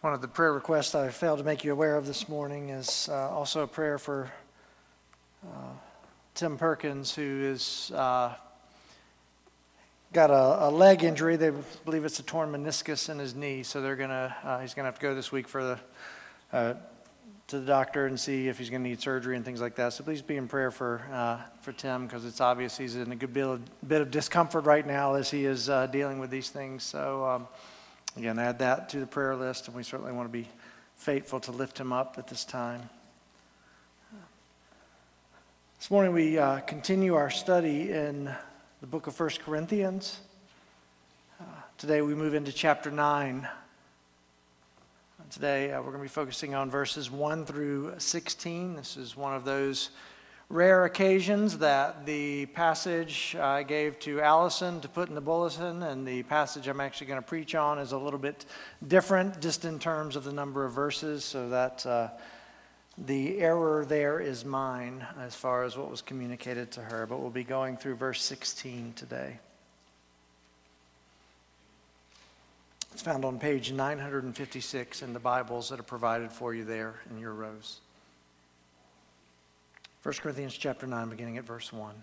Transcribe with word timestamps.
One 0.00 0.14
of 0.14 0.22
the 0.22 0.28
prayer 0.28 0.54
requests 0.54 0.94
I 0.94 1.10
failed 1.10 1.40
to 1.40 1.44
make 1.44 1.62
you 1.62 1.72
aware 1.72 1.94
of 1.94 2.06
this 2.06 2.26
morning 2.26 2.70
is 2.70 3.10
uh, 3.12 3.28
also 3.28 3.64
a 3.64 3.66
prayer 3.66 3.98
for 3.98 4.32
uh, 5.44 5.72
Tim 6.34 6.56
Perkins, 6.56 7.14
who 7.14 7.54
uh, 7.94 8.32
got 10.14 10.30
a, 10.30 10.68
a, 10.68 10.70
leg 10.70 11.04
injury. 11.04 11.36
They 11.36 11.52
believe 11.84 12.06
it's 12.06 12.18
a 12.18 12.22
torn 12.22 12.50
meniscus 12.50 13.10
in 13.10 13.18
his 13.18 13.34
knee, 13.34 13.62
so 13.62 13.82
they're 13.82 13.94
gonna 13.94 14.34
uh, 14.42 14.60
he's 14.60 14.72
gonna 14.72 14.86
have 14.86 14.94
to 14.94 15.02
go 15.02 15.14
this 15.14 15.30
week 15.30 15.46
for 15.46 15.62
the 15.62 15.78
uh, 16.56 16.74
to 17.48 17.60
the 17.60 17.66
doctor 17.66 18.06
and 18.06 18.18
see 18.18 18.48
if 18.48 18.56
he's 18.56 18.70
going 18.70 18.82
to 18.82 18.88
need 18.88 19.02
surgery 19.02 19.36
and 19.36 19.44
things 19.44 19.60
like 19.60 19.74
that. 19.74 19.92
So 19.92 20.02
please 20.02 20.22
be 20.22 20.38
in 20.38 20.48
prayer 20.48 20.70
for 20.70 21.02
uh, 21.12 21.40
for 21.60 21.72
Tim 21.72 22.06
because 22.06 22.24
it's 22.24 22.40
obvious 22.40 22.78
he's 22.78 22.96
in 22.96 23.12
a 23.12 23.16
good 23.16 23.34
bit 23.34 23.44
of, 23.44 23.86
bit 23.86 24.00
of 24.00 24.10
discomfort 24.10 24.64
right 24.64 24.86
now 24.86 25.12
as 25.12 25.30
he 25.30 25.44
is 25.44 25.66
dealing 25.92 26.20
with 26.20 26.30
these 26.30 26.48
things. 26.48 26.84
So. 26.84 27.26
Um, 27.26 27.48
Again, 28.16 28.40
add 28.40 28.58
that 28.58 28.88
to 28.88 28.98
the 28.98 29.06
prayer 29.06 29.36
list, 29.36 29.68
and 29.68 29.76
we 29.76 29.84
certainly 29.84 30.12
want 30.12 30.28
to 30.28 30.32
be 30.32 30.48
faithful 30.96 31.38
to 31.40 31.52
lift 31.52 31.78
him 31.78 31.92
up 31.92 32.16
at 32.18 32.26
this 32.26 32.44
time. 32.44 32.90
This 35.78 35.92
morning 35.92 36.12
we 36.12 36.36
uh, 36.36 36.58
continue 36.60 37.14
our 37.14 37.30
study 37.30 37.92
in 37.92 38.28
the 38.80 38.86
book 38.88 39.06
of 39.06 39.18
1 39.18 39.30
Corinthians. 39.44 40.18
Uh, 41.40 41.44
today 41.78 42.02
we 42.02 42.16
move 42.16 42.34
into 42.34 42.52
chapter 42.52 42.90
9. 42.90 43.48
Today 45.30 45.70
uh, 45.70 45.80
we're 45.80 45.92
going 45.92 45.98
to 45.98 46.02
be 46.02 46.08
focusing 46.08 46.52
on 46.52 46.68
verses 46.68 47.12
1 47.12 47.46
through 47.46 47.94
16. 47.96 48.74
This 48.74 48.96
is 48.96 49.16
one 49.16 49.34
of 49.34 49.44
those 49.44 49.90
rare 50.50 50.84
occasions 50.84 51.58
that 51.58 52.04
the 52.04 52.44
passage 52.46 53.36
I 53.36 53.62
gave 53.62 54.00
to 54.00 54.20
Allison 54.20 54.80
to 54.80 54.88
put 54.88 55.08
in 55.08 55.14
the 55.14 55.20
bulletin 55.20 55.84
and 55.84 56.04
the 56.04 56.24
passage 56.24 56.66
I'm 56.66 56.80
actually 56.80 57.06
going 57.06 57.22
to 57.22 57.26
preach 57.26 57.54
on 57.54 57.78
is 57.78 57.92
a 57.92 57.98
little 57.98 58.18
bit 58.18 58.44
different, 58.86 59.40
just 59.40 59.64
in 59.64 59.78
terms 59.78 60.16
of 60.16 60.24
the 60.24 60.32
number 60.32 60.64
of 60.64 60.72
verses, 60.72 61.24
so 61.24 61.48
that 61.50 61.86
uh, 61.86 62.08
the 62.98 63.38
error 63.38 63.84
there 63.84 64.18
is 64.18 64.44
mine 64.44 65.06
as 65.20 65.36
far 65.36 65.62
as 65.62 65.76
what 65.76 65.88
was 65.88 66.02
communicated 66.02 66.72
to 66.72 66.80
her. 66.80 67.06
But 67.06 67.20
we'll 67.20 67.30
be 67.30 67.44
going 67.44 67.76
through 67.76 67.94
verse 67.94 68.20
16 68.20 68.94
today. 68.96 69.38
It's 72.92 73.02
found 73.02 73.24
on 73.24 73.38
page 73.38 73.70
956 73.70 75.02
in 75.02 75.12
the 75.12 75.20
Bibles 75.20 75.68
that 75.68 75.78
are 75.78 75.84
provided 75.84 76.32
for 76.32 76.52
you 76.52 76.64
there 76.64 76.96
in 77.08 77.20
your 77.20 77.34
rows. 77.34 77.78
1 80.02 80.14
Corinthians 80.14 80.56
chapter 80.56 80.86
9, 80.86 81.10
beginning 81.10 81.36
at 81.36 81.44
verse 81.44 81.72
1. 81.72 81.94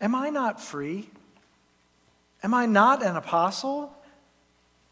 Am 0.00 0.14
I 0.14 0.30
not 0.30 0.60
free? 0.60 1.10
Am 2.42 2.54
I 2.54 2.66
not 2.66 3.02
an 3.02 3.16
apostle? 3.16 3.92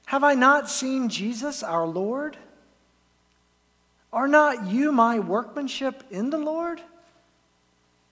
Have 0.07 0.25
I 0.25 0.35
not 0.35 0.69
seen 0.69 1.09
Jesus 1.09 1.63
our 1.63 1.87
Lord? 1.87 2.37
Are 4.13 4.29
not 4.29 4.67
you 4.67 4.91
my 4.91 5.19
workmanship 5.19 6.03
in 6.11 6.31
the 6.31 6.39
Lord? 6.39 6.81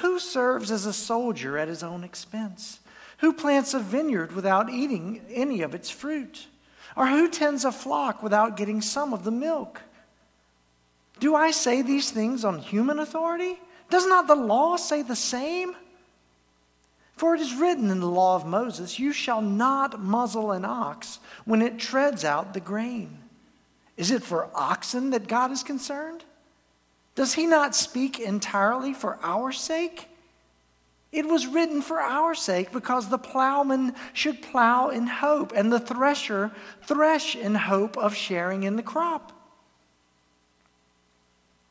Who 0.00 0.18
serves 0.18 0.70
as 0.70 0.86
a 0.86 0.92
soldier 0.92 1.58
at 1.58 1.68
his 1.68 1.82
own 1.82 2.04
expense? 2.04 2.80
Who 3.18 3.32
plants 3.32 3.74
a 3.74 3.80
vineyard 3.80 4.32
without 4.32 4.70
eating 4.70 5.20
any 5.28 5.62
of 5.62 5.74
its 5.74 5.90
fruit? 5.90 6.46
Or 6.96 7.06
who 7.06 7.28
tends 7.28 7.64
a 7.64 7.72
flock 7.72 8.22
without 8.22 8.56
getting 8.56 8.80
some 8.80 9.12
of 9.12 9.24
the 9.24 9.30
milk? 9.30 9.82
Do 11.18 11.34
I 11.34 11.50
say 11.50 11.82
these 11.82 12.10
things 12.10 12.44
on 12.44 12.58
human 12.58 12.98
authority? 12.98 13.60
Does 13.90 14.06
not 14.06 14.26
the 14.26 14.34
law 14.34 14.76
say 14.76 15.02
the 15.02 15.16
same? 15.16 15.76
For 17.16 17.34
it 17.34 17.40
is 17.42 17.54
written 17.54 17.90
in 17.90 18.00
the 18.00 18.06
law 18.06 18.36
of 18.36 18.46
Moses, 18.46 18.98
You 18.98 19.12
shall 19.12 19.42
not 19.42 20.00
muzzle 20.00 20.52
an 20.52 20.64
ox 20.64 21.18
when 21.44 21.60
it 21.60 21.78
treads 21.78 22.24
out 22.24 22.54
the 22.54 22.60
grain. 22.60 23.18
Is 23.98 24.10
it 24.10 24.22
for 24.22 24.48
oxen 24.54 25.10
that 25.10 25.28
God 25.28 25.50
is 25.50 25.62
concerned? 25.62 26.24
Does 27.20 27.34
he 27.34 27.44
not 27.44 27.74
speak 27.74 28.18
entirely 28.18 28.94
for 28.94 29.18
our 29.22 29.52
sake? 29.52 30.08
It 31.12 31.26
was 31.26 31.46
written 31.46 31.82
for 31.82 32.00
our 32.00 32.34
sake 32.34 32.72
because 32.72 33.10
the 33.10 33.18
plowman 33.18 33.94
should 34.14 34.40
plow 34.40 34.88
in 34.88 35.06
hope 35.06 35.52
and 35.54 35.70
the 35.70 35.78
thresher 35.78 36.50
thresh 36.86 37.36
in 37.36 37.54
hope 37.54 37.98
of 37.98 38.14
sharing 38.14 38.62
in 38.62 38.76
the 38.76 38.82
crop. 38.82 39.32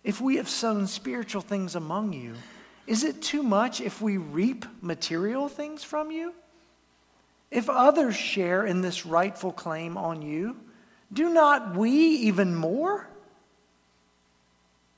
If 0.04 0.22
we 0.22 0.36
have 0.36 0.48
sown 0.48 0.86
spiritual 0.86 1.42
things 1.42 1.74
among 1.74 2.14
you, 2.14 2.36
is 2.86 3.04
it 3.04 3.20
too 3.20 3.42
much 3.42 3.82
if 3.82 4.04
we 4.04 4.18
reap 4.18 4.68
material 4.84 5.50
things 5.50 5.84
from 5.84 6.12
you? 6.12 6.36
If 7.50 7.72
others 7.72 8.16
share 8.16 8.68
in 8.68 8.82
this 8.82 9.04
rightful 9.04 9.54
claim 9.54 9.98
on 9.98 10.22
you, 10.22 10.58
do 11.12 11.34
not 11.34 11.76
we 11.76 11.90
even 11.90 12.56
more? 12.56 13.09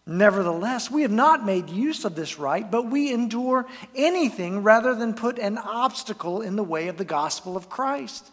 Nevertheless, 0.08 0.90
we 0.90 1.04
have 1.04 1.12
not 1.12 1.46
made 1.46 1.70
use 1.70 2.06
of 2.06 2.16
this 2.16 2.40
right, 2.40 2.70
but 2.70 2.90
we 2.90 3.14
endure 3.14 3.68
anything 3.96 4.64
rather 4.64 4.96
than 4.96 5.14
put 5.14 5.38
an 5.38 5.58
obstacle 5.58 6.42
in 6.42 6.56
the 6.56 6.64
way 6.64 6.88
of 6.88 6.98
the 6.98 7.06
gospel 7.06 7.56
of 7.56 7.70
Christ. 7.70 8.32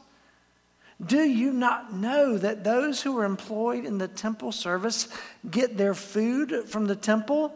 Do 1.04 1.22
you 1.22 1.52
not 1.52 1.92
know 1.92 2.38
that 2.38 2.64
those 2.64 3.02
who 3.02 3.16
are 3.18 3.24
employed 3.24 3.84
in 3.84 3.98
the 3.98 4.08
temple 4.08 4.50
service 4.50 5.08
get 5.48 5.76
their 5.76 5.94
food 5.94 6.68
from 6.68 6.86
the 6.86 6.96
temple, 6.96 7.52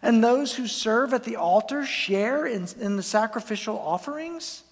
and 0.00 0.22
those 0.22 0.54
who 0.54 0.66
serve 0.66 1.12
at 1.12 1.24
the 1.24 1.36
altar 1.36 1.84
share 1.84 2.46
in, 2.46 2.66
in 2.80 2.96
the 2.96 3.02
sacrificial 3.02 3.78
offerings? 3.78 4.62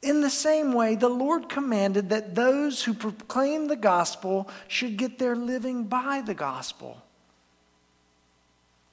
In 0.00 0.22
the 0.22 0.30
same 0.30 0.72
way, 0.72 0.94
the 0.94 1.10
Lord 1.10 1.50
commanded 1.50 2.08
that 2.08 2.34
those 2.34 2.84
who 2.84 2.94
proclaim 2.94 3.68
the 3.68 3.76
gospel 3.76 4.48
should 4.66 4.96
get 4.96 5.18
their 5.18 5.36
living 5.36 5.84
by 5.84 6.22
the 6.24 6.32
gospel. 6.32 7.02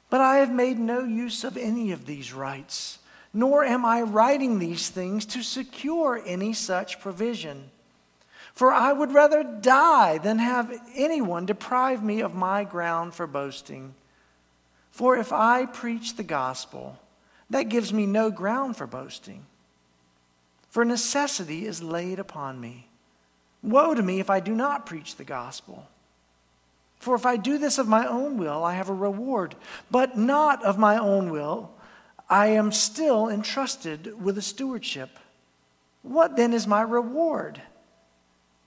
But 0.10 0.22
I 0.22 0.38
have 0.38 0.52
made 0.52 0.80
no 0.80 1.04
use 1.04 1.44
of 1.44 1.58
any 1.58 1.92
of 1.92 2.06
these 2.06 2.34
rights, 2.34 3.00
nor 3.34 3.66
am 3.66 3.86
I 3.86 4.02
writing 4.02 4.60
these 4.60 4.90
things 4.90 5.26
to 5.28 5.44
secure 5.44 6.22
any 6.26 6.54
such 6.54 7.00
provision. 7.00 7.72
For 8.54 8.72
I 8.72 8.94
would 8.94 9.14
rather 9.14 9.44
die 9.44 10.18
than 10.18 10.40
have 10.40 10.74
anyone 10.96 11.46
deprive 11.46 12.04
me 12.04 12.22
of 12.22 12.34
my 12.34 12.64
ground 12.64 13.14
for 13.14 13.28
boasting. 13.28 13.94
For 14.92 15.18
if 15.18 15.32
I 15.32 15.66
preach 15.66 16.16
the 16.16 16.24
gospel, 16.24 16.98
that 17.50 17.70
gives 17.70 17.94
me 17.94 18.06
no 18.06 18.32
ground 18.32 18.76
for 18.76 18.88
boasting. 18.88 19.46
For 20.70 20.84
necessity 20.84 21.66
is 21.66 21.84
laid 21.84 22.18
upon 22.18 22.60
me. 22.60 22.88
Woe 23.62 23.94
to 23.94 24.02
me 24.02 24.20
if 24.20 24.30
I 24.30 24.40
do 24.40 24.56
not 24.56 24.86
preach 24.86 25.16
the 25.16 25.24
gospel. 25.24 25.88
For 27.00 27.16
if 27.16 27.26
I 27.26 27.38
do 27.38 27.58
this 27.58 27.78
of 27.78 27.88
my 27.88 28.08
own 28.08 28.38
will, 28.38 28.64
I 28.64 28.74
have 28.74 28.90
a 28.90 28.94
reward, 28.94 29.56
but 29.90 30.18
not 30.18 30.64
of 30.64 30.78
my 30.78 30.98
own 30.98 31.30
will. 31.30 31.72
I 32.30 32.48
am 32.48 32.72
still 32.72 33.30
entrusted 33.30 34.22
with 34.22 34.38
a 34.38 34.42
stewardship. 34.42 35.18
What 36.02 36.36
then 36.36 36.54
is 36.54 36.68
my 36.68 36.82
reward? 36.82 37.62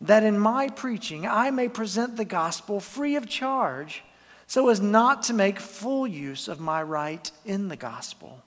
That 0.00 0.22
in 0.22 0.38
my 0.38 0.68
preaching 0.68 1.26
I 1.26 1.50
may 1.50 1.68
present 1.68 2.16
the 2.16 2.24
gospel 2.24 2.80
free 2.80 3.16
of 3.16 3.28
charge, 3.28 4.02
so 4.46 4.68
as 4.68 4.80
not 4.80 5.24
to 5.24 5.34
make 5.34 5.60
full 5.60 6.06
use 6.06 6.48
of 6.48 6.60
my 6.60 6.82
right 6.82 7.30
in 7.44 7.68
the 7.68 7.76
gospel. 7.76 8.42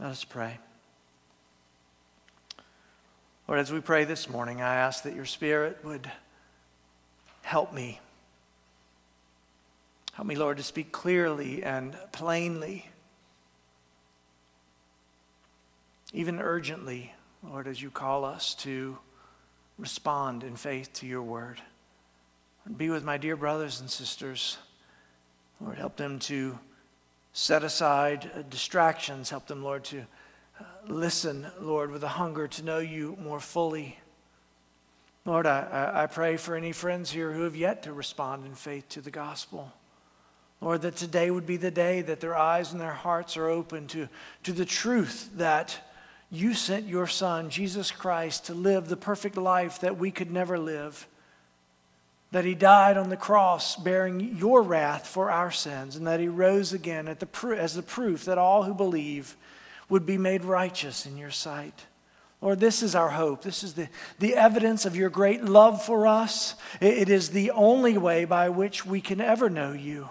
Let 0.00 0.10
us 0.10 0.24
pray. 0.24 0.58
Lord, 3.46 3.60
as 3.60 3.72
we 3.72 3.80
pray 3.80 4.04
this 4.04 4.28
morning, 4.28 4.62
I 4.62 4.76
ask 4.76 5.02
that 5.04 5.14
your 5.14 5.24
Spirit 5.24 5.78
would 5.84 6.10
help 7.42 7.72
me 7.72 8.00
Help 10.18 10.26
me, 10.26 10.34
Lord, 10.34 10.56
to 10.56 10.64
speak 10.64 10.90
clearly 10.90 11.62
and 11.62 11.96
plainly, 12.10 12.84
even 16.12 16.40
urgently, 16.40 17.14
Lord, 17.40 17.68
as 17.68 17.80
you 17.80 17.88
call 17.88 18.24
us 18.24 18.56
to 18.56 18.98
respond 19.78 20.42
in 20.42 20.56
faith 20.56 20.92
to 20.94 21.06
your 21.06 21.22
word. 21.22 21.60
And 22.64 22.76
be 22.76 22.90
with 22.90 23.04
my 23.04 23.16
dear 23.16 23.36
brothers 23.36 23.78
and 23.78 23.88
sisters. 23.88 24.58
Lord, 25.60 25.78
help 25.78 25.96
them 25.96 26.18
to 26.18 26.58
set 27.32 27.62
aside 27.62 28.28
uh, 28.34 28.42
distractions. 28.50 29.30
Help 29.30 29.46
them, 29.46 29.62
Lord, 29.62 29.84
to 29.84 30.00
uh, 30.00 30.64
listen, 30.88 31.46
Lord, 31.60 31.92
with 31.92 32.02
a 32.02 32.08
hunger 32.08 32.48
to 32.48 32.64
know 32.64 32.80
you 32.80 33.16
more 33.22 33.38
fully. 33.38 33.96
Lord, 35.24 35.46
I, 35.46 35.92
I 35.94 36.06
pray 36.06 36.36
for 36.38 36.56
any 36.56 36.72
friends 36.72 37.12
here 37.12 37.30
who 37.30 37.42
have 37.42 37.54
yet 37.54 37.84
to 37.84 37.92
respond 37.92 38.46
in 38.46 38.56
faith 38.56 38.88
to 38.88 39.00
the 39.00 39.12
gospel. 39.12 39.72
Lord, 40.60 40.82
that 40.82 40.96
today 40.96 41.30
would 41.30 41.46
be 41.46 41.56
the 41.56 41.70
day 41.70 42.02
that 42.02 42.20
their 42.20 42.36
eyes 42.36 42.72
and 42.72 42.80
their 42.80 42.92
hearts 42.92 43.36
are 43.36 43.48
open 43.48 43.86
to, 43.88 44.08
to 44.42 44.52
the 44.52 44.64
truth 44.64 45.30
that 45.36 45.78
you 46.30 46.52
sent 46.52 46.86
your 46.86 47.06
Son, 47.06 47.48
Jesus 47.48 47.90
Christ, 47.90 48.46
to 48.46 48.54
live 48.54 48.88
the 48.88 48.96
perfect 48.96 49.36
life 49.36 49.80
that 49.80 49.98
we 49.98 50.10
could 50.10 50.30
never 50.30 50.58
live. 50.58 51.06
That 52.32 52.44
he 52.44 52.54
died 52.54 52.98
on 52.98 53.08
the 53.08 53.16
cross 53.16 53.76
bearing 53.76 54.36
your 54.36 54.62
wrath 54.62 55.06
for 55.06 55.30
our 55.30 55.50
sins, 55.50 55.96
and 55.96 56.06
that 56.06 56.20
he 56.20 56.28
rose 56.28 56.72
again 56.72 57.04
the, 57.06 57.56
as 57.56 57.74
the 57.74 57.82
proof 57.82 58.24
that 58.26 58.36
all 58.36 58.64
who 58.64 58.74
believe 58.74 59.36
would 59.88 60.04
be 60.04 60.18
made 60.18 60.44
righteous 60.44 61.06
in 61.06 61.16
your 61.16 61.30
sight. 61.30 61.86
Lord, 62.42 62.60
this 62.60 62.82
is 62.82 62.94
our 62.94 63.08
hope. 63.08 63.42
This 63.42 63.64
is 63.64 63.74
the, 63.74 63.88
the 64.18 64.36
evidence 64.36 64.84
of 64.84 64.94
your 64.94 65.08
great 65.08 65.44
love 65.44 65.82
for 65.82 66.06
us. 66.06 66.54
It, 66.80 66.98
it 66.98 67.08
is 67.08 67.30
the 67.30 67.52
only 67.52 67.96
way 67.96 68.26
by 68.26 68.48
which 68.50 68.84
we 68.84 69.00
can 69.00 69.20
ever 69.20 69.48
know 69.48 69.72
you. 69.72 70.10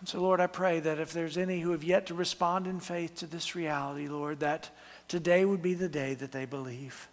And 0.00 0.08
so, 0.08 0.20
Lord, 0.20 0.40
I 0.40 0.46
pray 0.46 0.80
that 0.80 1.00
if 1.00 1.12
there's 1.12 1.36
any 1.36 1.60
who 1.60 1.72
have 1.72 1.82
yet 1.82 2.06
to 2.06 2.14
respond 2.14 2.66
in 2.66 2.80
faith 2.80 3.16
to 3.16 3.26
this 3.26 3.54
reality, 3.54 4.08
Lord, 4.08 4.40
that 4.40 4.70
today 5.08 5.44
would 5.44 5.62
be 5.62 5.74
the 5.74 5.88
day 5.88 6.14
that 6.14 6.32
they 6.32 6.44
believe. 6.44 7.08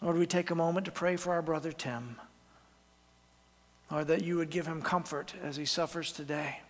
Lord, 0.00 0.16
we 0.16 0.26
take 0.26 0.50
a 0.50 0.54
moment 0.54 0.86
to 0.86 0.92
pray 0.92 1.16
for 1.16 1.32
our 1.32 1.42
brother 1.42 1.72
Tim. 1.72 2.16
Lord, 3.90 4.08
that 4.08 4.24
you 4.24 4.38
would 4.38 4.50
give 4.50 4.66
him 4.66 4.80
comfort 4.80 5.34
as 5.42 5.56
he 5.56 5.66
suffers 5.66 6.12
today. 6.12 6.60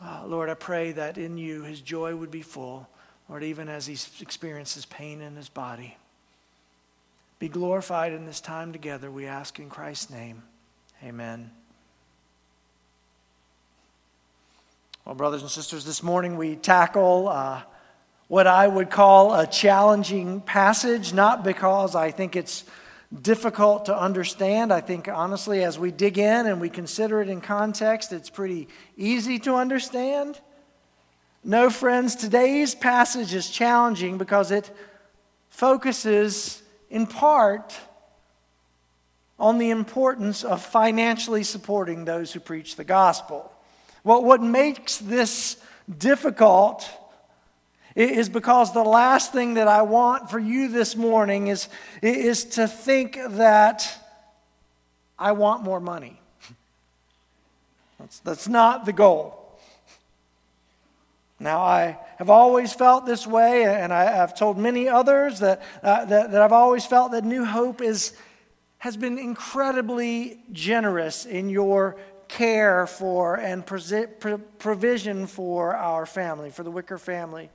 Uh, 0.00 0.22
Lord, 0.26 0.48
I 0.48 0.54
pray 0.54 0.92
that 0.92 1.18
in 1.18 1.36
you 1.36 1.62
his 1.62 1.80
joy 1.80 2.14
would 2.14 2.30
be 2.30 2.42
full, 2.42 2.88
Lord, 3.28 3.44
even 3.44 3.68
as 3.68 3.86
he 3.86 3.96
experiences 4.20 4.84
pain 4.86 5.20
in 5.20 5.36
his 5.36 5.48
body. 5.48 5.96
Be 7.38 7.48
glorified 7.48 8.12
in 8.12 8.24
this 8.24 8.40
time 8.40 8.72
together, 8.72 9.10
we 9.10 9.26
ask 9.26 9.58
in 9.58 9.68
Christ's 9.68 10.10
name. 10.10 10.42
Amen. 11.04 11.50
Well, 15.04 15.16
brothers 15.16 15.42
and 15.42 15.50
sisters, 15.50 15.84
this 15.84 16.00
morning 16.00 16.36
we 16.36 16.54
tackle 16.54 17.26
uh, 17.26 17.62
what 18.28 18.46
I 18.46 18.68
would 18.68 18.88
call 18.88 19.34
a 19.34 19.48
challenging 19.48 20.40
passage, 20.40 21.12
not 21.12 21.42
because 21.42 21.96
I 21.96 22.12
think 22.12 22.36
it's 22.36 22.62
difficult 23.20 23.86
to 23.86 23.98
understand. 23.98 24.72
I 24.72 24.80
think, 24.80 25.08
honestly, 25.08 25.64
as 25.64 25.76
we 25.76 25.90
dig 25.90 26.18
in 26.18 26.46
and 26.46 26.60
we 26.60 26.68
consider 26.68 27.20
it 27.20 27.28
in 27.28 27.40
context, 27.40 28.12
it's 28.12 28.30
pretty 28.30 28.68
easy 28.96 29.40
to 29.40 29.56
understand. 29.56 30.40
No, 31.42 31.68
friends, 31.68 32.14
today's 32.14 32.76
passage 32.76 33.34
is 33.34 33.50
challenging 33.50 34.18
because 34.18 34.52
it 34.52 34.70
focuses 35.48 36.62
in 36.90 37.08
part 37.08 37.76
on 39.36 39.58
the 39.58 39.70
importance 39.70 40.44
of 40.44 40.64
financially 40.64 41.42
supporting 41.42 42.04
those 42.04 42.32
who 42.32 42.38
preach 42.38 42.76
the 42.76 42.84
gospel. 42.84 43.51
Well, 44.04 44.24
what 44.24 44.42
makes 44.42 44.98
this 44.98 45.56
difficult 45.98 46.88
is 47.94 48.28
because 48.28 48.72
the 48.72 48.82
last 48.82 49.32
thing 49.32 49.54
that 49.54 49.68
I 49.68 49.82
want 49.82 50.30
for 50.30 50.38
you 50.38 50.68
this 50.68 50.96
morning 50.96 51.48
is, 51.48 51.68
is 52.00 52.44
to 52.44 52.66
think 52.66 53.18
that 53.30 53.88
I 55.18 55.32
want 55.32 55.62
more 55.62 55.80
money. 55.80 56.20
That's, 57.98 58.18
that's 58.20 58.48
not 58.48 58.84
the 58.84 58.92
goal. 58.92 59.38
Now, 61.38 61.60
I 61.60 61.98
have 62.18 62.30
always 62.30 62.72
felt 62.72 63.04
this 63.04 63.26
way, 63.26 63.64
and 63.64 63.92
I, 63.92 64.04
have 64.04 64.36
told 64.36 64.58
many 64.58 64.88
others 64.88 65.40
that, 65.40 65.62
uh, 65.82 66.04
that, 66.04 66.30
that 66.30 66.40
I've 66.40 66.52
always 66.52 66.86
felt 66.86 67.12
that 67.12 67.24
New 67.24 67.44
Hope 67.44 67.80
is, 67.80 68.12
has 68.78 68.96
been 68.96 69.18
incredibly 69.18 70.38
generous 70.52 71.26
in 71.26 71.48
your 71.48 71.96
care 72.32 72.86
for 72.86 73.36
and 73.36 73.64
provision 73.66 75.26
for 75.26 75.76
our 75.76 76.06
family, 76.06 76.50
for 76.50 76.62
the 76.62 76.70
Wicker 76.70 76.96
family. 76.96 77.50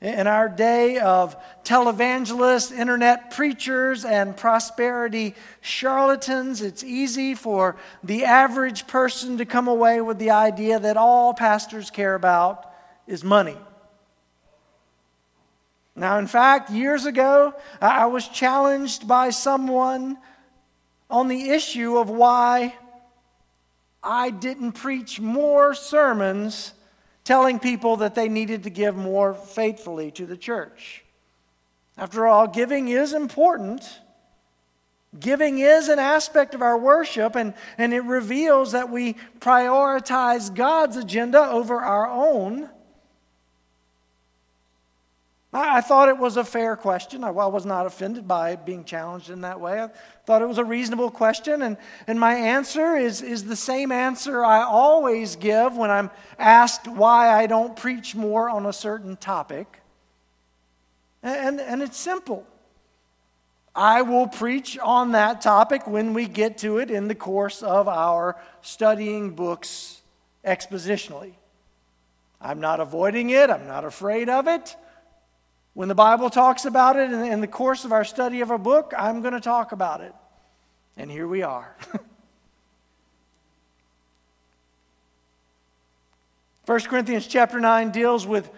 In 0.00 0.26
our 0.26 0.48
day 0.48 0.98
of 0.98 1.36
televangelists, 1.62 2.76
internet 2.76 3.32
preachers, 3.32 4.04
and 4.04 4.36
prosperity 4.36 5.34
charlatans, 5.60 6.62
it's 6.62 6.82
easy 6.82 7.34
for 7.34 7.76
the 8.02 8.24
average 8.24 8.86
person 8.86 9.36
to 9.38 9.44
come 9.44 9.68
away 9.68 10.00
with 10.00 10.18
the 10.18 10.30
idea 10.30 10.80
that 10.80 10.96
all 10.96 11.34
pastors 11.34 11.90
care 11.90 12.14
about 12.14 12.72
is 13.06 13.22
money. 13.22 13.58
Now, 15.94 16.18
in 16.18 16.26
fact, 16.26 16.70
years 16.70 17.04
ago, 17.04 17.54
I 17.80 18.06
was 18.06 18.26
challenged 18.26 19.06
by 19.06 19.30
someone 19.30 20.16
on 21.10 21.28
the 21.28 21.50
issue 21.50 21.98
of 21.98 22.08
why 22.08 22.74
I 24.02 24.30
didn't 24.30 24.72
preach 24.72 25.20
more 25.20 25.74
sermons 25.74 26.74
telling 27.24 27.58
people 27.58 27.98
that 27.98 28.14
they 28.14 28.28
needed 28.28 28.64
to 28.64 28.70
give 28.70 28.96
more 28.96 29.34
faithfully 29.34 30.10
to 30.12 30.26
the 30.26 30.36
church. 30.36 31.04
After 31.96 32.26
all, 32.26 32.48
giving 32.48 32.88
is 32.88 33.12
important. 33.12 34.00
Giving 35.18 35.58
is 35.58 35.88
an 35.88 35.98
aspect 35.98 36.54
of 36.54 36.62
our 36.62 36.78
worship, 36.78 37.36
and, 37.36 37.54
and 37.76 37.92
it 37.92 38.00
reveals 38.00 38.72
that 38.72 38.90
we 38.90 39.14
prioritize 39.40 40.52
God's 40.52 40.96
agenda 40.96 41.50
over 41.50 41.76
our 41.80 42.08
own. 42.08 42.68
I 45.54 45.82
thought 45.82 46.08
it 46.08 46.16
was 46.16 46.38
a 46.38 46.44
fair 46.44 46.76
question. 46.76 47.22
I 47.22 47.30
was 47.30 47.66
not 47.66 47.84
offended 47.84 48.26
by 48.26 48.56
being 48.56 48.84
challenged 48.84 49.28
in 49.28 49.42
that 49.42 49.60
way. 49.60 49.82
I 49.82 49.90
thought 50.24 50.40
it 50.40 50.48
was 50.48 50.56
a 50.56 50.64
reasonable 50.64 51.10
question. 51.10 51.60
And, 51.60 51.76
and 52.06 52.18
my 52.18 52.32
answer 52.32 52.96
is, 52.96 53.20
is 53.20 53.44
the 53.44 53.56
same 53.56 53.92
answer 53.92 54.42
I 54.42 54.62
always 54.62 55.36
give 55.36 55.76
when 55.76 55.90
I'm 55.90 56.10
asked 56.38 56.88
why 56.88 57.28
I 57.28 57.46
don't 57.46 57.76
preach 57.76 58.14
more 58.14 58.48
on 58.48 58.64
a 58.64 58.72
certain 58.72 59.16
topic. 59.16 59.80
And, 61.22 61.60
and 61.60 61.82
it's 61.82 61.98
simple 61.98 62.46
I 63.74 64.02
will 64.02 64.28
preach 64.28 64.78
on 64.78 65.12
that 65.12 65.40
topic 65.40 65.86
when 65.86 66.14
we 66.14 66.26
get 66.26 66.58
to 66.58 66.78
it 66.78 66.90
in 66.90 67.08
the 67.08 67.14
course 67.14 67.62
of 67.62 67.88
our 67.88 68.36
studying 68.60 69.30
books 69.30 70.00
expositionally. 70.44 71.32
I'm 72.40 72.60
not 72.60 72.80
avoiding 72.80 73.30
it, 73.30 73.50
I'm 73.50 73.66
not 73.66 73.84
afraid 73.84 74.28
of 74.28 74.48
it. 74.48 74.76
When 75.74 75.88
the 75.88 75.94
Bible 75.94 76.28
talks 76.28 76.64
about 76.66 76.96
it 76.96 77.10
in, 77.12 77.40
the 77.40 77.46
course 77.46 77.84
of 77.84 77.92
our 77.92 78.04
study 78.04 78.42
of 78.42 78.50
a 78.50 78.58
book, 78.58 78.92
I'm 78.96 79.22
going 79.22 79.32
to 79.32 79.40
talk 79.40 79.72
about 79.72 80.02
it. 80.02 80.12
And 80.96 81.10
here 81.10 81.26
we 81.26 81.42
are. 81.42 81.74
1 86.66 86.80
Corinthians 86.82 87.26
chapter 87.26 87.58
9 87.58 87.90
deals 87.90 88.26
with 88.26 88.50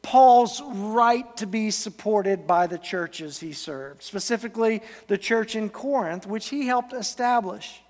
Paul's 0.00 0.62
right 0.62 1.36
to 1.36 1.46
be 1.46 1.70
supported 1.70 2.46
by 2.46 2.66
the 2.66 2.78
churches 2.78 3.38
he 3.38 3.52
served, 3.52 4.02
specifically 4.02 4.82
the 5.06 5.18
church 5.18 5.54
in 5.54 5.68
Corinth, 5.68 6.26
which 6.26 6.48
he 6.48 6.66
helped 6.66 6.92
establish. 6.92 7.80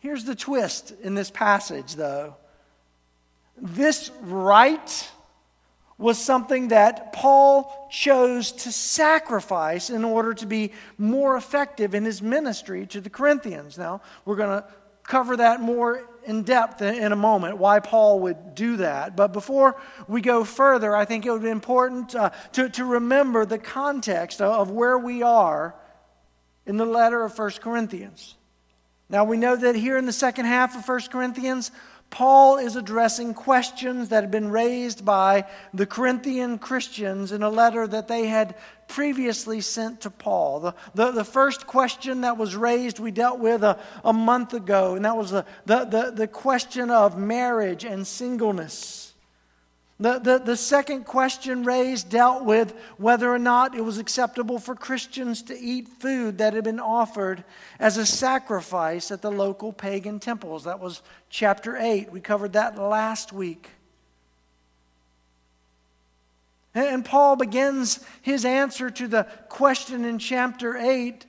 Here's 0.00 0.24
the 0.24 0.34
twist 0.34 0.92
in 1.02 1.14
this 1.14 1.30
passage, 1.30 1.94
though. 1.94 2.36
This 3.56 4.10
right 4.20 5.10
was 5.98 6.18
something 6.18 6.68
that 6.68 7.12
Paul 7.12 7.88
chose 7.90 8.52
to 8.52 8.72
sacrifice 8.72 9.88
in 9.88 10.04
order 10.04 10.34
to 10.34 10.46
be 10.46 10.72
more 10.98 11.36
effective 11.36 11.94
in 11.94 12.04
his 12.04 12.20
ministry 12.20 12.86
to 12.88 13.00
the 13.00 13.08
Corinthians. 13.08 13.78
Now, 13.78 14.02
we're 14.24 14.36
going 14.36 14.60
to 14.60 14.68
cover 15.04 15.36
that 15.36 15.60
more 15.60 16.06
in 16.24 16.42
depth 16.42 16.82
in 16.82 17.12
a 17.12 17.16
moment, 17.16 17.56
why 17.56 17.78
Paul 17.78 18.20
would 18.20 18.54
do 18.54 18.78
that. 18.78 19.16
But 19.16 19.32
before 19.32 19.80
we 20.08 20.20
go 20.20 20.42
further, 20.42 20.94
I 20.94 21.04
think 21.04 21.24
it 21.24 21.30
would 21.30 21.42
be 21.42 21.50
important 21.50 22.14
uh, 22.14 22.30
to, 22.52 22.68
to 22.70 22.84
remember 22.84 23.46
the 23.46 23.58
context 23.58 24.40
of 24.40 24.70
where 24.70 24.98
we 24.98 25.22
are 25.22 25.76
in 26.66 26.76
the 26.76 26.84
letter 26.84 27.22
of 27.22 27.38
1 27.38 27.50
Corinthians. 27.60 28.34
Now, 29.08 29.22
we 29.22 29.36
know 29.36 29.54
that 29.54 29.76
here 29.76 29.96
in 29.96 30.04
the 30.04 30.12
second 30.12 30.46
half 30.46 30.76
of 30.76 30.86
1 30.86 31.00
Corinthians, 31.12 31.70
Paul 32.10 32.56
is 32.58 32.76
addressing 32.76 33.34
questions 33.34 34.08
that 34.08 34.22
had 34.22 34.30
been 34.30 34.50
raised 34.50 35.04
by 35.04 35.44
the 35.74 35.86
Corinthian 35.86 36.58
Christians 36.58 37.32
in 37.32 37.42
a 37.42 37.50
letter 37.50 37.86
that 37.86 38.08
they 38.08 38.26
had 38.26 38.54
previously 38.88 39.60
sent 39.60 40.00
to 40.02 40.10
Paul. 40.10 40.60
The, 40.60 40.74
the, 40.94 41.10
the 41.10 41.24
first 41.24 41.66
question 41.66 42.22
that 42.22 42.38
was 42.38 42.56
raised, 42.56 42.98
we 43.00 43.10
dealt 43.10 43.40
with 43.40 43.62
a, 43.64 43.78
a 44.04 44.12
month 44.12 44.54
ago, 44.54 44.94
and 44.94 45.04
that 45.04 45.16
was 45.16 45.30
the, 45.30 45.44
the, 45.66 45.84
the, 45.84 46.12
the 46.12 46.28
question 46.28 46.90
of 46.90 47.18
marriage 47.18 47.84
and 47.84 48.06
singleness. 48.06 49.05
The, 49.98 50.18
the, 50.18 50.38
the 50.38 50.56
second 50.56 51.04
question 51.04 51.64
raised 51.64 52.10
dealt 52.10 52.44
with 52.44 52.74
whether 52.98 53.32
or 53.32 53.38
not 53.38 53.74
it 53.74 53.80
was 53.80 53.96
acceptable 53.96 54.58
for 54.58 54.74
Christians 54.74 55.42
to 55.44 55.58
eat 55.58 55.88
food 55.88 56.38
that 56.38 56.52
had 56.52 56.64
been 56.64 56.80
offered 56.80 57.44
as 57.78 57.96
a 57.96 58.04
sacrifice 58.04 59.10
at 59.10 59.22
the 59.22 59.30
local 59.30 59.72
pagan 59.72 60.20
temples. 60.20 60.64
That 60.64 60.80
was 60.80 61.00
chapter 61.30 61.78
8. 61.78 62.12
We 62.12 62.20
covered 62.20 62.52
that 62.52 62.78
last 62.78 63.32
week. 63.32 63.70
And 66.74 67.02
Paul 67.02 67.36
begins 67.36 68.00
his 68.20 68.44
answer 68.44 68.90
to 68.90 69.08
the 69.08 69.24
question 69.48 70.04
in 70.04 70.18
chapter 70.18 70.76
8 70.76 71.24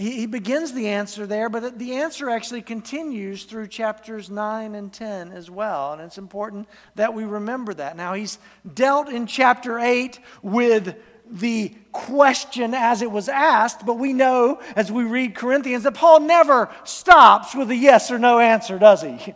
he, 0.00 0.26
begins 0.26 0.72
the 0.72 0.88
answer 0.88 1.26
there, 1.26 1.48
but 1.48 1.78
the 1.78 1.96
answer 1.96 2.30
actually 2.30 2.62
continues 2.62 3.44
through 3.44 3.68
chapters 3.68 4.30
9 4.30 4.74
and 4.74 4.92
10 4.92 5.32
as 5.32 5.50
well. 5.50 5.92
And 5.92 6.02
it's 6.02 6.18
important 6.18 6.68
that 6.94 7.12
we 7.12 7.24
remember 7.24 7.74
that. 7.74 7.96
Now, 7.96 8.14
he's 8.14 8.38
dealt 8.74 9.08
in 9.08 9.26
chapter 9.26 9.78
8 9.78 10.18
with 10.42 10.96
the 11.30 11.74
question 11.92 12.74
as 12.74 13.02
it 13.02 13.10
was 13.10 13.28
asked, 13.28 13.84
but 13.84 13.98
we 13.98 14.12
know 14.12 14.60
as 14.74 14.90
we 14.90 15.04
read 15.04 15.34
Corinthians 15.34 15.84
that 15.84 15.94
Paul 15.94 16.20
never 16.20 16.70
stops 16.84 17.54
with 17.54 17.70
a 17.70 17.76
yes 17.76 18.10
or 18.10 18.18
no 18.18 18.38
answer, 18.38 18.78
does 18.78 19.02
he? 19.02 19.34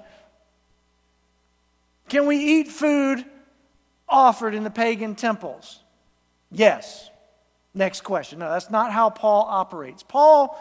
Can 2.08 2.26
we 2.26 2.36
eat 2.36 2.68
food 2.68 3.24
offered 4.08 4.54
in 4.54 4.64
the 4.64 4.70
pagan 4.70 5.14
temples? 5.14 5.80
Yes. 6.50 7.10
Next 7.74 8.02
question. 8.02 8.38
No, 8.38 8.50
that's 8.50 8.70
not 8.70 8.92
how 8.92 9.10
Paul 9.10 9.46
operates. 9.48 10.02
Paul, 10.02 10.56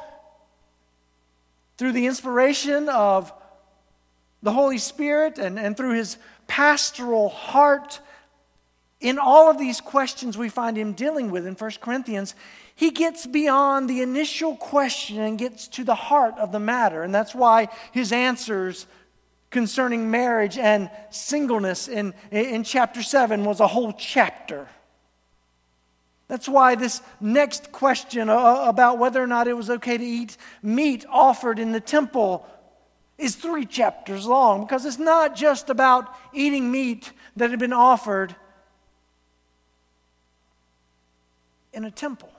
through 1.77 1.91
the 1.91 2.07
inspiration 2.07 2.89
of 2.89 3.31
the 4.41 4.51
Holy 4.51 4.79
Spirit 4.79 5.37
and, 5.37 5.59
and 5.59 5.77
through 5.77 5.93
his 5.93 6.17
pastoral 6.47 7.29
heart, 7.29 7.99
in 8.99 9.19
all 9.19 9.51
of 9.51 9.59
these 9.59 9.79
questions 9.79 10.37
we 10.37 10.49
find 10.49 10.77
him 10.77 10.93
dealing 10.93 11.29
with 11.29 11.45
in 11.45 11.53
1 11.53 11.71
Corinthians, 11.81 12.33
he 12.73 12.89
gets 12.89 13.27
beyond 13.27 13.89
the 13.89 14.01
initial 14.01 14.55
question 14.55 15.19
and 15.19 15.37
gets 15.37 15.67
to 15.67 15.83
the 15.83 15.93
heart 15.93 16.35
of 16.39 16.51
the 16.51 16.59
matter. 16.59 17.03
And 17.03 17.13
that's 17.13 17.35
why 17.35 17.67
his 17.91 18.11
answers 18.11 18.87
concerning 19.51 20.09
marriage 20.09 20.57
and 20.57 20.89
singleness 21.11 21.87
in, 21.87 22.13
in 22.31 22.63
chapter 22.63 23.03
7 23.03 23.45
was 23.45 23.59
a 23.59 23.67
whole 23.67 23.93
chapter. 23.93 24.67
That's 26.27 26.49
why 26.49 26.75
this 26.75 27.01
next 27.19 27.71
question 27.71 28.29
uh, 28.29 28.35
uh, 28.35 28.65
about 28.67 28.97
whether 28.97 29.21
or 29.21 29.27
not 29.27 29.47
it 29.47 29.53
was 29.53 29.69
okay 29.69 29.97
to 29.97 30.03
eat 30.03 30.37
meat 30.61 31.05
offered 31.09 31.59
in 31.59 31.71
the 31.71 31.79
temple 31.79 32.47
is 33.17 33.35
three 33.35 33.65
chapters 33.65 34.25
long 34.25 34.61
because 34.61 34.85
it's 34.85 34.97
not 34.97 35.35
just 35.35 35.69
about 35.69 36.13
eating 36.33 36.71
meat 36.71 37.11
that 37.35 37.51
had 37.51 37.59
been 37.59 37.73
offered 37.73 38.35
in 41.73 41.85
a 41.85 41.91
temple. 41.91 42.32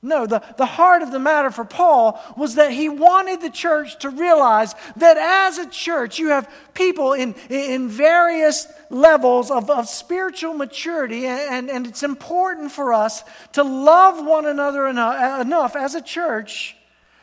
No, 0.00 0.26
the, 0.26 0.42
the 0.56 0.66
heart 0.66 1.02
of 1.02 1.10
the 1.10 1.18
matter 1.18 1.50
for 1.50 1.64
Paul 1.64 2.22
was 2.36 2.54
that 2.54 2.70
he 2.70 2.88
wanted 2.88 3.40
the 3.40 3.50
church 3.50 3.98
to 4.00 4.10
realize 4.10 4.74
that 4.96 5.16
as 5.16 5.58
a 5.58 5.68
church, 5.68 6.20
you 6.20 6.28
have 6.28 6.48
people 6.72 7.14
in, 7.14 7.34
in 7.50 7.88
various 7.88 8.68
levels 8.90 9.50
of, 9.50 9.68
of 9.68 9.88
spiritual 9.88 10.54
maturity, 10.54 11.26
and, 11.26 11.68
and 11.68 11.84
it's 11.84 12.04
important 12.04 12.70
for 12.70 12.92
us 12.92 13.24
to 13.54 13.64
love 13.64 14.24
one 14.24 14.46
another 14.46 14.86
enough, 14.86 15.40
enough 15.40 15.74
as 15.74 15.96
a 15.96 16.02
church 16.02 16.76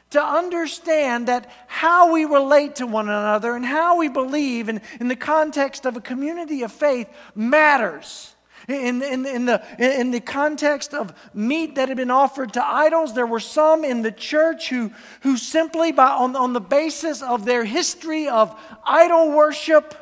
to 0.10 0.22
understand 0.22 1.30
that 1.30 1.50
how 1.68 2.12
we 2.12 2.26
relate 2.26 2.76
to 2.76 2.88
one 2.88 3.08
another 3.08 3.56
and 3.56 3.66
how 3.66 3.98
we 3.98 4.10
believe 4.10 4.68
in, 4.68 4.82
in 5.00 5.08
the 5.08 5.16
context 5.16 5.86
of 5.86 5.96
a 5.96 6.02
community 6.02 6.64
of 6.64 6.74
faith 6.74 7.08
matters. 7.36 8.35
In, 8.68 9.04
in, 9.04 9.26
in, 9.26 9.46
the, 9.46 9.62
in 9.78 10.12
the 10.12 10.20
context 10.20 10.94
of 10.94 11.14
meat 11.34 11.76
that 11.76 11.90
had 11.90 11.98
been 11.98 12.10
offered 12.10 12.54
to 12.54 12.66
idols, 12.66 13.14
there 13.14 13.28
were 13.28 13.40
some 13.40 13.84
in 13.84 14.02
the 14.02 14.12
church 14.12 14.70
who, 14.70 14.92
who 15.22 15.38
simply, 15.38 15.92
by, 15.92 16.10
on, 16.10 16.36
on 16.36 16.54
the 16.54 16.62
basis 16.62 17.22
of 17.22 17.46
their 17.46 17.64
history 17.64 18.28
of 18.28 18.60
idol 18.84 19.32
worship, 19.32 19.94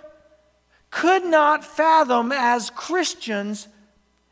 could 0.89 1.25
not 1.25 1.65
fathom 1.65 2.31
as 2.31 2.69
Christians 2.69 3.67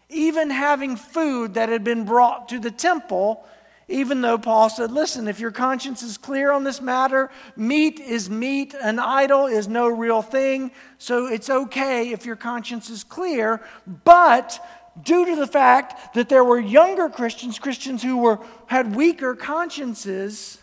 even 0.07 0.49
having 0.49 0.95
food 0.95 1.55
that 1.55 1.69
had 1.69 1.83
been 1.83 2.05
brought 2.05 2.49
to 2.49 2.59
the 2.59 2.71
temple 2.71 3.45
even 3.91 4.21
though 4.21 4.37
Paul 4.37 4.69
said, 4.69 4.91
listen, 4.91 5.27
if 5.27 5.39
your 5.39 5.51
conscience 5.51 6.01
is 6.01 6.17
clear 6.17 6.51
on 6.51 6.63
this 6.63 6.81
matter, 6.81 7.29
meat 7.55 7.99
is 7.99 8.29
meat, 8.29 8.73
an 8.81 8.99
idol 8.99 9.45
is 9.45 9.67
no 9.67 9.87
real 9.87 10.21
thing, 10.21 10.71
so 10.97 11.27
it's 11.27 11.49
okay 11.49 12.11
if 12.11 12.25
your 12.25 12.35
conscience 12.35 12.89
is 12.89 13.03
clear. 13.03 13.61
But 14.03 14.63
due 15.03 15.25
to 15.25 15.35
the 15.35 15.47
fact 15.47 16.15
that 16.15 16.29
there 16.29 16.43
were 16.43 16.59
younger 16.59 17.09
Christians, 17.09 17.59
Christians 17.59 18.01
who 18.01 18.17
were, 18.17 18.39
had 18.67 18.95
weaker 18.95 19.35
consciences, 19.35 20.57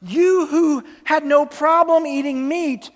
you 0.00 0.46
who 0.46 0.84
had 1.04 1.24
no 1.24 1.46
problem 1.46 2.06
eating 2.06 2.46
meat 2.48 2.90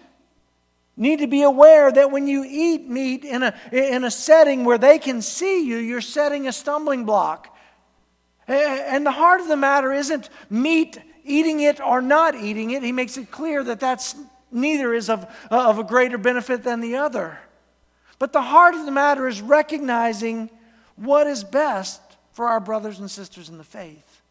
need 0.96 1.20
to 1.20 1.26
be 1.26 1.42
aware 1.42 1.90
that 1.90 2.10
when 2.10 2.26
you 2.26 2.44
eat 2.46 2.88
meat 2.88 3.25
in 3.25 3.42
a, 3.42 3.54
in 3.72 4.04
a 4.04 4.10
setting 4.10 4.64
where 4.64 4.78
they 4.78 4.98
can 4.98 5.22
see 5.22 5.64
you, 5.64 5.76
you're 5.76 6.00
setting 6.00 6.48
a 6.48 6.52
stumbling 6.52 7.04
block. 7.04 7.56
Eh, 8.49 8.85
and 8.87 9.05
the 9.05 9.12
heart 9.12 9.40
of 9.40 9.49
the 9.49 9.57
matter 9.57 9.93
isn't 9.93 10.31
meat, 10.49 10.99
eating 11.25 11.61
it 11.61 11.81
or 11.81 12.00
not 12.00 12.35
eating 12.35 12.71
it. 12.71 12.83
He 12.83 12.93
makes 12.93 13.17
it 13.17 13.31
clear 13.31 13.62
that 13.62 13.78
that's 13.78 14.17
neither 14.50 14.95
is 14.95 15.11
of, 15.11 15.26
of 15.50 15.78
a 15.78 15.85
greater 15.85 16.19
benefit 16.19 16.64
than 16.64 16.81
the 16.81 16.97
other. 16.97 17.38
But 18.19 18.33
the 18.33 18.43
heart 18.43 18.75
of 18.75 18.87
the 18.87 18.90
matter 18.90 19.28
is 19.28 19.40
recognizing 19.40 20.50
what 20.97 21.26
is 21.26 21.45
best 21.45 22.00
for 22.33 22.49
our 22.49 22.61
brothers 22.61 22.99
and 22.99 23.11
sisters 23.11 23.49
in 23.49 23.59
the 23.59 23.64
faith. 23.64 24.23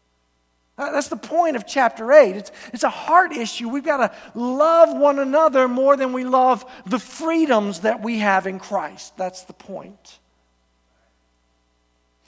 Uh, 0.76 0.92
that's 0.92 1.08
the 1.08 1.16
point 1.16 1.56
of 1.56 1.66
chapter 1.66 2.12
8. 2.12 2.36
It's, 2.36 2.52
it's 2.72 2.84
a 2.84 2.90
heart 2.90 3.32
issue. 3.32 3.68
We've 3.68 3.84
got 3.84 3.96
to 3.96 4.38
love 4.38 4.96
one 4.96 5.18
another 5.18 5.66
more 5.66 5.96
than 5.96 6.12
we 6.12 6.24
love 6.24 6.64
the 6.86 7.00
freedoms 7.00 7.80
that 7.80 8.00
we 8.00 8.18
have 8.18 8.46
in 8.46 8.60
Christ. 8.60 9.16
That's 9.16 9.42
the 9.42 9.52
point. 9.52 10.20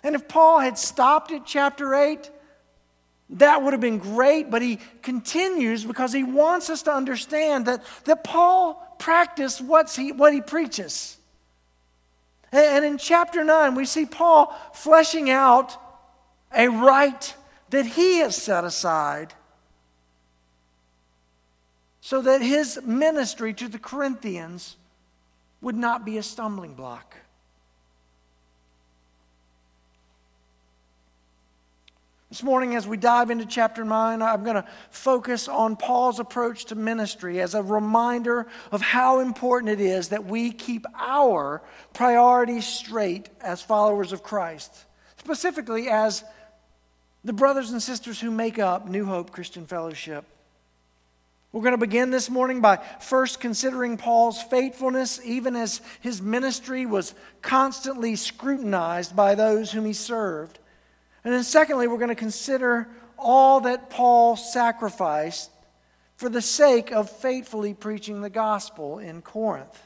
And 0.02 0.14
if 0.14 0.28
Paul 0.28 0.61
had 0.61 0.78
stopped 0.78 1.33
at 1.33 1.45
chapter 1.45 1.95
8, 1.95 2.30
that 3.30 3.62
would 3.62 3.73
have 3.73 3.80
been 3.80 3.99
great, 3.99 4.50
but 4.50 4.62
he 4.62 4.78
continues 5.02 5.85
because 5.85 6.12
he 6.12 6.25
wants 6.25 6.69
us 6.69 6.83
to 6.83 6.92
understand 6.92 7.66
that, 7.66 7.85
that 8.04 8.25
Paul 8.25 8.75
practiced 8.99 9.61
what's 9.61 9.95
he, 9.95 10.12
what 10.12 10.33
he 10.33 10.40
preaches. 10.40 11.16
And 12.52 12.85
in 12.85 12.99
chapter 12.99 13.45
9, 13.45 13.75
we 13.76 13.85
see 13.85 14.07
Paul 14.07 14.57
fleshing 14.75 15.30
out 15.30 15.76
a 16.52 16.69
right 16.69 17.35
that 17.71 17.87
he 17.87 18.19
has 18.19 18.35
set 18.35 18.64
aside 18.64 19.33
so 22.00 22.21
that 22.23 22.42
his 22.42 22.80
ministry 22.85 23.54
to 23.54 23.69
the 23.69 23.78
Corinthians 23.78 24.76
would 25.61 25.76
not 25.76 26.04
be 26.04 26.19
a 26.19 26.23
stumbling 26.23 26.75
block. 26.75 27.14
This 32.31 32.45
morning, 32.45 32.77
as 32.77 32.87
we 32.87 32.97
dive 32.97 33.33
into 33.33 33.45
chapter 33.45 33.85
9, 33.85 34.23
I'm 34.23 34.45
going 34.45 34.55
to 34.55 34.65
focus 34.91 35.49
on 35.49 35.75
Paul's 35.75 36.21
approach 36.21 36.67
to 36.67 36.77
ministry 36.77 37.41
as 37.41 37.57
a 37.57 37.63
reminder 37.63 38.47
of 38.71 38.81
how 38.81 39.19
important 39.19 39.73
it 39.73 39.81
is 39.81 40.11
that 40.11 40.27
we 40.27 40.53
keep 40.53 40.87
our 40.97 41.61
priorities 41.93 42.65
straight 42.67 43.29
as 43.41 43.61
followers 43.63 44.13
of 44.13 44.23
Christ, 44.23 44.73
specifically 45.17 45.89
as 45.89 46.23
the 47.25 47.33
brothers 47.33 47.73
and 47.73 47.83
sisters 47.83 48.21
who 48.21 48.31
make 48.31 48.61
up 48.61 48.89
New 48.89 49.07
Hope 49.07 49.33
Christian 49.33 49.67
Fellowship. 49.67 50.25
We're 51.51 51.63
going 51.63 51.73
to 51.73 51.79
begin 51.79 52.11
this 52.11 52.31
morning 52.31 52.61
by 52.61 52.77
first 53.01 53.41
considering 53.41 53.97
Paul's 53.97 54.41
faithfulness, 54.41 55.21
even 55.25 55.57
as 55.57 55.81
his 56.01 56.23
ministry 56.23 56.87
was 56.87 57.13
constantly 57.43 58.15
scrutinized 58.15 59.17
by 59.17 59.35
those 59.35 59.73
whom 59.73 59.85
he 59.85 59.95
served. 59.95 60.60
And 61.25 61.35
then, 61.35 61.45
secondly, 61.45 61.87
we're 61.87 61.99
going 61.99 62.09
to 62.09 62.15
consider 62.15 62.89
all 63.19 63.61
that 63.62 63.91
Paul 63.91 64.37
sacrificed 64.37 65.50
for 66.17 66.29
the 66.29 66.43
sake 66.43 66.93
of 66.93 67.11
faithfully 67.11 67.75
preaching 67.75 68.21
the 68.21 68.31
gospel 68.31 68.99
in 68.99 69.23
Corinth. 69.23 69.79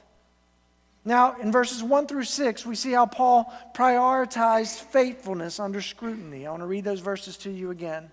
Now, 1.05 1.37
in 1.41 1.53
verses 1.53 1.83
1 1.83 2.07
through 2.07 2.25
6, 2.25 2.65
we 2.65 2.75
see 2.75 2.93
how 2.93 3.07
Paul 3.07 3.53
prioritized 3.75 4.81
faithfulness 4.81 5.61
under 5.61 5.83
scrutiny. 5.83 6.47
I 6.47 6.51
want 6.51 6.63
to 6.63 6.67
read 6.67 6.85
those 6.85 7.01
verses 7.01 7.37
to 7.39 7.51
you 7.51 7.71
again. 7.71 8.11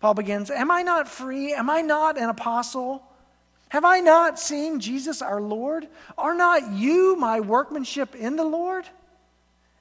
Paul 0.00 0.14
begins 0.14 0.50
Am 0.50 0.70
I 0.70 0.82
not 0.82 1.08
free? 1.08 1.52
Am 1.52 1.68
I 1.68 1.82
not 1.82 2.16
an 2.18 2.28
apostle? 2.28 3.02
Have 3.70 3.84
I 3.84 4.00
not 4.00 4.38
seen 4.38 4.80
Jesus 4.80 5.22
our 5.22 5.40
Lord? 5.40 5.86
Are 6.18 6.34
not 6.34 6.72
you 6.72 7.16
my 7.16 7.40
workmanship 7.40 8.14
in 8.14 8.36
the 8.36 8.44
Lord? 8.44 8.84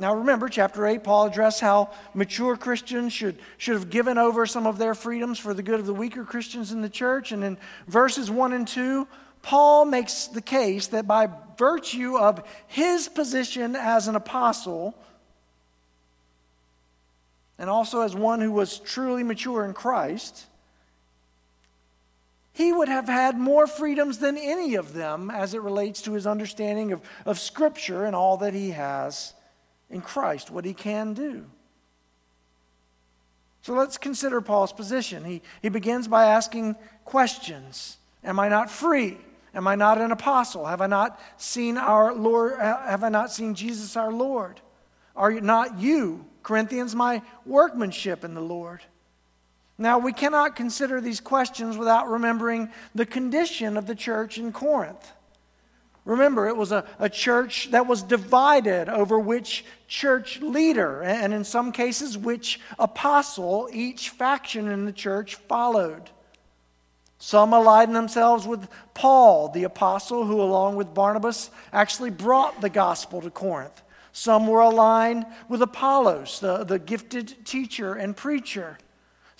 Now, 0.00 0.14
remember, 0.14 0.48
chapter 0.48 0.86
8, 0.86 1.04
Paul 1.04 1.26
addressed 1.26 1.60
how 1.60 1.90
mature 2.14 2.56
Christians 2.56 3.12
should, 3.12 3.38
should 3.58 3.74
have 3.74 3.90
given 3.90 4.16
over 4.16 4.46
some 4.46 4.66
of 4.66 4.78
their 4.78 4.94
freedoms 4.94 5.38
for 5.38 5.52
the 5.52 5.62
good 5.62 5.78
of 5.78 5.84
the 5.84 5.92
weaker 5.92 6.24
Christians 6.24 6.72
in 6.72 6.80
the 6.80 6.88
church. 6.88 7.32
And 7.32 7.44
in 7.44 7.58
verses 7.86 8.30
1 8.30 8.54
and 8.54 8.66
2, 8.66 9.06
Paul 9.42 9.84
makes 9.84 10.28
the 10.28 10.40
case 10.40 10.86
that 10.86 11.06
by 11.06 11.28
virtue 11.58 12.16
of 12.16 12.42
his 12.66 13.10
position 13.10 13.76
as 13.76 14.08
an 14.08 14.16
apostle, 14.16 14.94
and 17.58 17.68
also 17.68 18.00
as 18.00 18.16
one 18.16 18.40
who 18.40 18.52
was 18.52 18.78
truly 18.78 19.22
mature 19.22 19.66
in 19.66 19.74
Christ, 19.74 20.46
he 22.54 22.72
would 22.72 22.88
have 22.88 23.06
had 23.06 23.38
more 23.38 23.66
freedoms 23.66 24.16
than 24.16 24.38
any 24.38 24.76
of 24.76 24.94
them 24.94 25.30
as 25.30 25.52
it 25.52 25.60
relates 25.60 26.00
to 26.02 26.12
his 26.14 26.26
understanding 26.26 26.90
of, 26.92 27.02
of 27.26 27.38
Scripture 27.38 28.06
and 28.06 28.16
all 28.16 28.38
that 28.38 28.54
he 28.54 28.70
has 28.70 29.34
in 29.90 30.00
Christ, 30.00 30.50
what 30.50 30.64
he 30.64 30.74
can 30.74 31.14
do. 31.14 31.44
So 33.62 33.74
let's 33.74 33.98
consider 33.98 34.40
Paul's 34.40 34.72
position. 34.72 35.24
He, 35.24 35.42
he 35.60 35.68
begins 35.68 36.08
by 36.08 36.26
asking 36.26 36.76
questions 37.04 37.98
Am 38.22 38.38
I 38.38 38.48
not 38.48 38.70
free? 38.70 39.18
Am 39.54 39.66
I 39.66 39.74
not 39.74 39.98
an 39.98 40.12
apostle? 40.12 40.66
Have 40.66 40.80
I 40.80 40.86
not 40.86 41.20
seen 41.36 41.76
our 41.76 42.14
Lord? 42.14 42.58
Have 42.58 43.02
I 43.02 43.08
not 43.08 43.32
seen 43.32 43.54
Jesus 43.54 43.96
our 43.96 44.12
Lord? 44.12 44.60
Are 45.16 45.32
not 45.32 45.78
you, 45.78 46.24
Corinthians, 46.42 46.94
my 46.94 47.22
workmanship 47.44 48.24
in 48.24 48.34
the 48.34 48.40
Lord? 48.40 48.80
Now, 49.76 49.98
we 49.98 50.12
cannot 50.12 50.56
consider 50.56 51.00
these 51.00 51.20
questions 51.20 51.76
without 51.76 52.08
remembering 52.08 52.68
the 52.94 53.06
condition 53.06 53.76
of 53.76 53.86
the 53.86 53.94
church 53.94 54.38
in 54.38 54.52
Corinth. 54.52 55.12
Remember, 56.10 56.48
it 56.48 56.56
was 56.56 56.72
a, 56.72 56.84
a 56.98 57.08
church 57.08 57.70
that 57.70 57.86
was 57.86 58.02
divided 58.02 58.88
over 58.88 59.16
which 59.16 59.64
church 59.86 60.40
leader, 60.40 61.02
and 61.02 61.32
in 61.32 61.44
some 61.44 61.70
cases, 61.70 62.18
which 62.18 62.58
apostle 62.80 63.68
each 63.72 64.10
faction 64.10 64.66
in 64.66 64.86
the 64.86 64.92
church 64.92 65.36
followed. 65.36 66.10
Some 67.20 67.52
aligned 67.52 67.94
themselves 67.94 68.44
with 68.44 68.66
Paul, 68.92 69.50
the 69.50 69.62
apostle, 69.62 70.26
who, 70.26 70.40
along 70.40 70.74
with 70.74 70.92
Barnabas, 70.94 71.48
actually 71.72 72.10
brought 72.10 72.60
the 72.60 72.70
gospel 72.70 73.20
to 73.20 73.30
Corinth. 73.30 73.80
Some 74.10 74.48
were 74.48 74.62
aligned 74.62 75.26
with 75.48 75.62
Apollos, 75.62 76.40
the, 76.40 76.64
the 76.64 76.80
gifted 76.80 77.46
teacher 77.46 77.94
and 77.94 78.16
preacher. 78.16 78.78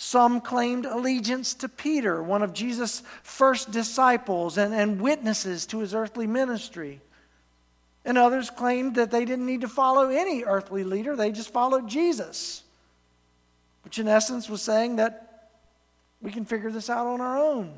Some 0.03 0.41
claimed 0.41 0.87
allegiance 0.87 1.53
to 1.57 1.69
Peter, 1.69 2.23
one 2.23 2.43
of 2.43 2.55
Jesus' 2.55 3.03
first 3.23 3.71
disciples 3.71 4.57
and, 4.57 4.73
and 4.73 4.99
witnesses 4.99 5.67
to 5.67 5.81
his 5.81 5.95
earthly 5.95 6.27
ministry. 6.27 7.03
And 8.07 8.17
others 8.17 8.49
claimed 8.49 8.95
that 8.95 9.11
they 9.11 9.27
didn't 9.27 9.45
need 9.45 9.61
to 9.61 9.69
follow 9.69 10.09
any 10.09 10.43
earthly 10.43 10.85
leader, 10.85 11.17
they 11.17 11.33
just 11.33 11.53
followed 11.53 11.87
Jesus. 11.87 12.63
Which, 13.85 13.99
in 13.99 14.09
essence, 14.09 14.49
was 14.49 14.63
saying 14.63 14.97
that 14.97 15.51
we 16.23 16.33
can 16.33 16.47
figure 16.47 16.71
this 16.71 16.89
out 16.89 17.07
on 17.07 17.21
our 17.21 17.37
own. 17.37 17.75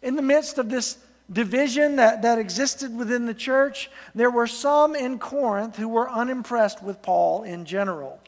In 0.00 0.16
the 0.16 0.22
midst 0.22 0.56
of 0.56 0.70
this 0.70 0.96
division 1.30 1.96
that, 1.96 2.22
that 2.22 2.38
existed 2.38 2.96
within 2.96 3.26
the 3.26 3.34
church, 3.34 3.90
there 4.14 4.30
were 4.30 4.46
some 4.46 4.96
in 4.96 5.18
Corinth 5.18 5.76
who 5.76 5.90
were 5.90 6.08
unimpressed 6.10 6.82
with 6.82 7.02
Paul 7.02 7.42
in 7.42 7.66
general. 7.66 8.21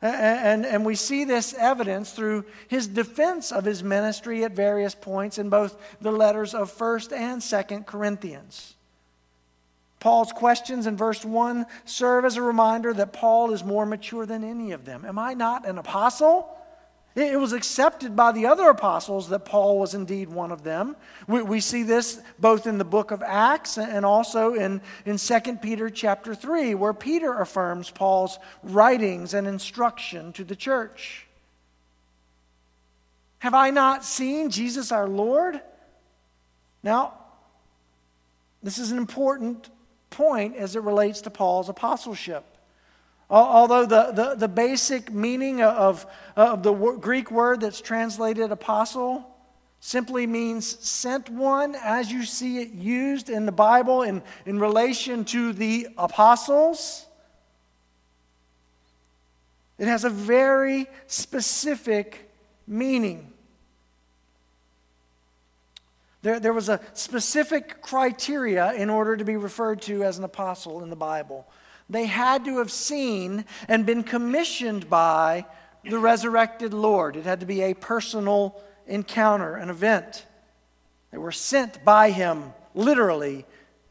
And, 0.00 0.64
and, 0.64 0.84
we 0.84 0.94
see 0.94 1.24
this 1.24 1.54
evidence 1.54 2.12
through 2.12 2.44
his 2.68 2.86
defense 2.86 3.50
of 3.50 3.64
his 3.64 3.82
ministry 3.82 4.44
at 4.44 4.52
various 4.52 4.94
points 4.94 5.38
in 5.38 5.48
both 5.48 5.76
the 6.00 6.12
letters 6.12 6.54
of 6.54 6.72
1st 6.72 7.12
and 7.12 7.42
2nd 7.42 7.84
Corinthians. 7.84 8.76
Paul's 9.98 10.30
questions 10.30 10.86
in 10.86 10.96
verse 10.96 11.24
1 11.24 11.66
serve 11.84 12.24
as 12.24 12.36
a 12.36 12.42
reminder 12.42 12.94
that 12.94 13.12
Paul 13.12 13.50
is 13.50 13.64
more 13.64 13.84
mature 13.84 14.24
than 14.24 14.44
any 14.44 14.70
of 14.70 14.84
them. 14.84 15.04
Am 15.04 15.18
I 15.18 15.34
not 15.34 15.66
an 15.66 15.78
apostle? 15.78 16.48
It 17.18 17.40
was 17.40 17.52
accepted 17.52 18.14
by 18.14 18.30
the 18.30 18.46
other 18.46 18.68
apostles 18.68 19.28
that 19.30 19.44
Paul 19.44 19.80
was 19.80 19.92
indeed 19.92 20.28
one 20.28 20.52
of 20.52 20.62
them. 20.62 20.94
We, 21.26 21.42
we, 21.42 21.60
see 21.60 21.82
this 21.82 22.20
both 22.38 22.64
in 22.64 22.78
the 22.78 22.84
book 22.84 23.10
of 23.10 23.24
Acts 23.24 23.76
and 23.76 24.06
also 24.06 24.54
in, 24.54 24.80
in 25.04 25.16
2 25.16 25.40
Peter 25.60 25.90
chapter 25.90 26.32
3, 26.32 26.76
where 26.76 26.92
Peter 26.92 27.40
affirms 27.40 27.90
Paul's 27.90 28.38
writings 28.62 29.34
and 29.34 29.48
instruction 29.48 30.32
to 30.34 30.44
the 30.44 30.54
church. 30.54 31.26
Have 33.40 33.54
I 33.54 33.70
not 33.70 34.04
seen 34.04 34.48
Jesus 34.48 34.92
our 34.92 35.08
Lord? 35.08 35.60
Now, 36.84 37.14
this 38.62 38.78
is 38.78 38.92
an 38.92 38.98
important 38.98 39.68
point 40.10 40.54
as 40.54 40.76
it 40.76 40.82
relates 40.84 41.22
to 41.22 41.30
Paul's 41.30 41.68
apostleship. 41.68 42.44
Although 43.30 43.84
the, 43.84 44.12
the, 44.12 44.34
the 44.36 44.48
basic 44.48 45.12
meaning 45.12 45.60
of, 45.60 46.06
of 46.34 46.62
the 46.62 46.72
Greek 46.72 47.30
word 47.30 47.60
that's 47.60 47.80
translated 47.80 48.50
apostle 48.50 49.24
simply 49.80 50.26
means 50.26 50.66
sent 50.86 51.28
one, 51.28 51.76
as 51.84 52.10
you 52.10 52.24
see 52.24 52.58
it 52.58 52.70
used 52.70 53.28
in 53.28 53.44
the 53.44 53.52
Bible 53.52 54.02
in, 54.02 54.22
in 54.46 54.58
relation 54.58 55.24
to 55.26 55.52
the 55.52 55.88
apostles. 55.98 57.06
It 59.78 59.86
has 59.86 60.04
a 60.04 60.10
very 60.10 60.86
specific 61.06 62.30
meaning. 62.66 63.32
There, 66.22 66.40
there 66.40 66.52
was 66.52 66.68
a 66.68 66.80
specific 66.94 67.80
criteria 67.80 68.72
in 68.72 68.90
order 68.90 69.16
to 69.16 69.24
be 69.24 69.36
referred 69.36 69.82
to 69.82 70.02
as 70.02 70.18
an 70.18 70.24
apostle 70.24 70.82
in 70.82 70.90
the 70.90 70.96
Bible. 70.96 71.46
They 71.90 72.06
had 72.06 72.44
to 72.44 72.58
have 72.58 72.70
seen 72.70 73.44
and 73.66 73.86
been 73.86 74.02
commissioned 74.02 74.90
by 74.90 75.46
the 75.84 75.98
resurrected 75.98 76.74
Lord. 76.74 77.16
It 77.16 77.24
had 77.24 77.40
to 77.40 77.46
be 77.46 77.62
a 77.62 77.74
personal 77.74 78.60
encounter, 78.86 79.56
an 79.56 79.70
event. 79.70 80.26
They 81.10 81.18
were 81.18 81.32
sent 81.32 81.84
by 81.84 82.10
him, 82.10 82.52
literally, 82.74 83.46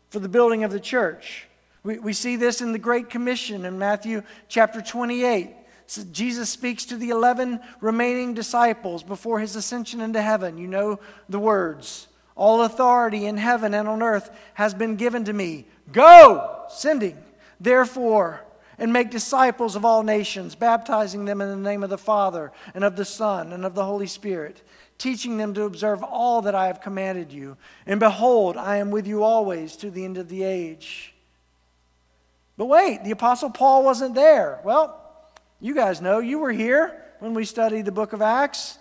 for 0.09 0.19
the 0.19 0.29
building 0.29 0.63
of 0.63 0.71
the 0.71 0.79
church. 0.79 1.47
We, 1.83 1.97
we 1.97 2.13
see 2.13 2.35
this 2.35 2.61
in 2.61 2.71
the 2.71 2.79
Great 2.79 3.09
Commission 3.09 3.65
in 3.65 3.79
Matthew 3.79 4.21
chapter 4.47 4.81
28. 4.81 5.55
So 5.87 6.03
Jesus 6.11 6.49
speaks 6.49 6.85
to 6.85 6.97
the 6.97 7.09
11 7.09 7.61
remaining 7.81 8.33
disciples 8.33 9.03
before 9.03 9.39
his 9.39 9.55
ascension 9.55 10.01
into 10.01 10.21
heaven. 10.21 10.57
You 10.57 10.67
know 10.67 10.99
the 11.29 11.39
words 11.39 12.07
All 12.35 12.61
authority 12.63 13.25
in 13.25 13.37
heaven 13.37 13.73
and 13.73 13.87
on 13.87 14.03
earth 14.03 14.29
has 14.53 14.73
been 14.73 14.97
given 14.97 15.23
to 15.25 15.33
me. 15.33 15.65
Go, 15.91 16.65
sending 16.69 17.17
Therefore, 17.59 18.41
and 18.79 18.93
make 18.93 19.09
disciples 19.09 19.75
of 19.75 19.83
all 19.83 20.03
nations, 20.03 20.55
baptizing 20.55 21.25
them 21.25 21.41
in 21.41 21.49
the 21.49 21.69
name 21.69 21.83
of 21.83 21.89
the 21.89 21.97
Father, 21.97 22.51
and 22.75 22.83
of 22.83 22.95
the 22.95 23.05
Son, 23.05 23.51
and 23.51 23.65
of 23.65 23.73
the 23.73 23.85
Holy 23.85 24.07
Spirit, 24.07 24.61
teaching 24.97 25.37
them 25.37 25.53
to 25.53 25.63
observe 25.63 26.03
all 26.03 26.43
that 26.43 26.55
I 26.55 26.67
have 26.67 26.81
commanded 26.81 27.31
you. 27.31 27.57
And 27.85 27.99
behold, 27.99 28.57
I 28.57 28.77
am 28.77 28.91
with 28.91 29.07
you 29.07 29.23
always 29.23 29.75
to 29.77 29.89
the 29.89 30.05
end 30.05 30.17
of 30.17 30.29
the 30.29 30.43
age. 30.43 31.13
But 32.55 32.65
wait, 32.65 33.03
the 33.03 33.11
Apostle 33.11 33.49
Paul 33.49 33.83
wasn't 33.83 34.15
there. 34.15 34.59
Well, 34.63 35.03
you 35.59 35.73
guys 35.73 36.01
know, 36.01 36.19
you 36.19 36.39
were 36.39 36.51
here 36.51 37.03
when 37.19 37.33
we 37.33 37.45
studied 37.45 37.85
the 37.85 37.91
book 37.91 38.13
of 38.13 38.21
Acts. 38.21 38.77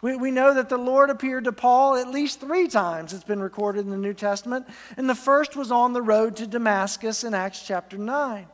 We, 0.00 0.16
we 0.16 0.30
know 0.30 0.54
that 0.54 0.68
the 0.68 0.78
Lord 0.78 1.10
appeared 1.10 1.44
to 1.44 1.52
Paul 1.52 1.96
at 1.96 2.08
least 2.08 2.40
three 2.40 2.68
times, 2.68 3.12
it's 3.12 3.24
been 3.24 3.42
recorded 3.42 3.80
in 3.80 3.90
the 3.90 3.96
New 3.96 4.14
Testament. 4.14 4.66
And 4.96 5.10
the 5.10 5.14
first 5.14 5.56
was 5.56 5.72
on 5.72 5.92
the 5.92 6.02
road 6.02 6.36
to 6.36 6.46
Damascus 6.46 7.24
in 7.24 7.34
Acts 7.34 7.66
chapter 7.66 7.98
9. 7.98 8.46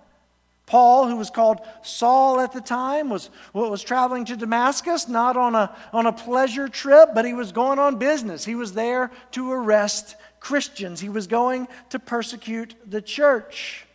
Paul, 0.67 1.09
who 1.09 1.17
was 1.17 1.29
called 1.29 1.61
Saul 1.83 2.41
at 2.41 2.53
the 2.53 2.61
time, 2.61 3.11
was, 3.11 3.29
was 3.53 3.83
traveling 3.83 4.25
to 4.25 4.37
Damascus, 4.37 5.09
not 5.09 5.37
on 5.37 5.55
a, 5.55 5.77
on 5.93 6.07
a 6.07 6.13
pleasure 6.13 6.69
trip, 6.69 7.11
but 7.15 7.27
he 7.27 7.35
was 7.35 7.53
going 7.53 7.79
on 7.79 7.99
business. 7.99 8.47
He 8.47 8.55
was 8.55 8.73
there 8.73 9.11
to 9.33 9.53
arrest 9.53 10.17
Christians, 10.41 11.01
he 11.01 11.09
was 11.09 11.27
going 11.27 11.69
to 11.89 11.99
persecute 11.99 12.75
the 12.87 13.01
church. 13.01 13.87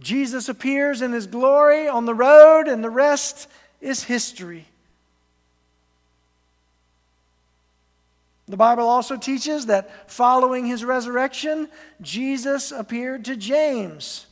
Jesus 0.00 0.48
appears 0.48 1.02
in 1.02 1.12
his 1.12 1.26
glory 1.26 1.86
on 1.86 2.06
the 2.06 2.14
road, 2.14 2.66
and 2.66 2.82
the 2.82 2.90
rest 2.90 3.46
is 3.80 4.04
history. 4.04 4.66
The 8.52 8.58
Bible 8.58 8.86
also 8.86 9.16
teaches 9.16 9.64
that 9.64 10.10
following 10.10 10.66
his 10.66 10.84
resurrection, 10.84 11.70
Jesus 12.02 12.70
appeared 12.70 13.24
to 13.24 13.34
James, 13.34 14.26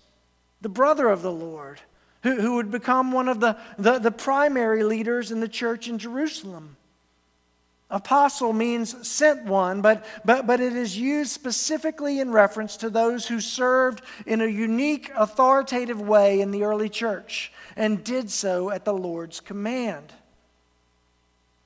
the 0.60 0.68
brother 0.68 1.08
of 1.08 1.22
the 1.22 1.32
Lord, 1.32 1.80
who, 2.22 2.38
who 2.38 2.56
would 2.56 2.70
become 2.70 3.12
one 3.12 3.28
of 3.28 3.40
the, 3.40 3.56
the, 3.78 3.98
the 3.98 4.10
primary 4.10 4.84
leaders 4.84 5.32
in 5.32 5.40
the 5.40 5.48
church 5.48 5.88
in 5.88 5.96
Jerusalem. 5.96 6.76
Apostle 7.88 8.52
means 8.52 9.08
sent 9.08 9.46
one, 9.46 9.80
but, 9.80 10.04
but, 10.22 10.46
but 10.46 10.60
it 10.60 10.76
is 10.76 10.98
used 10.98 11.30
specifically 11.30 12.20
in 12.20 12.30
reference 12.30 12.76
to 12.76 12.90
those 12.90 13.26
who 13.26 13.40
served 13.40 14.02
in 14.26 14.42
a 14.42 14.46
unique, 14.46 15.10
authoritative 15.16 15.98
way 15.98 16.42
in 16.42 16.50
the 16.50 16.64
early 16.64 16.90
church 16.90 17.54
and 17.74 18.04
did 18.04 18.30
so 18.30 18.68
at 18.68 18.84
the 18.84 18.92
Lord's 18.92 19.40
command. 19.40 20.12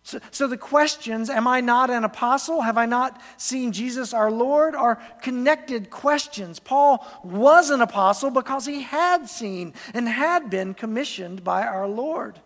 So, 0.07 0.21
so, 0.31 0.47
the 0.47 0.59
questions, 0.59 1.31
am 1.31 1.49
I 1.49 1.63
not 1.63 1.89
an 1.89 2.05
apostle? 2.05 2.61
Have 2.61 2.77
I 2.77 2.85
not 2.85 3.23
seen 3.39 3.73
Jesus 3.73 4.13
our 4.13 4.31
Lord? 4.31 4.75
are 4.75 5.03
connected 5.23 5.89
questions. 5.89 6.61
Paul 6.61 7.07
was 7.25 7.71
an 7.71 7.81
apostle 7.81 8.31
because 8.31 8.67
he 8.67 8.83
had 8.83 9.31
seen 9.31 9.73
and 9.95 10.07
had 10.07 10.51
been 10.51 10.75
commissioned 10.75 11.43
by 11.43 11.63
our 11.63 11.89
Lord. 11.89 12.39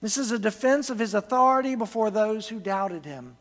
This 0.00 0.16
is 0.16 0.30
a 0.30 0.38
defense 0.38 0.88
of 0.88 1.00
his 1.00 1.14
authority 1.14 1.74
before 1.74 2.12
those 2.12 2.46
who 2.46 2.60
doubted 2.60 3.04
him. 3.04 3.36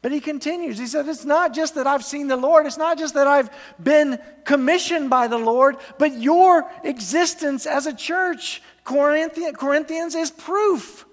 But 0.00 0.12
he 0.12 0.20
continues. 0.20 0.78
He 0.78 0.86
said, 0.86 1.08
It's 1.08 1.24
not 1.24 1.52
just 1.52 1.74
that 1.74 1.88
I've 1.88 2.04
seen 2.04 2.28
the 2.28 2.36
Lord, 2.36 2.64
it's 2.64 2.78
not 2.78 2.96
just 2.96 3.14
that 3.14 3.26
I've 3.26 3.50
been 3.82 4.20
commissioned 4.44 5.10
by 5.10 5.26
the 5.26 5.36
Lord, 5.36 5.78
but 5.98 6.12
your 6.20 6.70
existence 6.84 7.66
as 7.66 7.86
a 7.86 7.92
church, 7.92 8.62
Corinthians, 8.84 10.14
is 10.14 10.30
proof 10.30 11.06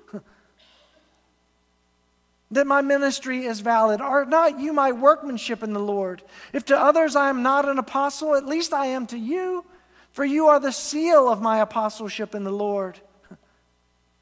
that 2.51 2.67
my 2.67 2.81
ministry 2.81 3.45
is 3.45 3.60
valid? 3.60 4.01
Are 4.01 4.25
not 4.25 4.60
you 4.60 4.73
my 4.73 4.91
workmanship 4.91 5.63
in 5.63 5.73
the 5.73 5.79
Lord? 5.79 6.21
If 6.53 6.65
to 6.65 6.79
others 6.79 7.15
I 7.15 7.29
am 7.29 7.43
not 7.43 7.67
an 7.67 7.79
apostle, 7.79 8.36
at 8.36 8.45
least 8.45 8.73
I 8.73 8.88
am 8.88 9.08
to 9.08 9.17
you, 9.17 9.65
for 10.12 10.23
you 10.23 10.47
are 10.47 10.60
the 10.60 10.71
seal 10.71 11.27
of 11.27 11.41
my 11.41 11.60
apostleship 11.60 12.36
in 12.36 12.43
the 12.43 12.51
Lord. 12.51 12.99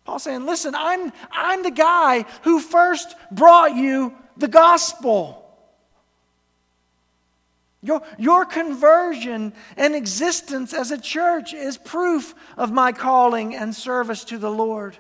Paul 0.06 0.20
saying, 0.20 0.46
listen, 0.46 0.74
I'm, 0.76 1.12
I'm 1.32 1.64
the 1.64 1.72
guy 1.72 2.26
who 2.44 2.60
first 2.60 3.16
brought 3.32 3.76
you 3.76 4.14
the 4.38 4.48
gospel. 4.48 5.44
Your, 7.82 8.02
your 8.18 8.46
conversion 8.46 9.52
and 9.76 9.94
existence 9.94 10.74
as 10.74 10.92
a 10.92 10.98
church 10.98 11.54
is 11.54 11.78
proof 11.78 12.34
of 12.56 12.72
my 12.72 12.94
calling 12.94 13.54
and 13.54 13.76
service 13.76 14.24
to 14.26 14.38
the 14.38 14.50
Lord. 14.50 14.98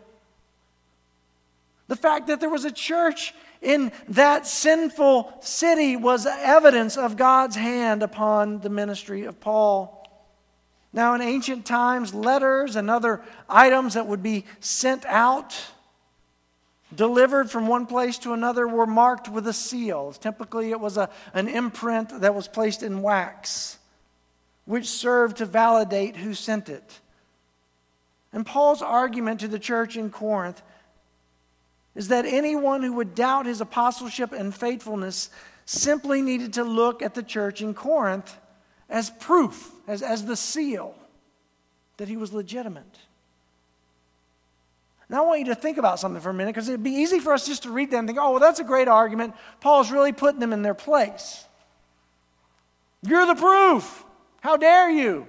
The 1.87 1.95
fact 1.95 2.27
that 2.27 2.39
there 2.39 2.49
was 2.49 2.65
a 2.65 2.71
church 2.71 3.33
in 3.61 3.91
that 4.09 4.45
sinful 4.45 5.33
city 5.41 5.95
was 5.95 6.25
evidence 6.25 6.97
of 6.97 7.17
God's 7.17 7.55
hand 7.55 8.03
upon 8.03 8.59
the 8.59 8.69
ministry 8.69 9.23
of 9.23 9.39
Paul. 9.39 9.99
Now, 10.91 11.15
in 11.15 11.21
ancient 11.21 11.65
times, 11.65 12.13
letters 12.13 12.75
and 12.75 12.89
other 12.89 13.21
items 13.49 13.95
that 13.95 14.05
would 14.05 14.21
be 14.21 14.45
sent 14.59 15.05
out, 15.05 15.55
delivered 16.93 17.49
from 17.49 17.65
one 17.65 17.87
place 17.87 18.19
to 18.19 18.33
another, 18.33 18.67
were 18.67 18.85
marked 18.85 19.27
with 19.27 19.47
a 19.47 19.53
seal. 19.53 20.11
Typically, 20.13 20.69
it 20.69 20.79
was 20.79 20.97
a, 20.97 21.09
an 21.33 21.47
imprint 21.47 22.21
that 22.21 22.35
was 22.35 22.47
placed 22.47 22.83
in 22.83 23.01
wax, 23.01 23.79
which 24.65 24.87
served 24.87 25.37
to 25.37 25.45
validate 25.45 26.17
who 26.17 26.35
sent 26.35 26.69
it. 26.69 26.99
And 28.31 28.45
Paul's 28.45 28.83
argument 28.83 29.39
to 29.39 29.47
the 29.47 29.59
church 29.59 29.97
in 29.97 30.11
Corinth 30.11 30.61
is 31.95 32.07
that 32.07 32.25
anyone 32.25 32.83
who 32.83 32.93
would 32.93 33.15
doubt 33.15 33.45
his 33.45 33.61
apostleship 33.61 34.31
and 34.31 34.53
faithfulness 34.53 35.29
simply 35.65 36.21
needed 36.21 36.53
to 36.53 36.63
look 36.63 37.01
at 37.01 37.13
the 37.13 37.23
church 37.23 37.61
in 37.61 37.73
Corinth 37.73 38.37
as 38.89 39.09
proof, 39.09 39.71
as, 39.87 40.01
as 40.01 40.25
the 40.25 40.35
seal 40.35 40.95
that 41.97 42.07
he 42.07 42.17
was 42.17 42.33
legitimate. 42.33 42.99
Now, 45.09 45.23
I 45.23 45.27
want 45.27 45.39
you 45.39 45.45
to 45.47 45.55
think 45.55 45.77
about 45.77 45.99
something 45.99 46.21
for 46.21 46.31
a 46.31 46.33
minute 46.33 46.55
because 46.55 46.67
it'd 46.69 46.83
be 46.83 46.91
easy 46.91 47.19
for 47.19 47.33
us 47.33 47.45
just 47.45 47.63
to 47.63 47.71
read 47.71 47.91
that 47.91 47.97
and 47.97 48.07
think, 48.07 48.17
oh, 48.19 48.31
well, 48.31 48.39
that's 48.39 48.59
a 48.59 48.63
great 48.63 48.87
argument. 48.87 49.35
Paul's 49.61 49.91
really 49.91 50.11
putting 50.11 50.39
them 50.39 50.53
in 50.53 50.63
their 50.63 50.73
place. 50.73 51.45
You're 53.03 53.25
the 53.25 53.35
proof. 53.35 54.03
How 54.41 54.57
dare 54.57 54.89
you? 54.89 55.27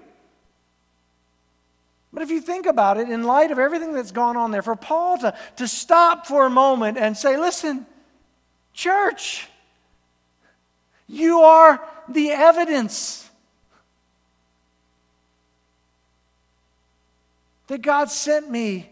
But 2.14 2.22
if 2.22 2.30
you 2.30 2.40
think 2.40 2.66
about 2.66 2.96
it, 2.96 3.10
in 3.10 3.24
light 3.24 3.50
of 3.50 3.58
everything 3.58 3.92
that's 3.92 4.12
gone 4.12 4.36
on 4.36 4.52
there, 4.52 4.62
for 4.62 4.76
Paul 4.76 5.18
to, 5.18 5.36
to 5.56 5.66
stop 5.66 6.28
for 6.28 6.46
a 6.46 6.50
moment 6.50 6.96
and 6.96 7.16
say, 7.16 7.36
listen, 7.36 7.86
church, 8.72 9.48
you 11.08 11.40
are 11.40 11.82
the 12.08 12.30
evidence 12.30 13.28
that 17.66 17.82
God 17.82 18.10
sent 18.10 18.48
me 18.48 18.88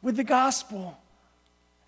with 0.00 0.16
the 0.16 0.24
gospel. 0.24 0.96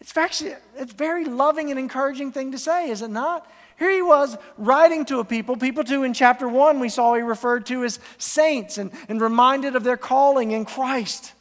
It's 0.01 0.15
actually 0.19 0.55
it's 0.77 0.93
a 0.93 0.97
very 0.97 1.25
loving 1.25 1.71
and 1.71 1.79
encouraging 1.79 2.31
thing 2.31 2.53
to 2.53 2.59
say, 2.59 2.91
is 2.91 3.01
it 3.01 3.09
not? 3.09 3.51
Here 3.79 3.91
he 3.91 4.03
was 4.03 4.37
writing 4.57 5.05
to 5.07 5.19
a 5.19 5.25
people, 5.25 5.57
people 5.57 5.85
too 5.85 6.05
in 6.05 6.15
chapter 6.15 6.49
1 6.49 6.81
we 6.81 6.89
saw 6.89 7.15
he 7.15 7.23
referred 7.23 7.67
to 7.67 7.85
as 7.85 7.99
saints 8.19 8.79
and, 8.79 8.93
and 9.09 9.21
reminded 9.21 9.75
of 9.75 9.85
their 9.85 9.97
calling 9.97 10.53
in 10.53 10.65
Christ. 10.65 11.33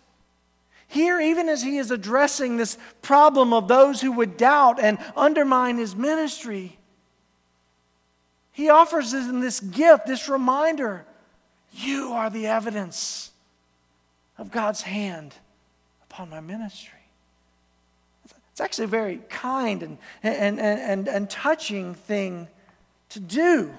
Here, 0.87 1.19
even 1.19 1.49
as 1.49 1.63
he 1.63 1.77
is 1.77 1.89
addressing 1.89 2.57
this 2.57 2.77
problem 3.01 3.53
of 3.53 3.67
those 3.67 4.01
who 4.01 4.11
would 4.11 4.37
doubt 4.37 4.79
and 4.79 4.99
undermine 5.15 5.77
his 5.77 5.95
ministry, 5.95 6.77
he 8.51 8.69
offers 8.69 9.11
them 9.11 9.39
this 9.39 9.59
gift, 9.59 10.05
this 10.05 10.29
reminder 10.29 11.05
you 11.71 12.13
are 12.13 12.29
the 12.29 12.45
evidence 12.47 13.31
of 14.37 14.51
God's 14.51 14.81
hand 14.81 15.33
upon 16.03 16.29
my 16.29 16.39
ministry. 16.39 17.02
It's 18.53 18.61
actually 18.61 18.85
a 18.85 18.89
very 18.89 19.17
kind 19.29 19.81
and, 19.81 19.97
and, 20.21 20.59
and, 20.59 21.07
and, 21.07 21.27
touching 21.27 21.95
thing 21.95 22.47
to 23.09 23.19
do. 23.19 23.73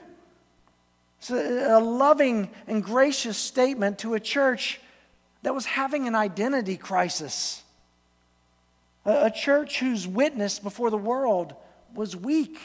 It's 1.20 1.30
a, 1.30 1.78
loving 1.78 2.50
and 2.66 2.82
gracious 2.82 3.38
statement 3.38 4.00
to 4.00 4.14
a 4.14 4.20
church 4.20 4.80
that 5.42 5.54
was 5.54 5.64
having 5.64 6.08
an 6.08 6.16
identity 6.16 6.76
crisis. 6.76 7.62
A, 9.04 9.26
a 9.26 9.30
church 9.30 9.78
whose 9.78 10.08
witness 10.08 10.58
before 10.58 10.90
the 10.90 10.98
world 10.98 11.54
was 11.94 12.16
weak. 12.16 12.58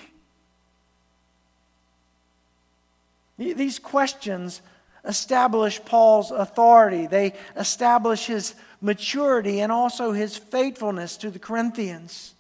These 3.38 3.78
questions 3.78 4.64
establish 5.06 5.80
Paul's 5.86 6.32
authority. 6.32 7.06
They 7.06 7.34
establish 7.56 8.26
his 8.26 8.56
maturity 8.82 9.60
and 9.60 9.72
also 9.72 10.12
his 10.12 10.38
faithfulness 10.38 11.18
to 11.18 11.30
the 11.30 11.40
Corinthians. 11.40 12.34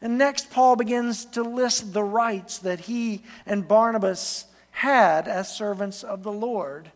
And 0.00 0.18
next, 0.18 0.50
Paul 0.50 0.76
begins 0.76 1.24
to 1.26 1.42
list 1.42 1.92
the 1.92 2.04
rights 2.04 2.58
that 2.58 2.80
he 2.80 3.22
and 3.46 3.66
Barnabas 3.66 4.44
had 4.70 5.28
as 5.28 5.56
servants 5.56 6.02
of 6.02 6.22
the 6.22 6.32
Lord 6.32 6.90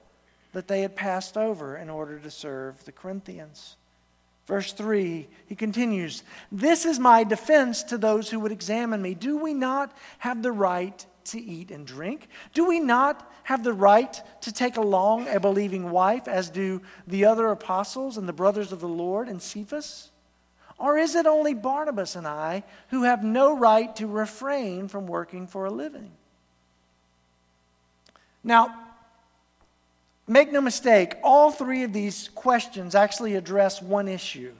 that 0.52 0.68
they 0.68 0.82
had 0.82 0.96
passed 0.96 1.36
over 1.36 1.76
in 1.76 1.88
order 1.88 2.18
to 2.18 2.30
serve 2.30 2.84
the 2.84 2.92
Corinthians. 2.92 3.76
Verse 4.46 4.72
3, 4.72 5.28
he 5.46 5.54
continues, 5.54 6.22
This 6.50 6.86
is 6.86 6.98
my 6.98 7.22
defense 7.22 7.82
to 7.84 7.98
those 7.98 8.30
who 8.30 8.40
would 8.40 8.52
examine 8.52 9.02
me. 9.02 9.14
Do 9.14 9.36
we 9.36 9.52
not 9.52 9.94
have 10.18 10.42
the 10.42 10.52
right 10.52 11.04
to 11.32 11.40
eat 11.40 11.70
and 11.70 11.86
drink? 11.86 12.28
Do 12.54 12.66
we 12.66 12.80
not 12.80 13.30
have 13.44 13.64
the 13.64 13.72
right 13.72 14.20
to 14.42 14.52
take 14.52 14.76
along 14.76 15.28
a 15.28 15.40
believing 15.40 15.90
wife, 15.90 16.28
as 16.28 16.50
do 16.50 16.82
the 17.06 17.24
other 17.24 17.48
apostles 17.48 18.16
and 18.16 18.28
the 18.28 18.32
brothers 18.32 18.72
of 18.72 18.80
the 18.80 18.88
Lord 18.88 19.28
and 19.28 19.40
Cephas? 19.40 20.10
Or 20.78 20.96
is 20.96 21.14
it 21.14 21.26
only 21.26 21.54
Barnabas 21.54 22.14
and 22.14 22.26
I 22.26 22.62
who 22.90 23.02
have 23.02 23.24
no 23.24 23.56
right 23.56 23.94
to 23.96 24.06
refrain 24.06 24.88
from 24.88 25.06
working 25.06 25.46
for 25.46 25.64
a 25.64 25.70
living? 25.70 26.10
Now, 28.44 28.78
make 30.26 30.52
no 30.52 30.60
mistake, 30.60 31.16
all 31.24 31.50
three 31.50 31.82
of 31.82 31.92
these 31.92 32.28
questions 32.34 32.94
actually 32.94 33.34
address 33.34 33.82
one 33.82 34.08
issue, 34.08 34.52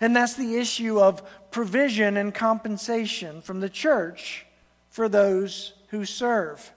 and 0.00 0.14
that's 0.14 0.34
the 0.34 0.56
issue 0.56 1.00
of 1.00 1.22
provision 1.50 2.16
and 2.16 2.34
compensation 2.34 3.40
from 3.40 3.60
the 3.60 3.68
church 3.68 4.46
for 4.90 5.08
those 5.08 5.72
who 5.90 6.04
serve. 6.04 6.72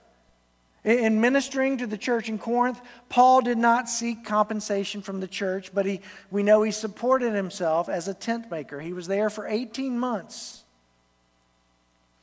In 0.84 1.20
ministering 1.20 1.78
to 1.78 1.86
the 1.86 1.96
church 1.96 2.28
in 2.28 2.38
Corinth, 2.38 2.78
Paul 3.08 3.40
did 3.40 3.56
not 3.56 3.88
seek 3.88 4.24
compensation 4.24 5.00
from 5.00 5.20
the 5.20 5.26
church, 5.26 5.70
but 5.72 5.86
he, 5.86 6.02
we 6.30 6.42
know 6.42 6.62
he 6.62 6.72
supported 6.72 7.32
himself 7.32 7.88
as 7.88 8.06
a 8.06 8.12
tent 8.12 8.50
maker. 8.50 8.80
He 8.80 8.92
was 8.92 9.06
there 9.06 9.30
for 9.30 9.48
18 9.48 9.98
months. 9.98 10.62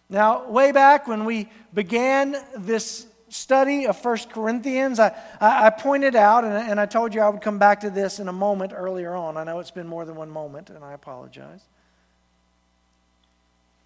Now, 0.09 0.47
way 0.47 0.71
back 0.71 1.07
when 1.07 1.25
we 1.25 1.49
began 1.73 2.35
this 2.55 3.07
study 3.29 3.87
of 3.87 4.03
1 4.03 4.17
Corinthians, 4.29 4.99
I, 4.99 5.15
I 5.39 5.71
pointed 5.71 6.15
out, 6.15 6.43
and, 6.43 6.53
and 6.53 6.79
I 6.79 6.85
told 6.85 7.15
you 7.15 7.21
I 7.21 7.29
would 7.29 7.41
come 7.41 7.57
back 7.57 7.79
to 7.79 7.89
this 7.89 8.19
in 8.19 8.27
a 8.27 8.33
moment 8.33 8.73
earlier 8.75 9.15
on. 9.15 9.37
I 9.37 9.43
know 9.43 9.59
it's 9.59 9.71
been 9.71 9.87
more 9.87 10.05
than 10.05 10.15
one 10.15 10.29
moment, 10.29 10.69
and 10.69 10.83
I 10.83 10.93
apologize. 10.93 11.61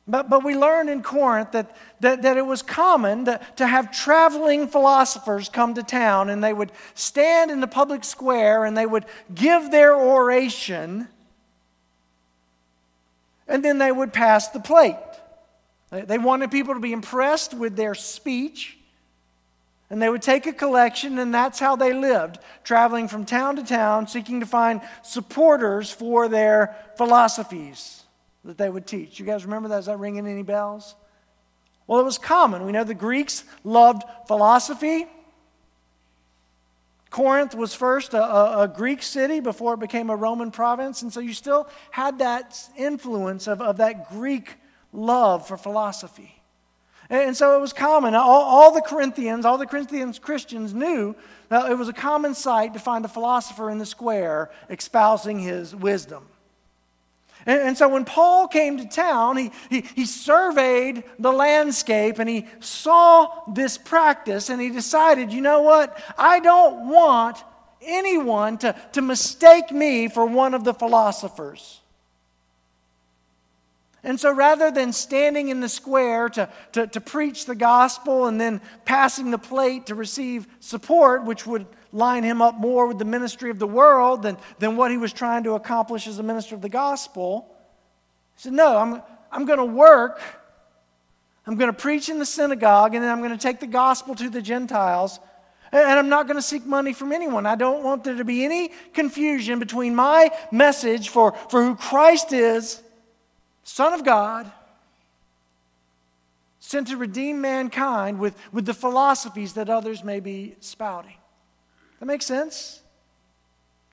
But, 0.08 0.30
but 0.30 0.44
we 0.44 0.56
learned 0.56 0.90
in 0.90 1.02
Corinth 1.02 1.52
that, 1.54 1.76
that, 2.02 2.22
that 2.22 2.38
it 2.38 2.46
was 2.46 2.62
common 2.62 3.26
to, 3.26 3.40
to 3.56 3.66
have 3.66 3.92
traveling 3.92 4.68
philosophers 4.68 5.50
come 5.50 5.74
to 5.74 5.84
town 5.84 6.30
and 6.30 6.44
they 6.44 6.54
would 6.54 6.72
stand 6.94 7.50
in 7.50 7.60
the 7.60 7.68
public 7.68 8.04
square 8.04 8.66
and 8.66 8.78
they 8.78 8.86
would 8.86 9.06
give 9.34 9.72
their 9.72 9.96
oration 9.96 11.08
and 13.48 13.66
then 13.66 13.80
they 13.80 13.92
would 13.92 14.14
pass 14.14 14.50
the 14.50 14.60
plate. 14.60 14.96
They 15.90 16.18
wanted 16.18 16.52
people 16.52 16.74
to 16.74 16.80
be 16.80 16.94
impressed 16.94 17.54
with 17.54 17.76
their 17.76 17.96
speech 17.96 18.78
and 19.90 20.02
they 20.02 20.10
would 20.10 20.24
take 20.24 20.48
a 20.48 20.52
collection, 20.52 21.20
and 21.20 21.32
that's 21.32 21.60
how 21.60 21.76
they 21.76 21.94
lived, 21.94 22.40
traveling 22.64 23.08
from 23.08 23.24
town 23.24 23.56
to 23.58 23.64
town, 23.64 24.08
seeking 24.08 24.40
to 24.40 24.48
find 24.48 24.82
supporters 25.04 25.92
for 25.92 26.28
their 26.28 26.76
philosophies 26.98 28.05
that 28.46 28.58
they 28.58 28.70
would 28.70 28.88
teach. 28.88 29.20
You 29.20 29.26
guys 29.26 29.44
remember 29.44 29.70
that? 29.70 29.80
Is 29.80 29.86
that 29.88 30.00
ringing 30.00 30.28
any 30.28 30.44
bells? 30.44 30.96
Well, 31.88 32.00
it 32.00 32.04
was 32.04 32.18
common. 32.18 32.66
We 32.66 32.72
know 32.72 32.84
the 32.84 32.94
Greeks 32.94 33.44
loved 33.64 34.04
philosophy. 34.28 35.08
Corinth 37.10 37.56
was 37.56 37.74
first 37.74 38.14
a, 38.14 38.24
a, 38.24 38.64
a, 38.64 38.68
Greek 38.68 39.02
city 39.02 39.40
before 39.40 39.76
it 39.76 39.80
became 39.80 40.10
a 40.10 40.16
Roman 40.16 40.52
province, 40.52 41.02
and 41.02 41.14
so 41.14 41.20
you 41.20 41.34
still 41.34 41.70
had 41.92 42.20
that 42.20 42.60
influence 42.78 43.48
of, 43.48 43.62
of 43.62 43.78
that 43.78 44.10
Greek 44.10 44.56
love 44.92 45.48
for 45.48 45.56
philosophy. 45.56 46.42
And, 47.10 47.22
and 47.22 47.38
so 47.38 47.56
it 47.56 47.62
was 47.62 47.72
common. 47.72 48.16
All, 48.16 48.42
all, 48.42 48.74
the 48.74 48.82
Corinthians, 48.82 49.46
all 49.46 49.58
the 49.58 49.68
Corinthians 49.68 50.20
Christians 50.20 50.74
knew 50.74 51.16
that 51.50 51.72
it 51.72 51.76
was 51.76 51.88
a 51.88 51.94
common 51.94 52.34
sight 52.34 52.74
to 52.74 52.80
find 52.80 53.06
a 53.06 53.08
philosopher 53.08 53.70
in 53.70 53.78
the 53.78 53.86
square 53.86 54.50
espousing 54.70 55.40
his 55.40 55.74
wisdom. 55.76 56.26
And, 57.46 57.78
so 57.78 57.88
when 57.88 58.06
Paul 58.06 58.48
came 58.48 58.78
to 58.78 58.88
town, 58.88 59.38
he, 59.38 59.52
he, 59.70 59.82
he 59.82 60.06
surveyed 60.06 61.04
the 61.20 61.32
landscape 61.32 62.18
and 62.18 62.28
he 62.28 62.48
saw 62.60 63.28
this 63.54 63.78
practice 63.78 64.50
and 64.50 64.60
he 64.60 64.72
decided, 64.72 65.32
you 65.32 65.42
know 65.42 65.62
what? 65.62 66.02
I 66.18 66.40
don't 66.40 66.90
want 66.90 67.44
anyone 67.84 68.58
to, 68.60 68.76
to 68.94 69.02
mistake 69.04 69.72
me 69.72 70.08
for 70.08 70.26
one 70.26 70.56
of 70.56 70.64
the 70.64 70.74
philosophers. 70.74 71.82
And 74.04 74.20
so 74.20 74.32
rather 74.32 74.70
than 74.70 74.94
standing 74.94 75.50
in 75.50 75.62
the 75.62 75.70
square 75.70 76.30
to, 76.30 76.50
to, 76.74 76.86
to, 76.88 77.02
preach 77.02 77.46
the 77.46 77.56
gospel 77.56 78.28
and 78.28 78.40
then 78.40 78.62
passing 78.86 79.32
the 79.32 79.40
plate 79.40 79.88
to 79.88 79.96
receive 79.96 80.48
support, 80.60 81.26
which 81.26 81.48
would 81.48 81.66
line 81.96 82.24
him 82.24 82.42
up 82.42 82.56
more 82.56 82.86
with 82.88 83.00
the 83.00 83.06
ministry 83.06 83.50
of 83.50 83.58
the 83.58 83.68
world 83.68 84.22
than, 84.22 84.38
than 84.60 84.76
what 84.76 84.92
he 84.92 84.98
was 84.98 85.14
trying 85.14 85.44
to 85.46 85.54
accomplish 85.54 86.08
as 86.08 86.20
a 86.20 86.24
minister 86.24 86.54
of 86.54 86.62
the 86.62 86.70
gospel, 86.70 87.48
he 88.36 88.44
said, 88.44 88.54
No, 88.54 88.78
I'm, 88.78 89.02
I'm 89.32 89.46
going 89.46 89.60
to 89.60 89.66
work. 89.66 90.22
I'm 91.48 91.56
going 91.56 91.72
to 91.72 91.78
preach 91.78 92.10
in 92.10 92.20
the 92.20 92.26
synagogue, 92.26 92.96
and 92.96 93.04
then 93.04 93.12
I'm 93.12 93.20
going 93.20 93.32
to 93.32 93.38
take 93.38 93.60
the 93.60 93.68
gospel 93.68 94.16
to 94.16 94.30
the 94.30 94.42
Gentiles. 94.42 95.20
And 95.72 96.00
I'm 96.00 96.10
not 96.10 96.26
going 96.28 96.38
to 96.38 96.42
seek 96.42 96.66
money 96.66 96.94
from 96.94 97.12
anyone. 97.12 97.46
I 97.46 97.56
don't 97.56 97.84
want 97.84 98.04
there 98.04 98.16
to 98.16 98.24
be 98.24 98.46
any 98.46 98.72
confusion 98.94 99.60
between 99.60 99.94
my 99.94 100.32
message 100.52 101.10
for, 101.10 101.34
for 101.50 101.64
who 101.64 101.76
Christ 101.76 102.34
is 102.34 102.82
Son 103.64 103.94
of 103.94 104.06
God, 104.06 104.52
sent 106.60 106.88
to 106.88 106.98
redeem 106.98 107.42
mankind 107.42 108.20
with, 108.20 108.36
with 108.52 108.66
the 108.66 108.76
philosophies 108.76 109.54
that 109.54 109.70
others 109.70 110.04
may 110.04 110.20
be 110.20 110.56
spouting. 110.60 111.16
That 112.00 112.06
makes 112.06 112.26
sense? 112.26 112.82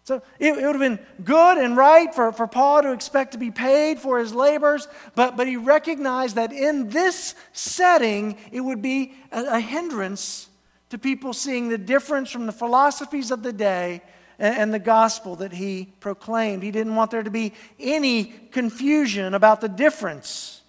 So 0.05 0.23
it, 0.39 0.59
it, 0.59 0.67
would 0.67 0.75
have 0.75 0.79
been 0.79 0.99
good 1.23 1.59
and 1.59 1.77
right 1.77 2.13
for, 2.13 2.33
for 2.33 2.49
Paul 2.49 2.83
to 2.83 2.93
expect 2.93 3.33
to 3.33 3.39
be 3.39 3.53
paid 3.53 4.01
for 4.01 4.19
his 4.19 4.35
labors, 4.35 4.89
but, 5.15 5.37
but 5.37 5.47
he 5.47 5.57
recognized 5.57 6.35
that 6.37 6.53
in 6.53 6.89
this 6.89 7.37
setting, 7.53 8.37
it 8.51 8.61
would 8.61 8.83
be 8.83 9.15
a, 9.31 9.45
a 9.45 9.61
hindrance 9.61 10.49
to 10.91 10.99
people 10.99 11.33
seeing 11.33 11.69
the 11.69 11.79
difference 11.79 12.31
from 12.31 12.47
the 12.47 12.53
philosophies 12.53 13.31
of 13.31 13.43
the 13.43 13.53
day 13.53 14.03
and 14.39 14.75
the 14.75 14.79
gospel 14.79 15.37
that 15.37 15.53
he 15.53 15.93
proclaimed. 16.01 16.63
He 16.63 16.73
didn't 16.73 16.97
want 16.97 17.13
there 17.13 17.23
to 17.23 17.31
be 17.31 17.53
any 17.79 18.25
confusion 18.25 19.35
about 19.35 19.61
the 19.61 19.69
difference 19.69 20.63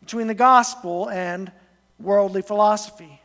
between 0.00 0.26
the 0.26 0.34
gospel 0.34 1.08
and 1.10 1.52
worldly 2.00 2.42
philosophy. 2.42 3.21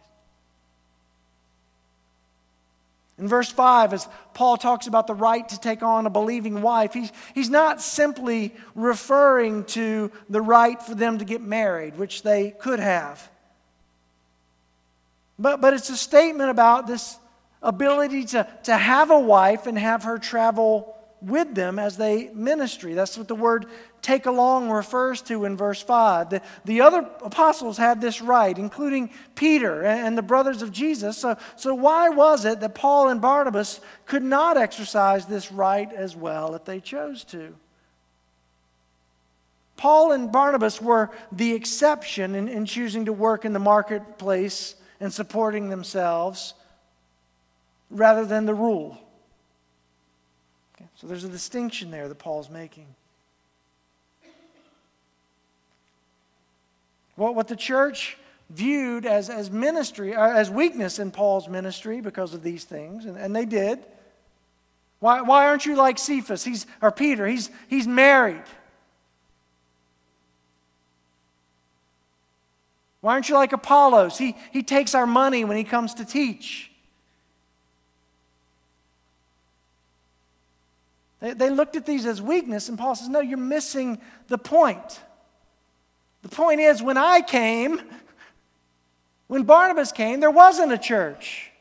In 3.20 3.28
verse 3.28 3.52
5, 3.52 3.94
as 3.94 4.08
Paul 4.34 4.58
talks 4.58 4.86
about 4.86 5.08
the 5.08 5.16
right 5.16 5.48
to 5.50 5.60
take 5.60 5.82
on 5.82 6.06
a 6.06 6.10
believing 6.10 6.62
wife, 6.62 6.94
he's, 6.94 7.12
he's 7.34 7.50
not 7.50 7.82
simply 7.82 8.54
referring 8.76 9.64
to 9.66 10.12
the 10.30 10.42
right 10.42 10.82
for 10.82 10.94
them 10.94 11.18
to 11.18 11.26
get 11.26 11.42
married, 11.42 11.98
which 11.98 12.22
they 12.22 12.52
could 12.52 12.80
have. 12.80 13.28
But, 15.40 15.62
but 15.62 15.74
it's 15.74 15.90
a 15.90 15.98
statement 15.98 16.52
about 16.52 16.86
this 16.86 17.18
ability 17.62 18.26
to, 18.26 18.48
to 18.64 18.78
have 18.78 19.10
a 19.10 19.20
wife 19.20 19.66
and 19.66 19.78
have 19.78 20.04
her 20.04 20.20
travel 20.20 20.97
with 21.22 21.56
them 21.56 21.80
as 21.80 21.98
they 21.98 22.30
ministry. 22.34 22.94
That's 22.94 23.18
what 23.18 23.28
the 23.28 23.36
word 23.36 23.66
take 24.02 24.26
along 24.26 24.70
refers 24.70 25.22
to 25.24 25.46
in 25.46 25.58
verse 25.58 25.82
5. 25.82 26.30
The, 26.30 26.42
the 26.66 26.82
other 26.82 27.00
apostles 27.24 27.78
had 27.78 28.00
this 28.00 28.22
right, 28.22 28.58
including 28.58 29.10
Peter 29.36 29.82
and, 29.84 30.08
and 30.08 30.18
the 30.18 30.22
brothers 30.22 30.62
of 30.62 30.72
Jesus. 30.72 31.18
So, 31.18 31.38
so, 31.56 31.74
why 31.74 32.10
was 32.10 32.46
it 32.46 32.60
that 32.60 32.76
Paul 32.76 33.10
and 33.10 33.20
Barnabas 33.20 33.82
could 34.06 34.24
not 34.24 34.58
exercise 34.58 35.26
this 35.26 35.52
right 35.52 35.92
as 35.92 36.16
well 36.16 36.54
if 36.56 36.66
they 36.66 36.80
chose 36.80 37.24
to? 37.26 37.56
Paul 39.76 40.12
and 40.12 40.32
Barnabas 40.32 40.82
were 40.82 41.12
the 41.32 41.54
exception 41.54 42.36
in, 42.36 42.48
in 42.48 42.66
choosing 42.66 43.06
to 43.06 43.14
work 43.14 43.46
in 43.46 43.54
the 43.54 43.60
marketplace 43.60 44.76
and 45.00 45.14
supporting 45.14 45.70
themselves 45.70 46.56
rather 47.90 48.26
than 48.26 48.46
the 48.46 48.56
rule. 48.56 48.98
So 50.98 51.06
there's 51.06 51.24
a 51.24 51.30
distinction 51.30 51.92
there 51.92 52.08
that 52.08 52.18
Paul's 52.18 52.50
making. 52.50 52.88
What, 57.16 57.36
what 57.36 57.48
the 57.48 57.56
church 57.56 58.18
viewed 58.50 59.06
as, 59.06 59.30
as 59.30 59.52
ministry, 59.52 60.16
uh, 60.16 60.30
as 60.30 60.50
weakness 60.50 61.00
in 61.00 61.12
Paul's 61.12 61.48
ministry 61.48 62.02
because 62.02 62.34
of 62.34 62.42
these 62.44 62.64
things, 62.64 63.06
and, 63.06 63.18
and 63.18 63.36
they 63.36 63.46
did. 63.46 63.80
Why, 65.00 65.22
why 65.22 65.48
aren't 65.48 65.66
you 65.66 65.76
like 65.76 66.00
Cephas? 66.00 66.44
He's, 66.44 66.66
or 66.82 66.92
Peter, 66.92 67.28
he's, 67.28 67.52
he's 67.68 67.88
married. 67.88 68.44
Why 73.02 73.14
aren't 73.14 73.30
you 73.30 73.36
like 73.36 73.54
Apollos? 73.54 74.18
He, 74.18 74.36
he 74.52 74.64
takes 74.64 74.96
our 74.96 75.06
money 75.06 75.46
when 75.46 75.58
he 75.58 75.64
comes 75.64 75.94
to 75.96 76.06
teach. 76.06 76.72
They, 81.20 81.34
they 81.34 81.50
looked 81.50 81.76
at 81.76 81.86
these 81.86 82.06
as 82.06 82.22
weakness, 82.22 82.70
and 82.70 82.78
Paul 82.78 82.96
says, 82.96 83.10
No, 83.10 83.20
you're 83.20 83.38
missing 83.38 84.00
the 84.28 84.38
point. 84.38 85.02
The 86.22 86.30
point 86.30 86.60
is, 86.60 86.82
when 86.82 86.98
I 86.98 87.22
came, 87.22 87.82
when 89.28 89.44
Barnabas 89.44 89.92
came, 89.92 90.20
there 90.20 90.32
wasn't 90.32 90.72
a 90.72 90.78
church. 90.78 91.52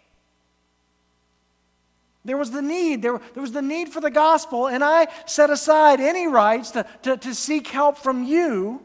There 2.24 2.36
was 2.36 2.50
the 2.50 2.62
need. 2.62 3.02
There, 3.02 3.20
there 3.34 3.40
was 3.40 3.52
the 3.52 3.62
need 3.62 3.90
for 3.90 4.00
the 4.00 4.10
gospel, 4.10 4.66
and 4.66 4.82
I 4.82 5.06
set 5.26 5.48
aside 5.48 6.00
any 6.00 6.26
rights 6.26 6.72
to, 6.72 6.84
to, 7.02 7.16
to 7.16 7.34
seek 7.34 7.68
help 7.68 7.98
from 7.98 8.24
you 8.24 8.82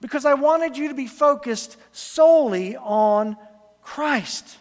because 0.00 0.24
I 0.24 0.34
wanted 0.34 0.76
you 0.76 0.88
to 0.88 0.94
be 0.94 1.06
focused 1.06 1.76
solely 1.92 2.76
on 2.76 3.36
Christ. 3.82 4.58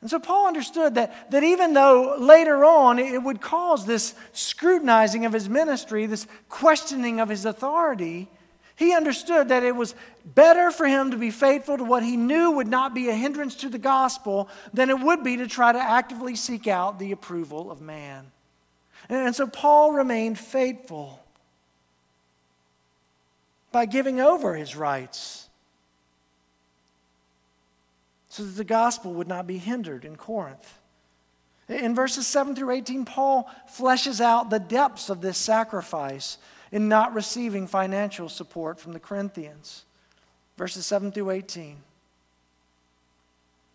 And 0.00 0.08
so 0.08 0.18
Paul 0.18 0.46
understood 0.46 0.94
that, 0.94 1.30
that 1.30 1.42
even 1.42 1.74
though 1.74 2.16
later 2.18 2.64
on 2.64 2.98
it 2.98 3.22
would 3.22 3.40
cause 3.40 3.84
this 3.84 4.14
scrutinizing 4.32 5.26
of 5.26 5.32
his 5.32 5.48
ministry, 5.48 6.06
this 6.06 6.26
questioning 6.48 7.20
of 7.20 7.28
his 7.28 7.44
authority, 7.44 8.28
he 8.76 8.94
understood 8.94 9.50
that 9.50 9.62
it 9.62 9.76
was 9.76 9.94
better 10.24 10.70
for 10.70 10.86
him 10.86 11.10
to 11.10 11.18
be 11.18 11.30
faithful 11.30 11.76
to 11.76 11.84
what 11.84 12.02
he 12.02 12.16
knew 12.16 12.52
would 12.52 12.66
not 12.66 12.94
be 12.94 13.10
a 13.10 13.14
hindrance 13.14 13.54
to 13.56 13.68
the 13.68 13.78
gospel 13.78 14.48
than 14.72 14.88
it 14.88 14.98
would 14.98 15.22
be 15.22 15.36
to 15.36 15.46
try 15.46 15.70
to 15.70 15.78
actively 15.78 16.34
seek 16.34 16.66
out 16.66 16.98
the 16.98 17.12
approval 17.12 17.70
of 17.70 17.82
man. 17.82 18.30
And 19.10 19.36
so 19.36 19.46
Paul 19.46 19.92
remained 19.92 20.38
faithful 20.38 21.22
by 23.70 23.84
giving 23.84 24.18
over 24.18 24.54
his 24.54 24.74
rights 24.74 25.49
so 28.30 28.44
that 28.44 28.52
the 28.52 28.64
gospel 28.64 29.12
would 29.12 29.28
not 29.28 29.46
be 29.46 29.58
hindered 29.58 30.04
in 30.04 30.16
Corinth. 30.16 30.78
In 31.68 31.94
verses 31.94 32.26
7 32.26 32.54
through 32.54 32.70
18, 32.70 33.04
Paul 33.04 33.50
fleshes 33.76 34.20
out 34.20 34.50
the 34.50 34.58
depths 34.58 35.10
of 35.10 35.20
this 35.20 35.36
sacrifice 35.36 36.38
in 36.72 36.88
not 36.88 37.12
receiving 37.12 37.66
financial 37.66 38.28
support 38.28 38.78
from 38.78 38.92
the 38.92 39.00
Corinthians. 39.00 39.84
Verses 40.56 40.86
7 40.86 41.10
through 41.10 41.30
18. 41.30 41.76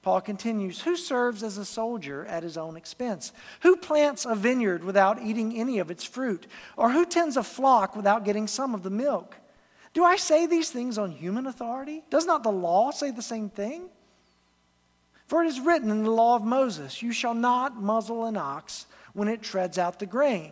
Paul 0.01 0.21
continues 0.21 0.81
Who 0.81 0.95
serves 0.95 1.43
as 1.43 1.57
a 1.57 1.65
soldier 1.65 2.25
at 2.25 2.43
his 2.43 2.57
own 2.57 2.77
expense? 2.77 3.33
Who 3.61 3.75
plants 3.75 4.23
a 4.23 4.35
vineyard 4.35 4.85
without 4.85 5.21
eating 5.21 5.57
any 5.57 5.79
of 5.79 5.91
its 5.91 6.05
fruit? 6.05 6.47
Or 6.77 6.91
who 6.91 7.05
tends 7.05 7.35
a 7.35 7.43
flock 7.43 7.95
without 7.95 8.23
getting 8.23 8.47
some 8.47 8.73
of 8.73 8.83
the 8.83 8.89
milk? 8.89 9.35
Do 9.93 10.05
I 10.05 10.15
say 10.15 10.45
these 10.45 10.69
things 10.69 10.97
on 10.97 11.11
human 11.11 11.45
authority? 11.45 12.03
Does 12.09 12.25
not 12.25 12.43
the 12.43 12.51
law 12.51 12.91
say 12.91 13.11
the 13.11 13.21
same 13.21 13.49
thing? 13.49 13.89
For 15.27 15.43
it 15.43 15.47
is 15.47 15.59
written 15.59 15.89
in 15.89 16.03
the 16.03 16.11
law 16.11 16.35
of 16.35 16.43
Moses, 16.43 17.01
You 17.01 17.11
shall 17.11 17.33
not 17.33 17.81
muzzle 17.81 18.25
an 18.25 18.37
ox 18.37 18.85
when 19.13 19.27
it 19.27 19.41
treads 19.41 19.77
out 19.77 19.99
the 19.99 20.05
grain. 20.05 20.51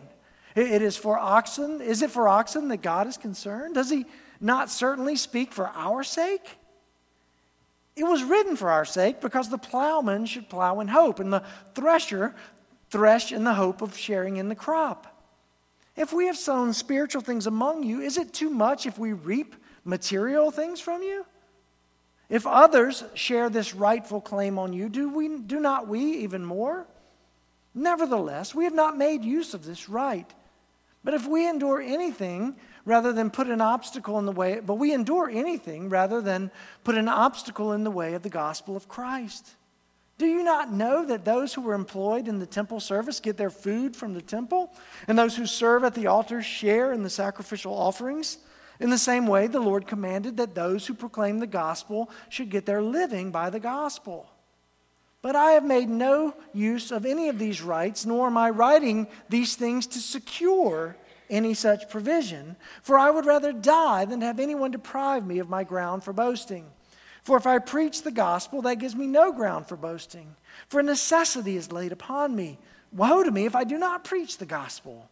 It 0.56 0.82
is 0.82 0.96
for 0.96 1.18
oxen. 1.18 1.80
Is 1.80 2.02
it 2.02 2.10
for 2.10 2.28
oxen 2.28 2.68
that 2.68 2.82
God 2.82 3.06
is 3.06 3.16
concerned? 3.16 3.74
Does 3.74 3.90
he 3.90 4.06
not 4.40 4.70
certainly 4.70 5.16
speak 5.16 5.52
for 5.52 5.68
our 5.68 6.04
sake? 6.04 6.58
It 7.96 8.04
was 8.04 8.24
written 8.24 8.56
for 8.56 8.70
our 8.70 8.84
sake 8.84 9.20
because 9.20 9.48
the 9.48 9.58
plowman 9.58 10.26
should 10.26 10.48
plow 10.48 10.80
in 10.80 10.88
hope 10.88 11.20
and 11.20 11.32
the 11.32 11.44
thresher 11.74 12.34
thresh 12.90 13.32
in 13.32 13.44
the 13.44 13.54
hope 13.54 13.82
of 13.82 13.96
sharing 13.96 14.36
in 14.36 14.48
the 14.48 14.54
crop. 14.54 15.10
If 15.96 16.12
we 16.12 16.26
have 16.26 16.36
sown 16.36 16.72
spiritual 16.72 17.22
things 17.22 17.46
among 17.46 17.84
you, 17.84 18.00
is 18.00 18.18
it 18.18 18.32
too 18.32 18.50
much 18.50 18.86
if 18.86 18.98
we 18.98 19.12
reap 19.12 19.54
material 19.84 20.50
things 20.50 20.80
from 20.80 21.02
you? 21.02 21.24
If 22.28 22.46
others 22.46 23.04
share 23.14 23.50
this 23.50 23.74
rightful 23.74 24.20
claim 24.20 24.58
on 24.58 24.72
you, 24.72 24.88
do, 24.88 25.08
we, 25.10 25.38
do 25.38 25.60
not 25.60 25.88
we 25.88 26.00
even 26.18 26.44
more? 26.44 26.86
Nevertheless, 27.74 28.54
we 28.54 28.64
have 28.64 28.74
not 28.74 28.96
made 28.96 29.24
use 29.24 29.52
of 29.52 29.64
this 29.64 29.88
right. 29.88 30.32
But 31.02 31.14
if 31.14 31.26
we 31.26 31.48
endure 31.48 31.80
anything 31.80 32.56
rather 32.86 33.12
than 33.12 33.30
put 33.30 33.48
an 33.48 33.60
obstacle 33.60 34.18
in 34.18 34.26
the 34.26 34.32
way, 34.32 34.60
but 34.64 34.74
we 34.74 34.92
endure 34.92 35.28
anything 35.30 35.88
rather 35.88 36.20
than 36.20 36.50
put 36.82 36.96
an 36.96 37.08
obstacle 37.08 37.72
in 37.72 37.84
the 37.84 37.90
way 37.90 38.14
of 38.14 38.22
the 38.22 38.30
gospel 38.30 38.76
of 38.76 38.88
Christ. 38.88 39.54
Do 40.16 40.26
you 40.26 40.44
not 40.44 40.72
know 40.72 41.04
that 41.06 41.24
those 41.24 41.52
who 41.52 41.68
are 41.68 41.74
employed 41.74 42.28
in 42.28 42.38
the 42.38 42.46
temple 42.46 42.78
service 42.80 43.20
get 43.20 43.36
their 43.36 43.50
food 43.50 43.96
from 43.96 44.14
the 44.14 44.22
temple, 44.22 44.72
and 45.08 45.18
those 45.18 45.36
who 45.36 45.44
serve 45.44 45.82
at 45.82 45.94
the 45.94 46.06
altar 46.06 46.40
share 46.40 46.92
in 46.92 47.02
the 47.02 47.10
sacrificial 47.10 47.74
offerings? 47.74 48.38
In 48.80 48.90
the 48.90 48.98
same 48.98 49.26
way, 49.26 49.46
the 49.46 49.60
Lord 49.60 49.86
commanded 49.86 50.36
that 50.36 50.54
those 50.54 50.86
who 50.86 50.94
proclaim 50.94 51.38
the 51.38 51.46
gospel 51.46 52.10
should 52.28 52.50
get 52.50 52.66
their 52.66 52.82
living 52.82 53.30
by 53.30 53.50
the 53.50 53.60
gospel. 53.60 54.30
But 55.22 55.36
I 55.36 55.52
have 55.52 55.64
made 55.64 55.88
no 55.88 56.34
use 56.52 56.90
of 56.90 57.06
any 57.06 57.28
of 57.28 57.38
these 57.38 57.62
rights, 57.62 58.04
nor 58.04 58.26
am 58.26 58.36
I 58.36 58.50
writing 58.50 59.06
these 59.28 59.56
things 59.56 59.86
to 59.88 59.98
secure 59.98 60.96
any 61.30 61.54
such 61.54 61.88
provision, 61.88 62.56
for 62.82 62.98
I 62.98 63.10
would 63.10 63.24
rather 63.24 63.52
die 63.52 64.04
than 64.04 64.20
have 64.20 64.38
anyone 64.38 64.70
deprive 64.70 65.26
me 65.26 65.38
of 65.38 65.48
my 65.48 65.64
ground 65.64 66.04
for 66.04 66.12
boasting. 66.12 66.66
For 67.22 67.38
if 67.38 67.46
I 67.46 67.58
preach 67.58 68.02
the 68.02 68.10
gospel, 68.10 68.60
that 68.62 68.78
gives 68.78 68.94
me 68.94 69.06
no 69.06 69.32
ground 69.32 69.66
for 69.66 69.76
boasting, 69.76 70.36
for 70.68 70.82
necessity 70.82 71.56
is 71.56 71.72
laid 71.72 71.92
upon 71.92 72.36
me. 72.36 72.58
Woe 72.92 73.22
to 73.22 73.30
me 73.30 73.46
if 73.46 73.56
I 73.56 73.64
do 73.64 73.78
not 73.78 74.04
preach 74.04 74.36
the 74.36 74.46
gospel. 74.46 75.08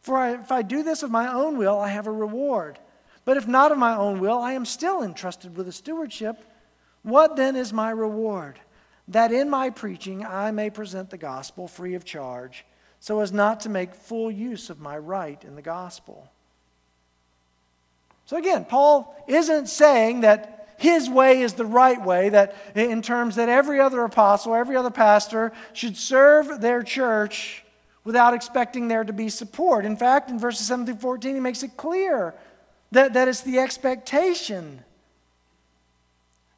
For 0.00 0.28
if 0.28 0.52
I 0.52 0.62
do 0.62 0.82
this 0.82 1.02
of 1.02 1.10
my 1.10 1.32
own 1.32 1.58
will, 1.58 1.78
I 1.78 1.88
have 1.88 2.06
a 2.06 2.12
reward. 2.12 2.78
But 3.24 3.36
if 3.36 3.46
not 3.46 3.72
of 3.72 3.78
my 3.78 3.94
own 3.94 4.20
will, 4.20 4.38
I 4.38 4.52
am 4.52 4.64
still 4.64 5.02
entrusted 5.02 5.56
with 5.56 5.68
a 5.68 5.72
stewardship. 5.72 6.42
What 7.02 7.36
then 7.36 7.56
is 7.56 7.72
my 7.72 7.90
reward? 7.90 8.58
That 9.08 9.32
in 9.32 9.50
my 9.50 9.70
preaching 9.70 10.24
I 10.24 10.50
may 10.50 10.70
present 10.70 11.10
the 11.10 11.18
gospel 11.18 11.68
free 11.68 11.94
of 11.94 12.04
charge 12.04 12.64
so 13.00 13.20
as 13.20 13.32
not 13.32 13.60
to 13.60 13.68
make 13.68 13.94
full 13.94 14.30
use 14.30 14.70
of 14.70 14.80
my 14.80 14.98
right 14.98 15.42
in 15.44 15.54
the 15.54 15.62
gospel. 15.62 16.28
So 18.26 18.36
again, 18.36 18.64
Paul 18.64 19.14
isn't 19.26 19.68
saying 19.68 20.20
that 20.20 20.74
his 20.78 21.08
way 21.08 21.40
is 21.40 21.54
the 21.54 21.64
right 21.64 22.02
way, 22.02 22.28
that 22.28 22.54
in 22.74 23.02
terms 23.02 23.36
that 23.36 23.48
every 23.48 23.80
other 23.80 24.04
apostle, 24.04 24.54
every 24.54 24.76
other 24.76 24.90
pastor 24.90 25.52
should 25.72 25.96
serve 25.96 26.60
their 26.60 26.82
church 26.82 27.64
without 28.08 28.32
expecting 28.32 28.88
there 28.88 29.04
to 29.04 29.12
be 29.12 29.28
support. 29.28 29.84
In 29.84 29.94
fact, 29.94 30.30
in 30.30 30.38
verses 30.38 30.66
7 30.66 30.86
through 30.86 30.94
14, 30.94 31.34
he 31.34 31.40
makes 31.42 31.62
it 31.62 31.76
clear 31.76 32.34
that, 32.90 33.12
that 33.12 33.28
it's 33.28 33.42
the 33.42 33.58
expectation 33.58 34.82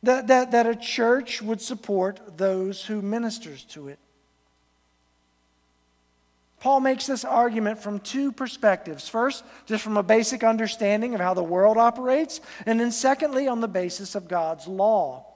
that, 0.05 0.29
that, 0.29 0.53
that 0.53 0.69
a 0.69 0.77
church 0.77 1.43
would 1.43 1.61
support 1.61 2.39
those 2.39 2.87
who 2.87 3.03
ministers 3.03 3.65
to 3.65 3.89
it. 3.89 3.99
Paul 6.61 6.79
makes 6.79 7.09
this 7.09 7.25
argument 7.25 7.81
from 7.81 7.99
two 7.99 8.31
perspectives. 8.31 9.09
First, 9.09 9.43
just 9.67 9.83
from 9.83 9.97
a 9.97 10.05
basic 10.05 10.45
understanding 10.45 11.15
of 11.15 11.21
how 11.21 11.35
the 11.35 11.43
world 11.43 11.79
operates, 11.79 12.41
and 12.65 12.79
then 12.79 12.93
secondly, 12.93 13.49
on 13.49 13.61
the 13.61 13.67
basis 13.67 14.15
of 14.15 14.29
God's 14.29 14.69
law. 14.69 15.27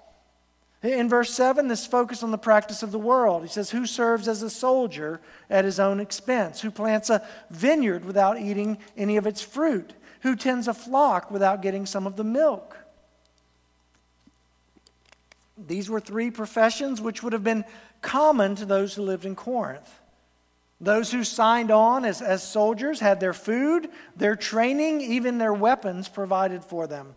In 0.84 1.08
verse 1.08 1.32
7, 1.32 1.66
this 1.68 1.86
focus 1.86 2.22
on 2.22 2.30
the 2.30 2.36
practice 2.36 2.82
of 2.82 2.92
the 2.92 2.98
world. 2.98 3.42
He 3.42 3.48
says, 3.48 3.70
Who 3.70 3.86
serves 3.86 4.28
as 4.28 4.42
a 4.42 4.50
soldier 4.50 5.18
at 5.48 5.64
his 5.64 5.80
own 5.80 5.98
expense? 5.98 6.60
Who 6.60 6.70
plants 6.70 7.08
a 7.08 7.26
vineyard 7.48 8.04
without 8.04 8.38
eating 8.38 8.76
any 8.94 9.16
of 9.16 9.26
its 9.26 9.40
fruit? 9.40 9.94
Who 10.20 10.36
tends 10.36 10.68
a 10.68 10.74
flock 10.74 11.30
without 11.30 11.62
getting 11.62 11.86
some 11.86 12.06
of 12.06 12.16
the 12.16 12.24
milk? 12.24 12.76
These 15.56 15.88
were 15.88 16.00
three 16.00 16.30
professions 16.30 17.00
which 17.00 17.22
would 17.22 17.32
have 17.32 17.44
been 17.44 17.64
common 18.02 18.54
to 18.56 18.66
those 18.66 18.94
who 18.94 19.02
lived 19.02 19.24
in 19.24 19.34
Corinth. 19.34 20.00
Those 20.82 21.10
who 21.10 21.24
signed 21.24 21.70
on 21.70 22.04
as, 22.04 22.20
as 22.20 22.46
soldiers 22.46 23.00
had 23.00 23.20
their 23.20 23.32
food, 23.32 23.88
their 24.16 24.36
training, 24.36 25.00
even 25.00 25.38
their 25.38 25.54
weapons 25.54 26.10
provided 26.10 26.62
for 26.62 26.86
them. 26.86 27.16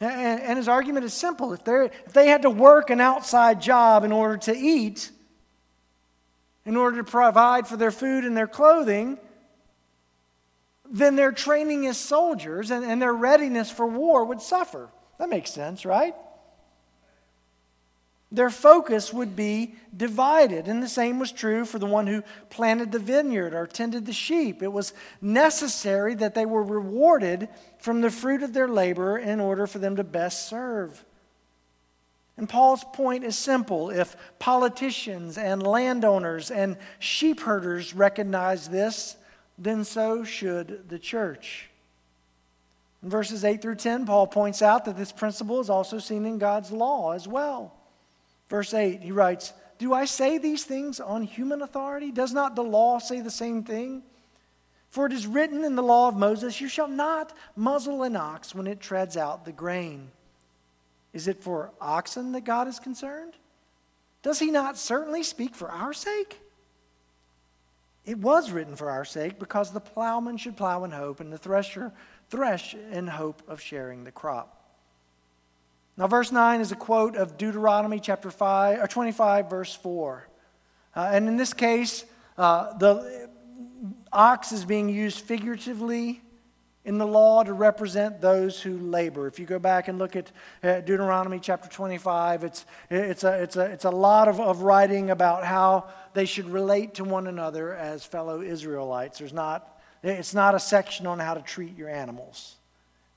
And, 0.00 0.40
and 0.40 0.56
his 0.58 0.68
argument 0.68 1.04
is 1.04 1.14
simple 1.14 1.52
if, 1.52 1.66
if 1.66 2.12
they 2.12 2.28
had 2.28 2.42
to 2.42 2.50
work 2.50 2.90
an 2.90 3.00
outside 3.00 3.60
job 3.60 4.04
in 4.04 4.12
order 4.12 4.36
to 4.38 4.56
eat, 4.56 5.10
in 6.66 6.76
order 6.76 6.98
to 6.98 7.04
provide 7.04 7.66
for 7.66 7.76
their 7.76 7.90
food 7.90 8.24
and 8.24 8.36
their 8.36 8.46
clothing, 8.46 9.18
then 10.90 11.16
their 11.16 11.32
training 11.32 11.86
as 11.86 11.98
soldiers 11.98 12.70
and, 12.70 12.84
and 12.84 13.00
their 13.00 13.12
readiness 13.12 13.70
for 13.70 13.86
war 13.86 14.24
would 14.24 14.40
suffer. 14.40 14.90
That 15.18 15.28
makes 15.28 15.50
sense, 15.50 15.84
right? 15.84 16.14
Their 18.34 18.50
focus 18.50 19.12
would 19.12 19.36
be 19.36 19.74
divided. 19.96 20.66
And 20.66 20.82
the 20.82 20.88
same 20.88 21.18
was 21.18 21.32
true 21.32 21.64
for 21.64 21.78
the 21.78 21.86
one 21.86 22.06
who 22.06 22.22
planted 22.50 22.92
the 22.92 22.98
vineyard 22.98 23.54
or 23.54 23.66
tended 23.66 24.06
the 24.06 24.12
sheep. 24.12 24.62
It 24.62 24.72
was 24.72 24.92
necessary 25.20 26.14
that 26.16 26.34
they 26.34 26.46
were 26.46 26.62
rewarded 26.62 27.48
from 27.78 28.00
the 28.00 28.10
fruit 28.10 28.42
of 28.42 28.52
their 28.52 28.68
labor 28.68 29.18
in 29.18 29.40
order 29.40 29.66
for 29.66 29.78
them 29.78 29.96
to 29.96 30.04
best 30.04 30.48
serve. 30.48 31.04
And 32.36 32.48
Paul's 32.48 32.84
point 32.92 33.22
is 33.22 33.38
simple. 33.38 33.90
If 33.90 34.16
politicians 34.40 35.38
and 35.38 35.64
landowners 35.64 36.50
and 36.50 36.76
sheep 36.98 37.40
herders 37.40 37.94
recognize 37.94 38.68
this, 38.68 39.16
then 39.56 39.84
so 39.84 40.24
should 40.24 40.88
the 40.88 40.98
church. 40.98 41.70
In 43.04 43.10
verses 43.10 43.44
8 43.44 43.62
through 43.62 43.76
10, 43.76 44.06
Paul 44.06 44.26
points 44.26 44.62
out 44.62 44.86
that 44.86 44.96
this 44.96 45.12
principle 45.12 45.60
is 45.60 45.70
also 45.70 45.98
seen 45.98 46.26
in 46.26 46.38
God's 46.38 46.72
law 46.72 47.12
as 47.12 47.28
well. 47.28 47.72
Verse 48.48 48.74
8, 48.74 49.00
he 49.00 49.12
writes, 49.12 49.52
Do 49.78 49.94
I 49.94 50.04
say 50.04 50.38
these 50.38 50.64
things 50.64 51.00
on 51.00 51.22
human 51.22 51.62
authority? 51.62 52.10
Does 52.10 52.32
not 52.32 52.56
the 52.56 52.64
law 52.64 52.98
say 52.98 53.20
the 53.20 53.30
same 53.30 53.62
thing? 53.64 54.02
For 54.90 55.06
it 55.06 55.12
is 55.12 55.26
written 55.26 55.64
in 55.64 55.74
the 55.74 55.82
law 55.82 56.08
of 56.08 56.16
Moses, 56.16 56.60
You 56.60 56.68
shall 56.68 56.88
not 56.88 57.36
muzzle 57.56 58.02
an 58.02 58.16
ox 58.16 58.54
when 58.54 58.66
it 58.66 58.80
treads 58.80 59.16
out 59.16 59.44
the 59.44 59.52
grain. 59.52 60.10
Is 61.12 61.28
it 61.28 61.42
for 61.42 61.70
oxen 61.80 62.32
that 62.32 62.44
God 62.44 62.68
is 62.68 62.78
concerned? 62.78 63.34
Does 64.22 64.38
he 64.38 64.50
not 64.50 64.76
certainly 64.76 65.22
speak 65.22 65.54
for 65.54 65.70
our 65.70 65.92
sake? 65.92 66.40
It 68.04 68.18
was 68.18 68.50
written 68.50 68.76
for 68.76 68.90
our 68.90 69.04
sake 69.04 69.38
because 69.38 69.70
the 69.70 69.80
plowman 69.80 70.36
should 70.36 70.56
plow 70.56 70.84
in 70.84 70.90
hope 70.90 71.20
and 71.20 71.32
the 71.32 71.38
thresher 71.38 71.92
thresh 72.28 72.74
in 72.74 73.06
hope 73.06 73.42
of 73.48 73.60
sharing 73.60 74.04
the 74.04 74.12
crop. 74.12 74.63
Now, 75.96 76.08
verse 76.08 76.32
9 76.32 76.60
is 76.60 76.72
a 76.72 76.76
quote 76.76 77.16
of 77.16 77.38
Deuteronomy 77.38 78.00
chapter 78.00 78.30
5, 78.30 78.80
or 78.80 78.86
25, 78.86 79.48
verse 79.48 79.74
4. 79.74 80.28
Uh, 80.96 81.10
and 81.12 81.28
in 81.28 81.36
this 81.36 81.52
case, 81.52 82.04
uh, 82.36 82.76
the 82.78 83.30
ox 84.12 84.50
is 84.50 84.64
being 84.64 84.88
used 84.88 85.20
figuratively 85.20 86.20
in 86.84 86.98
the 86.98 87.06
law 87.06 87.42
to 87.42 87.52
represent 87.52 88.20
those 88.20 88.60
who 88.60 88.76
labor. 88.76 89.26
If 89.28 89.38
you 89.38 89.46
go 89.46 89.58
back 89.58 89.88
and 89.88 89.98
look 89.98 90.16
at 90.16 90.30
uh, 90.62 90.80
Deuteronomy 90.80 91.38
chapter 91.40 91.68
25, 91.68 92.44
it's, 92.44 92.66
it's, 92.90 93.24
a, 93.24 93.42
it's, 93.42 93.56
a, 93.56 93.64
it's 93.66 93.84
a 93.84 93.90
lot 93.90 94.28
of, 94.28 94.40
of 94.40 94.62
writing 94.62 95.10
about 95.10 95.44
how 95.44 95.88
they 96.12 96.26
should 96.26 96.48
relate 96.50 96.94
to 96.94 97.04
one 97.04 97.26
another 97.26 97.74
as 97.74 98.04
fellow 98.04 98.42
Israelites. 98.42 99.18
There's 99.18 99.32
not, 99.32 99.80
it's 100.02 100.34
not 100.34 100.54
a 100.54 100.60
section 100.60 101.06
on 101.06 101.20
how 101.20 101.34
to 101.34 101.42
treat 101.42 101.76
your 101.76 101.88
animals. 101.88 102.56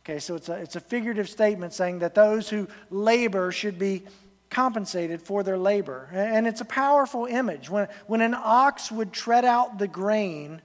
Okay, 0.08 0.20
so 0.20 0.36
it's 0.36 0.48
a, 0.48 0.54
it's 0.54 0.78
a 0.78 0.80
figurative 0.80 1.28
statement 1.28 1.74
saying 1.74 2.00
that 2.00 2.16
those 2.16 2.50
who 2.50 2.70
labor 2.90 3.52
should 3.52 3.78
be 3.78 4.04
compensated 4.50 5.22
for 5.22 5.44
their 5.44 5.58
labor. 5.58 6.08
And 6.14 6.48
it's 6.48 6.62
a 6.62 6.66
powerful 6.66 7.26
image. 7.26 7.70
When, 7.70 7.90
when 8.06 8.22
an 8.22 8.34
ox 8.34 8.90
would 8.90 9.12
tread 9.12 9.44
out 9.44 9.80
the 9.80 9.88
grain, 9.90 10.62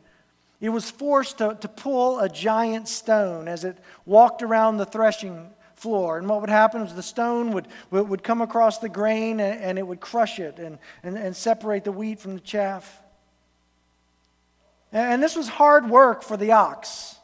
it 0.61 0.69
was 0.69 0.89
forced 0.89 1.39
to, 1.39 1.59
to 1.61 1.67
pull 1.67 2.21
a 2.21 2.29
giant 2.29 2.87
stone 2.87 3.49
as 3.49 3.65
it 3.65 3.79
walked 4.07 4.45
around 4.45 4.77
the 4.77 4.87
threshing 4.87 5.51
floor. 5.75 6.19
And 6.19 6.29
what 6.29 6.41
would 6.41 6.49
happen 6.49 6.81
was 6.81 6.95
the 6.95 7.03
stone 7.03 7.51
would, 7.51 7.67
would 7.91 8.23
come 8.23 8.43
across 8.43 8.79
the 8.79 8.89
grain 8.89 9.41
and, 9.41 9.61
and 9.61 9.77
it 9.77 9.85
would 9.85 9.99
crush 9.99 10.39
it 10.39 10.61
and, 10.61 10.79
and, 11.03 11.19
and 11.19 11.35
separate 11.35 11.83
the 11.83 11.91
wheat 11.91 12.21
from 12.21 12.35
the 12.35 12.41
chaff. 12.41 13.03
And 14.93 15.21
this 15.21 15.35
was 15.35 15.49
hard 15.49 15.91
work 15.91 16.23
for 16.23 16.37
the 16.37 16.53
ox. 16.53 17.17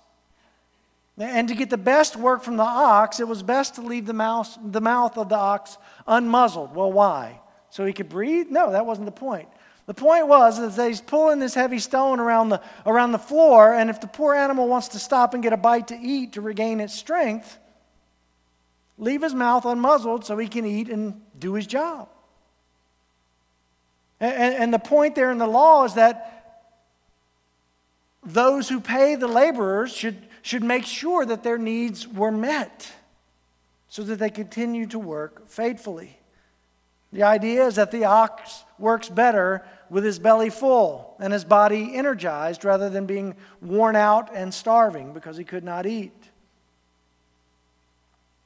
And 1.19 1.49
to 1.49 1.55
get 1.55 1.69
the 1.69 1.77
best 1.77 2.17
work 2.17 2.45
from 2.45 2.57
the 2.57 2.63
ox, 2.63 3.19
it 3.19 3.27
was 3.27 3.43
best 3.43 3.75
to 3.75 3.83
leave 3.83 4.07
the 4.07 4.13
mouth, 4.13 4.57
the 4.65 4.81
mouth 4.81 5.19
of 5.19 5.29
the 5.29 5.37
ox 5.37 5.77
unmuzzled. 6.07 6.73
Well, 6.73 6.93
why? 6.93 7.41
So 7.71 7.85
he 7.85 7.93
could 7.93 8.09
breathe? 8.09 8.47
No, 8.51 8.71
that 8.71 8.87
wasn't 8.87 9.07
the 9.07 9.13
point. 9.13 9.49
The 9.87 9.95
point 9.95 10.29
was 10.29 10.77
that 10.77 10.87
he's 10.87 11.01
pulling 11.01 11.39
this 11.39 11.55
heavy 11.55 11.79
stone 11.79 12.21
around 12.21 12.51
the, 12.51 12.61
around 12.87 13.13
the 13.13 13.19
floor, 13.19 13.75
and 13.75 13.91
if 13.91 14.01
the 14.01 14.07
poor 14.07 14.35
animal 14.35 14.69
wants 14.69 14.89
to 14.89 14.99
stop 14.99 15.35
and 15.35 15.43
get 15.43 15.53
a 15.53 15.57
bite 15.57 15.89
to 15.89 15.99
eat 15.99 16.35
to 16.35 16.41
regain 16.41 16.81
its 16.81 16.95
strength, 16.95 17.59
leave 18.99 19.23
his 19.23 19.35
mouth 19.35 19.65
unmuzzled 19.65 20.25
so 20.25 20.37
he 20.37 20.47
can 20.47 20.67
eat 20.67 20.89
and 20.89 21.21
do 21.39 21.55
his 21.55 21.67
job. 21.67 22.09
And, 24.21 24.55
and 24.55 24.75
the 24.75 24.79
point 24.79 25.15
there 25.15 25.31
in 25.31 25.39
the 25.39 25.47
law 25.47 25.85
is 25.85 25.95
that 25.95 26.69
those 28.25 28.69
who 28.69 28.81
pay 28.81 29.15
the 29.15 29.29
laborers 29.29 29.93
should, 29.93 30.28
should 30.43 30.63
make 30.63 30.85
sure 30.85 31.25
that 31.25 31.43
their 31.43 31.59
needs 31.59 32.07
were 32.07 32.33
met 32.33 32.91
so 33.89 34.03
that 34.03 34.19
they 34.19 34.31
continue 34.31 34.87
to 34.87 34.99
work 34.99 35.49
faithfully. 35.49 36.19
The 37.13 37.23
idea 37.23 37.67
is 37.67 37.77
that 37.77 37.91
the 37.91 38.05
ox 38.05 38.65
works 38.79 39.09
better 39.09 39.65
with 39.89 40.05
his 40.05 40.19
belly 40.19 40.51
full 40.51 41.17
and 41.19 41.33
his 41.33 41.45
body 41.45 41.95
energized 41.95 42.65
rather 42.65 42.91
than 42.91 43.07
being 43.07 43.35
worn 43.63 43.97
out 43.97 44.35
and 44.35 44.53
starving 44.53 45.15
because 45.15 45.37
he 45.37 45.45
could 45.45 45.65
not 45.65 45.87
eat. 45.87 46.13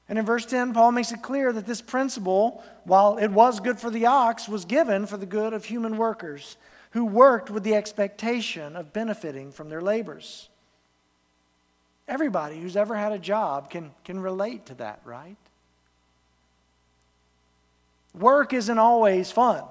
And 0.09 0.19
in 0.19 0.27
verse 0.27 0.47
10, 0.47 0.75
Paul 0.75 0.93
makes 0.93 1.11
it 1.11 1.23
clear 1.23 1.53
that 1.53 1.67
this 1.67 1.81
principle, 1.81 2.63
while 2.85 3.19
it 3.19 3.31
was 3.31 3.61
good 3.61 3.81
for 3.81 3.91
the 3.91 4.07
ox, 4.07 4.49
was 4.49 4.65
given 4.65 5.07
for 5.07 5.17
the 5.17 5.27
good 5.27 5.55
of 5.55 5.65
human 5.65 5.97
workers 5.97 6.57
who 6.91 7.05
worked 7.05 7.51
with 7.51 7.63
the 7.63 7.75
expectation 7.75 8.77
of 8.77 8.93
benefiting 8.93 9.51
from 9.51 9.71
their 9.71 9.81
labors. 9.81 10.51
Everybody 12.13 12.61
who's 12.61 12.77
ever 12.77 12.95
had 12.95 13.13
a 13.13 13.19
job 13.19 13.71
can, 13.71 13.91
can 14.05 14.21
relate 14.21 14.67
to 14.67 14.75
that, 14.75 15.01
right? 15.03 15.39
Work 18.13 18.53
isn't 18.53 18.77
always 18.77 19.33
fun. 19.33 19.65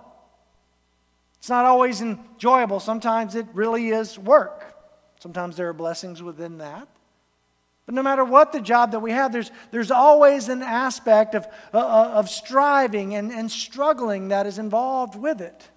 It's 1.37 1.49
not 1.49 1.65
always 1.65 2.01
enjoyable. 2.01 2.79
Sometimes 2.79 3.35
it 3.35 3.45
really 3.53 3.89
is 3.89 4.17
work. 4.17 4.75
Sometimes 5.19 5.55
there 5.55 5.69
are 5.69 5.73
blessings 5.73 6.23
within 6.23 6.57
that. 6.57 6.87
But 7.85 7.93
no 7.93 8.01
matter 8.01 8.25
what 8.25 8.51
the 8.53 8.59
job 8.59 8.93
that 8.93 9.01
we 9.01 9.11
have, 9.11 9.31
there's, 9.31 9.51
there's 9.69 9.91
always 9.91 10.49
an 10.49 10.63
aspect 10.63 11.35
of, 11.35 11.45
uh, 11.71 11.77
uh 11.77 12.11
of 12.15 12.27
striving 12.27 13.13
and, 13.13 13.31
and 13.31 13.51
struggling 13.51 14.29
that 14.29 14.47
is 14.47 14.57
involved 14.57 15.15
with 15.15 15.41
it. 15.41 15.69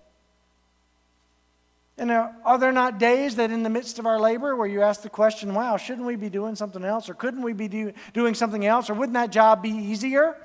And 1.97 2.11
are 2.11 2.59
there 2.59 2.73
not 2.73 2.99
days 2.99 3.37
that 3.37 3.53
in 3.53 3.63
the 3.63 3.71
midst 3.71 4.01
of 4.01 4.07
our 4.07 4.19
labor 4.19 4.57
where 4.57 4.67
you 4.67 4.83
ask 4.83 5.03
the 5.03 5.09
question, 5.09 5.55
wow, 5.55 5.77
shouldn't 5.77 6.07
we 6.07 6.17
be 6.17 6.29
doing 6.29 6.57
something 6.57 6.85
else? 6.85 7.09
Or 7.09 7.15
couldn't 7.15 7.43
we 7.43 7.53
be 7.53 7.69
do, 7.69 7.93
doing 8.13 8.35
something 8.35 8.67
else? 8.67 8.91
Or 8.91 8.95
wouldn't 8.95 9.15
that 9.15 9.31
job 9.31 9.63
be 9.63 9.71
easier? 9.71 10.37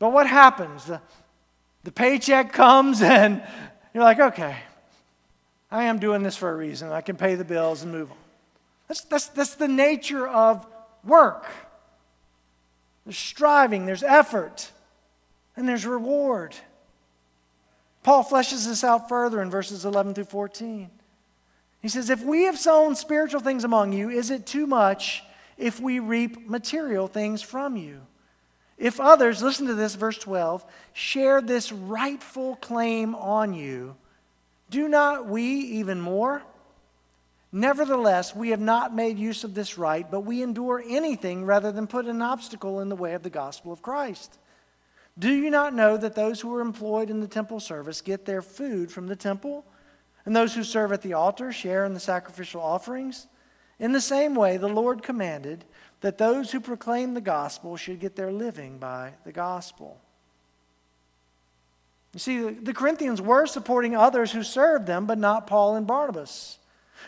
But 0.00 0.12
what 0.12 0.26
happens? 0.26 0.86
The, 0.86 1.00
the 1.84 1.92
paycheck 1.92 2.52
comes 2.52 3.00
and 3.02 3.42
you're 3.94 4.02
like, 4.02 4.18
okay, 4.18 4.56
I 5.70 5.84
am 5.84 6.00
doing 6.00 6.24
this 6.24 6.36
for 6.36 6.50
a 6.50 6.56
reason. 6.56 6.90
I 6.90 7.00
can 7.00 7.16
pay 7.16 7.36
the 7.36 7.44
bills 7.44 7.82
and 7.82 7.92
move 7.92 8.10
on. 8.10 8.16
That's, 8.88 9.02
that's, 9.02 9.28
that's 9.28 9.54
the 9.54 9.68
nature 9.68 10.26
of 10.26 10.66
work. 11.04 11.46
There's 13.04 13.18
striving, 13.18 13.86
there's 13.86 14.02
effort, 14.02 14.70
and 15.56 15.68
there's 15.68 15.86
reward. 15.86 16.56
Paul 18.06 18.22
fleshes 18.22 18.68
this 18.68 18.84
out 18.84 19.08
further 19.08 19.42
in 19.42 19.50
verses 19.50 19.84
11 19.84 20.14
through 20.14 20.26
14. 20.26 20.88
He 21.82 21.88
says, 21.88 22.08
If 22.08 22.22
we 22.22 22.44
have 22.44 22.56
sown 22.56 22.94
spiritual 22.94 23.40
things 23.40 23.64
among 23.64 23.92
you, 23.92 24.10
is 24.10 24.30
it 24.30 24.46
too 24.46 24.68
much 24.68 25.24
if 25.58 25.80
we 25.80 25.98
reap 25.98 26.48
material 26.48 27.08
things 27.08 27.42
from 27.42 27.76
you? 27.76 28.00
If 28.78 29.00
others, 29.00 29.42
listen 29.42 29.66
to 29.66 29.74
this, 29.74 29.96
verse 29.96 30.18
12, 30.18 30.64
share 30.92 31.40
this 31.40 31.72
rightful 31.72 32.54
claim 32.54 33.16
on 33.16 33.54
you, 33.54 33.96
do 34.70 34.86
not 34.86 35.26
we 35.26 35.42
even 35.42 36.00
more? 36.00 36.44
Nevertheless, 37.50 38.36
we 38.36 38.50
have 38.50 38.60
not 38.60 38.94
made 38.94 39.18
use 39.18 39.42
of 39.42 39.54
this 39.54 39.78
right, 39.78 40.08
but 40.08 40.20
we 40.20 40.44
endure 40.44 40.80
anything 40.88 41.44
rather 41.44 41.72
than 41.72 41.88
put 41.88 42.06
an 42.06 42.22
obstacle 42.22 42.78
in 42.78 42.88
the 42.88 42.94
way 42.94 43.14
of 43.14 43.24
the 43.24 43.30
gospel 43.30 43.72
of 43.72 43.82
Christ. 43.82 44.38
Do 45.18 45.32
you 45.32 45.50
not 45.50 45.74
know 45.74 45.96
that 45.96 46.14
those 46.14 46.40
who 46.40 46.54
are 46.54 46.60
employed 46.60 47.08
in 47.08 47.20
the 47.20 47.26
temple 47.26 47.60
service 47.60 48.00
get 48.00 48.26
their 48.26 48.42
food 48.42 48.92
from 48.92 49.06
the 49.06 49.16
temple? 49.16 49.64
And 50.24 50.34
those 50.34 50.54
who 50.54 50.64
serve 50.64 50.92
at 50.92 51.02
the 51.02 51.14
altar 51.14 51.52
share 51.52 51.84
in 51.84 51.94
the 51.94 52.00
sacrificial 52.00 52.60
offerings? 52.60 53.26
In 53.78 53.92
the 53.92 54.00
same 54.00 54.34
way, 54.34 54.56
the 54.56 54.68
Lord 54.68 55.02
commanded 55.02 55.64
that 56.00 56.18
those 56.18 56.52
who 56.52 56.60
proclaim 56.60 57.14
the 57.14 57.20
gospel 57.20 57.76
should 57.76 58.00
get 58.00 58.16
their 58.16 58.32
living 58.32 58.78
by 58.78 59.12
the 59.24 59.32
gospel. 59.32 60.00
You 62.12 62.20
see, 62.20 62.40
the 62.50 62.74
Corinthians 62.74 63.20
were 63.20 63.46
supporting 63.46 63.94
others 63.94 64.32
who 64.32 64.42
served 64.42 64.86
them, 64.86 65.06
but 65.06 65.18
not 65.18 65.46
Paul 65.46 65.76
and 65.76 65.86
Barnabas. 65.86 66.58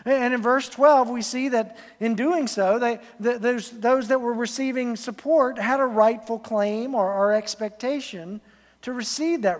And 0.05 0.33
in 0.33 0.41
verse 0.41 0.69
12, 0.69 1.09
we 1.09 1.21
see 1.21 1.49
that 1.49 1.77
in 1.99 2.15
doing 2.15 2.47
so, 2.47 2.79
they, 2.79 2.99
those, 3.19 3.69
those 3.71 4.07
that 4.07 4.21
were 4.21 4.33
receiving 4.33 4.95
support 4.95 5.57
had 5.57 5.79
a 5.79 5.85
rightful 5.85 6.39
claim 6.39 6.95
or, 6.95 7.11
or 7.11 7.33
expectation 7.33 8.41
to 8.81 8.93
receive 8.93 9.41
that, 9.41 9.59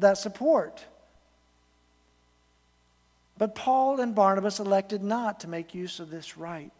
that 0.00 0.18
support. 0.18 0.84
But 3.38 3.54
Paul 3.54 4.00
and 4.00 4.14
Barnabas 4.14 4.60
elected 4.60 5.02
not 5.02 5.40
to 5.40 5.48
make 5.48 5.74
use 5.74 6.00
of 6.00 6.10
this 6.10 6.38
right. 6.38 6.72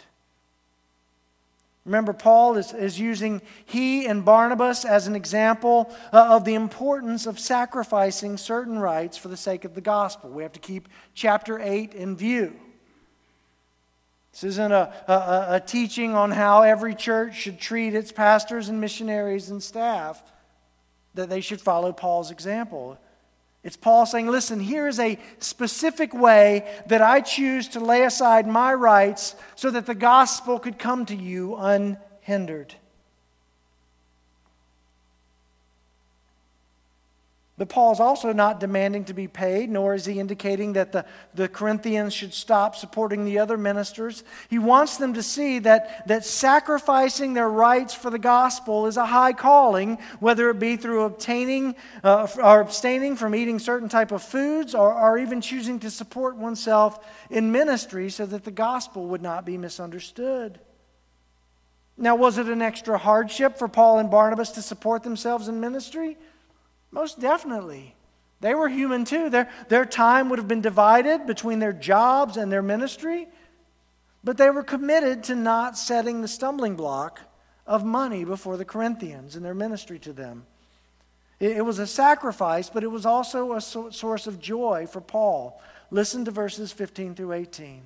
Remember, 1.84 2.12
Paul 2.12 2.57
is, 2.57 2.72
is 2.72 2.99
using 2.99 3.40
he 3.64 4.07
and 4.07 4.24
Barnabas 4.24 4.84
as 4.84 5.07
an 5.07 5.14
example 5.14 5.94
uh, 6.12 6.34
of 6.34 6.44
the 6.44 6.55
importance 6.55 7.26
of 7.26 7.38
sacrificing 7.38 8.36
certain 8.38 8.80
rights 8.80 9.16
for 9.16 9.28
the 9.28 9.36
sake 9.36 9.64
of 9.64 9.74
the 9.74 9.80
gospel. 9.80 10.30
We 10.30 10.42
have 10.42 10.53
to 10.53 10.59
keep 10.61 10.88
chapter 11.14 11.61
8 11.61 11.94
in 11.94 12.16
view. 12.16 12.59
This 14.37 14.45
isn't 14.45 14.72
a, 14.72 14.93
a, 15.09 15.47
a, 15.55 15.61
teaching 15.61 16.14
on 16.14 16.30
how 16.30 16.61
every 16.61 16.95
church 16.95 17.34
should 17.37 17.59
treat 17.59 17.95
its 17.95 18.12
pastors 18.12 18.68
and 18.68 18.78
missionaries 18.78 19.49
and 19.49 19.62
staff, 19.62 20.22
that 21.14 21.30
they 21.30 21.41
should 21.41 21.59
follow 21.59 21.91
Paul's 21.91 22.30
example. 22.30 22.99
It's 23.64 23.78
Paul 23.78 24.05
saying, 24.05 24.26
listen, 24.26 24.61
here 24.61 24.89
is 24.89 25.01
a 25.01 25.18
specific 25.39 26.12
way 26.12 26.70
that 26.89 27.01
I 27.01 27.22
choose 27.22 27.68
to 27.68 27.80
lay 27.80 28.03
aside 28.03 28.47
my 28.47 28.74
rights 28.74 29.37
so 29.55 29.70
that 29.70 29.87
the 29.87 29.95
gospel 29.95 30.59
could 30.59 30.78
come 30.78 31.07
to 31.07 31.16
you 31.16 31.57
unhindered. 31.57 32.74
But 37.59 37.71
Paul's 37.71 38.01
also 38.01 38.35
not 38.35 38.61
demanding 38.61 39.07
to 39.07 39.15
be 39.15 39.29
paid, 39.29 39.71
nor 39.71 39.95
is 39.95 40.05
he 40.05 40.21
indicating 40.21 40.75
that 40.75 40.93
the, 40.93 41.07
the 41.35 41.49
Corinthians 41.49 42.13
should 42.13 42.35
stop 42.35 42.77
supporting 42.77 43.25
the 43.25 43.39
other 43.39 43.57
ministers. 43.57 44.25
He 44.51 44.59
wants 44.59 44.99
them 44.99 45.15
to 45.15 45.23
see 45.23 45.61
that, 45.61 46.07
that 46.07 46.27
sacrificing 46.27 47.33
their 47.33 47.49
rights 47.49 47.95
for 47.95 48.11
the 48.11 48.19
gospel 48.19 48.87
is 48.87 48.99
a 48.99 49.07
high 49.07 49.33
calling, 49.33 49.97
whether 50.21 50.51
it 50.51 50.59
be 50.59 50.77
through 50.77 51.05
obtaining 51.05 51.77
uh, 52.05 52.29
or 52.37 52.61
abstaining 52.61 53.17
from 53.17 53.35
eating 53.35 53.59
certain 53.59 53.89
type 53.89 54.13
of 54.13 54.23
foods 54.23 54.75
or, 54.75 54.93
or 54.93 55.17
even 55.17 55.41
choosing 55.41 55.81
to 55.81 55.91
support 55.91 56.37
oneself 56.37 57.07
in 57.31 57.53
ministry 57.53 58.11
so 58.11 58.27
that 58.27 58.45
the 58.45 58.51
gospel 58.51 59.07
would 59.07 59.23
not 59.23 59.47
be 59.47 59.57
misunderstood. 59.57 60.61
Now, 61.97 62.17
was 62.17 62.37
it 62.37 62.49
an 62.49 62.61
extra 62.61 62.99
hardship 62.99 63.57
for 63.57 63.67
Paul 63.67 63.99
and 63.99 64.11
Barnabas 64.11 64.51
to 64.51 64.63
support 64.63 65.03
themselves 65.03 65.49
in 65.49 65.59
ministry? 65.59 66.19
Most 66.97 67.20
definitely. 67.20 67.94
They 68.40 68.55
were 68.55 68.70
human 68.70 69.05
too. 69.05 69.28
Their, 69.28 69.51
their 69.68 69.84
time 69.84 70.30
would 70.30 70.38
have 70.38 70.49
been 70.49 70.62
divided 70.62 71.26
between 71.26 71.59
their 71.59 71.74
jobs 71.74 72.38
and 72.38 72.51
their 72.51 72.62
ministry, 72.62 73.28
but 74.24 74.38
they 74.38 74.49
were 74.49 74.62
committed 74.62 75.22
to 75.24 75.34
not 75.34 75.76
setting 75.76 76.22
the 76.22 76.28
stumbling 76.28 76.74
block 76.74 77.20
of 77.66 77.84
money 77.84 78.24
before 78.24 78.57
the 78.57 78.64
Corinthians 78.64 79.36
in 79.36 79.42
their 79.42 79.55
ministry 79.55 79.99
to 79.99 80.14
them. 80.14 80.47
It, 81.38 81.59
it 81.59 81.66
was 81.66 81.78
a 81.78 81.86
sacrifice, 81.86 82.70
but 82.70 82.82
it 82.82 82.90
was 82.90 83.05
also 83.05 83.53
a 83.53 83.61
so, 83.61 83.90
source 83.90 84.26
of 84.26 84.40
joy 84.40 84.86
for 84.90 85.03
Paul. 85.03 85.61
Listen 85.90 86.24
to 86.24 86.30
verses 86.30 86.72
15 86.72 87.14
through 87.14 87.34
18. 87.34 87.82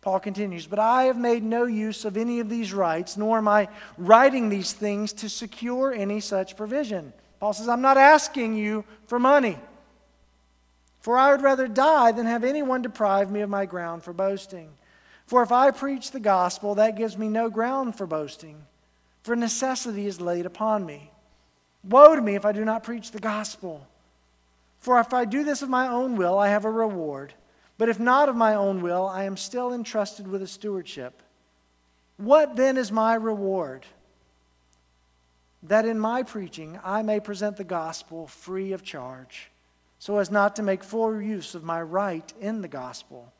Paul 0.00 0.20
continues, 0.20 0.66
But 0.66 0.78
I 0.78 1.04
have 1.04 1.18
made 1.18 1.42
no 1.42 1.64
use 1.64 2.06
of 2.06 2.16
any 2.16 2.40
of 2.40 2.48
these 2.48 2.72
rights, 2.72 3.18
nor 3.18 3.36
am 3.36 3.46
I 3.46 3.68
writing 3.98 4.48
these 4.48 4.72
things 4.72 5.12
to 5.14 5.28
secure 5.28 5.92
any 5.92 6.20
such 6.20 6.56
provision 6.56 7.12
Paul 7.40 7.54
says, 7.54 7.68
I'm 7.68 7.80
not 7.80 7.96
asking 7.96 8.56
you 8.56 8.84
for 9.06 9.18
money. 9.18 9.58
For 11.00 11.16
I 11.16 11.32
would 11.32 11.42
rather 11.42 11.66
die 11.66 12.12
than 12.12 12.26
have 12.26 12.44
anyone 12.44 12.82
deprive 12.82 13.30
me 13.30 13.40
of 13.40 13.48
my 13.48 13.64
ground 13.64 14.02
for 14.02 14.12
boasting. 14.12 14.68
For 15.26 15.42
if 15.42 15.50
I 15.50 15.70
preach 15.70 16.10
the 16.10 16.20
gospel, 16.20 16.74
that 16.74 16.96
gives 16.96 17.16
me 17.16 17.28
no 17.28 17.48
ground 17.48 17.96
for 17.96 18.06
boasting. 18.06 18.66
for 19.22 19.36
necessity 19.36 20.06
is 20.06 20.20
laid 20.20 20.46
upon 20.46 20.86
me. 20.86 21.10
Woe 21.84 22.14
to 22.16 22.22
me 22.22 22.34
if 22.34 22.44
I 22.44 22.52
do 22.52 22.64
not 22.64 22.82
preach 22.82 23.10
the 23.10 23.20
gospel. 23.20 23.86
For 24.78 24.98
if 24.98 25.12
I 25.12 25.24
do 25.24 25.44
this 25.44 25.62
of 25.62 25.68
my 25.68 25.88
own 25.88 26.16
will, 26.16 26.38
I 26.38 26.48
have 26.48 26.64
a 26.64 26.70
reward. 26.70 27.34
But 27.76 27.88
if 27.88 28.00
not 28.00 28.28
of 28.28 28.36
my 28.36 28.54
own 28.54 28.82
will, 28.82 29.06
I 29.06 29.24
am 29.24 29.36
still 29.36 29.72
entrusted 29.72 30.26
with 30.26 30.42
a 30.42 30.46
stewardship. 30.46 31.22
What 32.16 32.56
then 32.56 32.76
is 32.76 32.90
my 32.90 33.14
reward? 33.14 33.86
That 35.62 35.84
in 35.84 35.98
my 35.98 36.22
preaching 36.22 36.78
I 36.82 37.02
may 37.02 37.20
present 37.20 37.56
the 37.56 37.64
gospel 37.64 38.26
free 38.26 38.72
of 38.72 38.82
charge, 38.82 39.50
so 39.98 40.18
as 40.18 40.30
not 40.30 40.56
to 40.56 40.62
make 40.62 40.82
full 40.82 41.20
use 41.20 41.54
of 41.54 41.64
my 41.64 41.82
right 41.82 42.32
in 42.40 42.62
the 42.62 42.68
gospel. 42.68 43.32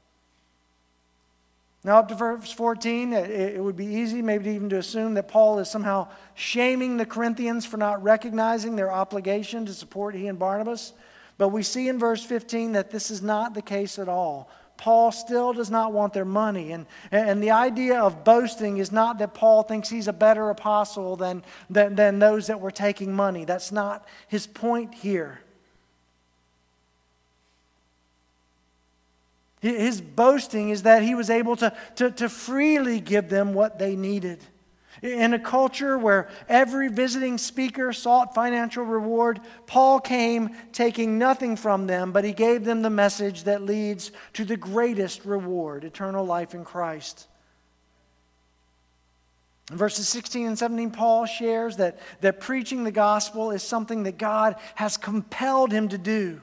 Now, 1.82 1.98
up 1.98 2.08
to 2.08 2.14
verse 2.14 2.52
14, 2.52 3.14
it, 3.14 3.62
would 3.62 3.76
be 3.76 3.86
easy 3.86 4.20
maybe 4.20 4.50
even 4.50 4.68
to 4.68 4.76
assume 4.76 5.14
that 5.14 5.28
Paul 5.28 5.58
is 5.60 5.70
somehow 5.70 6.08
shaming 6.34 6.98
the 6.98 7.06
Corinthians 7.06 7.64
for 7.64 7.78
not 7.78 8.02
recognizing 8.02 8.76
their 8.76 8.92
obligation 8.92 9.64
to 9.64 9.72
support 9.72 10.14
he 10.14 10.26
and 10.26 10.38
Barnabas. 10.38 10.92
But 11.38 11.48
we 11.48 11.62
see 11.62 11.88
in 11.88 11.98
verse 11.98 12.22
15 12.22 12.72
that 12.72 12.90
this 12.90 13.10
is 13.10 13.22
not 13.22 13.54
the 13.54 13.62
case 13.62 13.98
at 13.98 14.10
all. 14.10 14.50
Paul 14.80 15.12
still 15.12 15.52
does 15.52 15.70
not 15.70 15.92
want 15.92 16.14
their 16.14 16.24
money. 16.24 16.72
And, 16.72 16.86
and 17.12 17.42
the 17.42 17.50
idea 17.50 18.00
of 18.00 18.24
boasting 18.24 18.78
is 18.78 18.90
not 18.90 19.18
that 19.18 19.34
Paul 19.34 19.62
thinks 19.62 19.90
he's 19.90 20.08
a 20.08 20.12
better 20.12 20.48
apostle 20.48 21.16
than, 21.16 21.44
than, 21.68 21.96
than 21.96 22.18
those 22.18 22.46
that 22.46 22.62
were 22.62 22.70
taking 22.70 23.12
money. 23.12 23.44
That's 23.44 23.70
not 23.70 24.08
his 24.26 24.46
point 24.46 24.94
here. 24.94 25.42
His 29.60 30.00
boasting 30.00 30.70
is 30.70 30.84
that 30.84 31.02
he 31.02 31.14
was 31.14 31.28
able 31.28 31.56
to, 31.56 31.76
to, 31.96 32.10
to 32.12 32.30
freely 32.30 33.00
give 33.00 33.28
them 33.28 33.52
what 33.52 33.78
they 33.78 33.96
needed. 33.96 34.42
In 35.02 35.32
a 35.32 35.38
culture 35.38 35.96
where 35.96 36.28
every 36.48 36.88
visiting 36.88 37.38
speaker 37.38 37.92
sought 37.92 38.34
financial 38.34 38.84
reward, 38.84 39.40
Paul 39.66 40.00
came 40.00 40.50
taking 40.72 41.16
nothing 41.16 41.56
from 41.56 41.86
them, 41.86 42.12
but 42.12 42.24
he 42.24 42.32
gave 42.32 42.64
them 42.64 42.82
the 42.82 42.90
message 42.90 43.44
that 43.44 43.62
leads 43.62 44.10
to 44.34 44.44
the 44.44 44.56
greatest 44.56 45.24
reward 45.24 45.84
eternal 45.84 46.26
life 46.26 46.54
in 46.54 46.64
Christ. 46.64 47.28
In 49.70 49.76
verses 49.76 50.08
16 50.08 50.48
and 50.48 50.58
17, 50.58 50.90
Paul 50.90 51.24
shares 51.24 51.76
that, 51.76 52.00
that 52.20 52.40
preaching 52.40 52.82
the 52.82 52.90
gospel 52.90 53.52
is 53.52 53.62
something 53.62 54.02
that 54.02 54.18
God 54.18 54.56
has 54.74 54.96
compelled 54.96 55.70
him 55.72 55.88
to 55.88 55.98
do. 55.98 56.42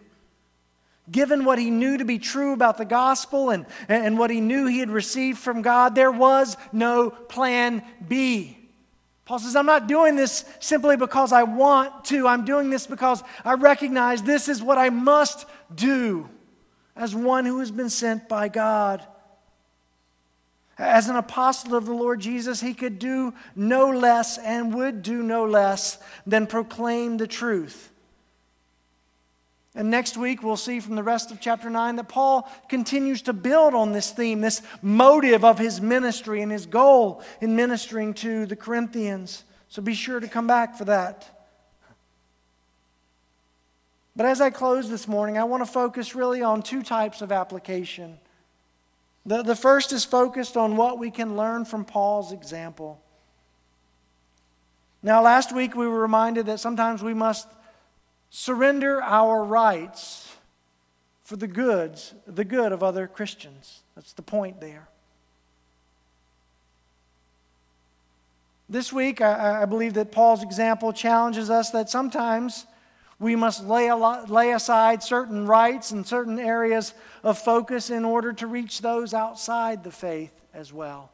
Given 1.10 1.46
what 1.46 1.58
he 1.58 1.70
knew 1.70 1.98
to 1.98 2.06
be 2.06 2.20
true 2.20 2.54
about 2.54 2.78
the 2.78 2.86
gospel 2.86 3.50
and, 3.50 3.66
and 3.88 4.20
what 4.20 4.30
he 4.30 4.42
knew 4.42 4.66
he 4.66 4.80
had 4.80 4.90
received 4.90 5.38
from 5.38 5.62
God, 5.62 5.96
there 5.96 6.12
was 6.12 6.58
no 6.74 7.10
plan 7.10 7.82
B. 8.06 8.58
Paul 9.24 9.40
says, 9.40 9.56
I'm 9.56 9.66
not 9.66 9.88
doing 9.88 10.16
this 10.16 10.46
simply 10.60 10.96
because 10.98 11.32
I 11.32 11.44
want 11.44 12.06
to. 12.06 12.28
I'm 12.28 12.46
doing 12.46 12.70
this 12.70 12.88
because 12.88 13.24
I 13.44 13.54
recognize 13.54 14.24
this 14.24 14.48
is 14.48 14.62
what 14.62 14.78
I 14.78 14.90
must 14.90 15.46
do 15.74 16.30
as 16.96 17.16
one 17.16 17.46
who 17.46 17.60
has 17.60 17.72
been 17.72 17.90
sent 17.90 18.28
by 18.28 18.48
God. 18.48 19.06
As 20.78 21.10
an 21.10 21.16
apostle 21.16 21.76
of 21.76 21.86
the 21.86 21.94
Lord 21.94 22.20
Jesus, 22.20 22.62
he 22.62 22.74
could 22.74 23.00
do 23.00 23.34
no 23.56 23.90
less 23.90 24.38
and 24.38 24.74
would 24.74 25.02
do 25.02 25.24
no 25.24 25.46
less 25.46 25.98
than 26.26 26.48
proclaim 26.48 27.18
the 27.18 27.28
truth 27.28 27.92
and 29.78 29.92
next 29.92 30.18
week, 30.18 30.42
we'll 30.42 30.58
see 30.58 30.80
from 30.80 30.96
the 30.96 31.04
rest 31.04 31.30
of 31.30 31.40
chapter 31.40 31.70
9 31.70 31.98
that 31.98 32.08
Paul 32.08 32.52
continues 32.68 33.22
to 33.22 33.34
build 33.34 33.76
on 33.76 33.92
this 33.92 34.10
theme, 34.10 34.42
this 34.42 34.64
motive 34.82 35.46
of 35.46 35.60
his 35.60 35.80
ministry 35.80 36.42
and 36.42 36.52
his 36.52 36.66
goal 36.66 37.22
in 37.42 37.56
ministering 37.56 38.16
to 38.16 38.48
the 38.48 38.56
Corinthians. 38.56 39.44
So 39.70 39.84
be 39.84 39.94
sure 39.94 40.20
to 40.20 40.28
come 40.28 40.48
back 40.48 40.76
for 40.76 40.86
that. 40.86 41.30
But 44.16 44.26
as 44.26 44.42
I 44.42 44.50
close 44.50 44.90
this 44.90 45.08
morning, 45.08 45.38
I 45.38 45.44
want 45.44 45.64
to 45.64 45.72
focus 45.72 46.16
really 46.16 46.42
on 46.42 46.64
two 46.64 46.82
types 46.82 47.22
of 47.22 47.32
application. 47.32 48.18
The, 49.28 49.44
the 49.44 49.56
first 49.56 49.94
is 49.94 50.04
focused 50.04 50.58
on 50.58 50.76
what 50.76 50.98
we 50.98 51.12
can 51.12 51.38
learn 51.38 51.66
from 51.66 51.86
Paul's 51.86 52.32
example. 52.32 53.00
Now, 55.04 55.22
last 55.22 55.54
week 55.54 55.76
we 55.76 55.86
were 55.86 56.02
reminded 56.02 56.48
that 56.48 56.60
sometimes 56.60 57.04
we 57.04 57.14
must 57.14 57.48
surrender 58.30 59.02
our 59.02 59.44
rights 59.44 60.36
for 61.24 61.36
the 61.36 61.48
goods, 61.48 62.14
the 62.26 62.46
good 62.46 62.72
of 62.72 62.84
other 62.84 63.08
Christians. 63.08 63.84
That's 63.96 64.14
the 64.14 64.22
point 64.22 64.62
there. 64.62 64.88
This 68.70 68.92
week, 68.92 69.22
I, 69.22 69.64
I 69.64 69.66
believe 69.66 69.94
that 69.94 70.12
Paul's 70.12 70.44
example 70.44 70.92
challenges 70.92 71.50
us 71.50 71.70
that 71.72 71.90
sometimes 71.90 72.66
we 73.20 73.36
must 73.36 73.66
lay, 73.66 73.92
lay 73.92 74.52
aside 74.52 75.02
certain 75.02 75.48
rights 75.48 75.92
and 75.92 76.06
certain 76.06 76.40
areas 76.40 76.94
of 77.24 77.38
focus 77.38 77.90
in 77.90 78.06
order 78.06 78.34
to 78.34 78.48
reach 78.48 78.82
those 78.82 79.14
outside 79.14 79.84
the 79.84 79.92
faith 79.92 80.32
as 80.54 80.72
well. 80.72 81.12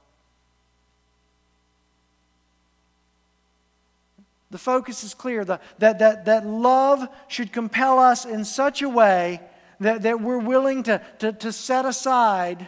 The 4.54 4.60
focus 4.60 5.04
is 5.04 5.16
clear 5.16 5.44
the, 5.44 5.60
that, 5.80 5.98
that, 5.98 6.26
that 6.26 6.46
love 6.46 7.08
should 7.28 7.52
compel 7.52 7.98
us 7.98 8.24
in 8.24 8.46
such 8.46 8.84
a 8.84 8.88
way 8.88 9.42
that, 9.80 10.04
that 10.04 10.22
we're 10.22 10.38
willing 10.38 10.84
to, 10.84 11.02
to, 11.18 11.34
to 11.34 11.52
set 11.52 11.86
aside 11.86 12.68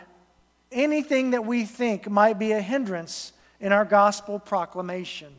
anything 0.72 1.30
that 1.30 1.46
we 1.46 1.64
think 1.64 2.10
might 2.10 2.40
be 2.40 2.54
a 2.54 2.60
hindrance 2.60 3.34
in 3.60 3.72
our 3.72 3.86
gospel 3.86 4.40
proclamation. 4.40 5.32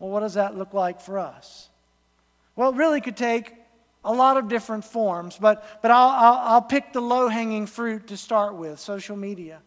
Well, 0.00 0.10
what 0.10 0.20
does 0.20 0.34
that 0.34 0.58
look 0.58 0.74
like 0.74 1.00
for 1.00 1.20
us? 1.20 1.68
Well, 2.56 2.70
it 2.70 2.76
really 2.76 3.00
could 3.00 3.16
take 3.16 3.54
a 4.04 4.12
lot 4.12 4.38
of 4.38 4.48
different 4.48 4.84
forms, 4.84 5.38
but, 5.40 5.64
but 5.82 5.92
I'll, 5.92 6.08
I'll, 6.08 6.38
I'll 6.54 6.62
pick 6.62 6.92
the 6.92 7.00
low 7.00 7.28
hanging 7.28 7.66
fruit 7.66 8.08
to 8.08 8.16
start 8.16 8.56
with 8.56 8.80
social 8.80 9.16
media. 9.16 9.60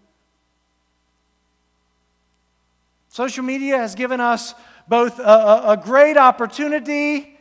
Social 3.07 3.45
media 3.45 3.77
has 3.77 3.95
given 3.95 4.19
us 4.19 4.53
both 4.91 5.19
a, 5.19 5.63
a 5.67 5.77
great 5.81 6.17
opportunity 6.17 7.39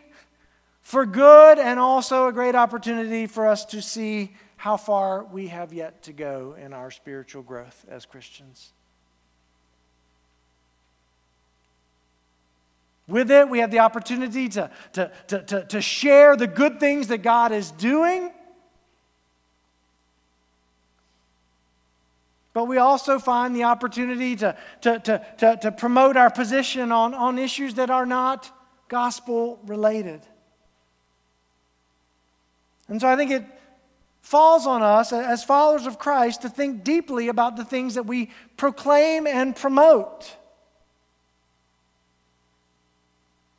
for 0.82 1.04
good 1.04 1.58
and 1.58 1.80
also 1.80 2.28
a 2.28 2.32
great 2.32 2.54
opportunity 2.54 3.26
for 3.26 3.44
us 3.44 3.64
to 3.64 3.82
see 3.82 4.32
how 4.56 4.76
far 4.76 5.24
we 5.24 5.48
have 5.48 5.72
yet 5.72 6.00
to 6.00 6.12
go 6.12 6.54
in 6.62 6.72
our 6.72 6.92
spiritual 6.92 7.42
growth 7.42 7.84
as 7.88 8.06
Christians. 8.06 8.70
With 13.08 13.32
it, 13.32 13.48
we 13.48 13.58
have 13.58 13.72
the 13.72 13.80
opportunity 13.80 14.48
to, 14.50 14.70
to, 14.92 15.10
to, 15.26 15.42
to, 15.42 15.64
to 15.64 15.80
share 15.80 16.36
the 16.36 16.46
good 16.46 16.78
things 16.78 17.08
that 17.08 17.18
God 17.18 17.50
is 17.50 17.72
doing 17.72 18.30
But 22.52 22.64
we 22.64 22.78
also 22.78 23.18
find 23.18 23.54
the 23.54 23.64
opportunity 23.64 24.34
to, 24.36 24.56
to, 24.80 24.98
to, 24.98 25.26
to, 25.38 25.58
to 25.62 25.72
promote 25.72 26.16
our 26.16 26.30
position 26.30 26.90
on, 26.90 27.14
on 27.14 27.38
issues 27.38 27.74
that 27.74 27.90
are 27.90 28.06
not 28.06 28.50
gospel 28.88 29.60
related. 29.64 30.20
And 32.88 33.00
so 33.00 33.08
I 33.08 33.14
think 33.14 33.30
it 33.30 33.44
falls 34.20 34.66
on 34.66 34.82
us 34.82 35.12
as 35.12 35.44
followers 35.44 35.86
of 35.86 35.98
Christ 35.98 36.42
to 36.42 36.48
think 36.48 36.82
deeply 36.82 37.28
about 37.28 37.56
the 37.56 37.64
things 37.64 37.94
that 37.94 38.04
we 38.04 38.30
proclaim 38.56 39.26
and 39.26 39.54
promote. 39.54 40.36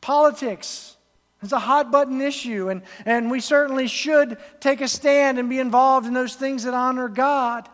Politics 0.01 0.97
is 1.41 1.53
a 1.53 1.59
hot 1.59 1.91
button 1.91 2.19
issue, 2.19 2.69
and, 2.69 2.81
and 3.05 3.31
we 3.31 3.39
certainly 3.39 3.87
should 3.87 4.37
take 4.59 4.81
a 4.81 4.87
stand 4.87 5.39
and 5.39 5.49
be 5.49 5.59
involved 5.59 6.07
in 6.07 6.13
those 6.13 6.35
things 6.35 6.63
that 6.63 6.73
honor 6.73 7.07
God. 7.07 7.69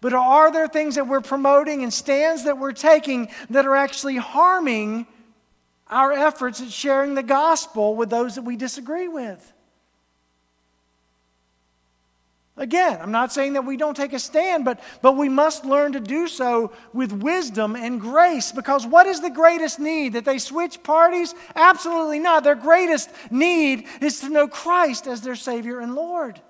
But 0.00 0.14
are 0.14 0.50
there 0.50 0.66
things 0.66 0.94
that 0.94 1.06
we're 1.06 1.20
promoting 1.20 1.82
and 1.82 1.92
stands 1.92 2.44
that 2.44 2.58
we're 2.58 2.72
taking 2.72 3.28
that 3.50 3.66
are 3.66 3.76
actually 3.76 4.16
harming 4.16 5.06
our 5.88 6.12
efforts 6.12 6.60
at 6.60 6.70
sharing 6.70 7.14
the 7.14 7.22
gospel 7.22 7.94
with 7.94 8.08
those 8.08 8.36
that 8.36 8.42
we 8.42 8.56
disagree 8.56 9.08
with? 9.08 9.52
Again, 12.60 12.98
I'm 13.00 13.10
not 13.10 13.32
saying 13.32 13.54
that 13.54 13.64
we 13.64 13.78
don't 13.78 13.96
take 13.96 14.12
a 14.12 14.18
stand, 14.18 14.66
but, 14.66 14.80
but 15.00 15.16
we 15.16 15.30
must 15.30 15.64
learn 15.64 15.92
to 15.94 16.00
do 16.00 16.28
so 16.28 16.72
with 16.92 17.10
wisdom 17.10 17.74
and 17.74 17.98
grace 17.98 18.52
because 18.52 18.86
what 18.86 19.06
is 19.06 19.22
the 19.22 19.30
greatest 19.30 19.80
need? 19.80 20.12
That 20.12 20.26
they 20.26 20.36
switch 20.36 20.82
parties? 20.82 21.34
Absolutely 21.56 22.18
not. 22.18 22.44
Their 22.44 22.54
greatest 22.54 23.08
need 23.30 23.86
is 24.02 24.20
to 24.20 24.28
know 24.28 24.46
Christ 24.46 25.06
as 25.06 25.22
their 25.22 25.36
Savior 25.36 25.80
and 25.80 25.94
Lord. 25.94 26.40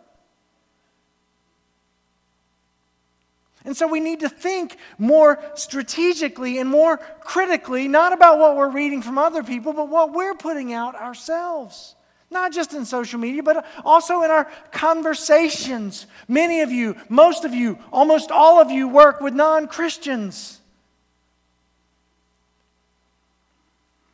And 3.71 3.77
so 3.77 3.87
we 3.87 4.01
need 4.01 4.19
to 4.19 4.29
think 4.29 4.77
more 4.99 5.41
strategically 5.55 6.59
and 6.59 6.69
more 6.69 6.97
critically, 7.21 7.87
not 7.87 8.13
about 8.13 8.41
what 8.41 8.57
we're 8.57 8.69
reading 8.69 9.01
from 9.01 9.17
other 9.17 9.45
people, 9.45 9.73
but 9.73 9.89
what 9.89 10.13
we're 10.13 10.35
putting 10.35 10.73
out 10.73 10.97
ourselves. 10.97 11.95
Not 12.33 12.53
just 12.53 12.75
in 12.75 12.85
social 12.85 13.21
media, 13.21 13.45
but 13.45 13.65
also 13.85 14.23
in 14.23 14.31
our 14.33 14.51
conversations. 14.73 16.09
Many 16.27 16.63
of 16.63 16.73
you, 16.73 16.97
most 17.09 17.45
of 17.45 17.55
you, 17.55 17.79
almost 17.93 18.33
all 18.33 18.61
of 18.61 18.73
you 18.73 18.89
work 18.89 19.21
with 19.21 19.35
non 19.35 19.69
Christians. 19.69 20.61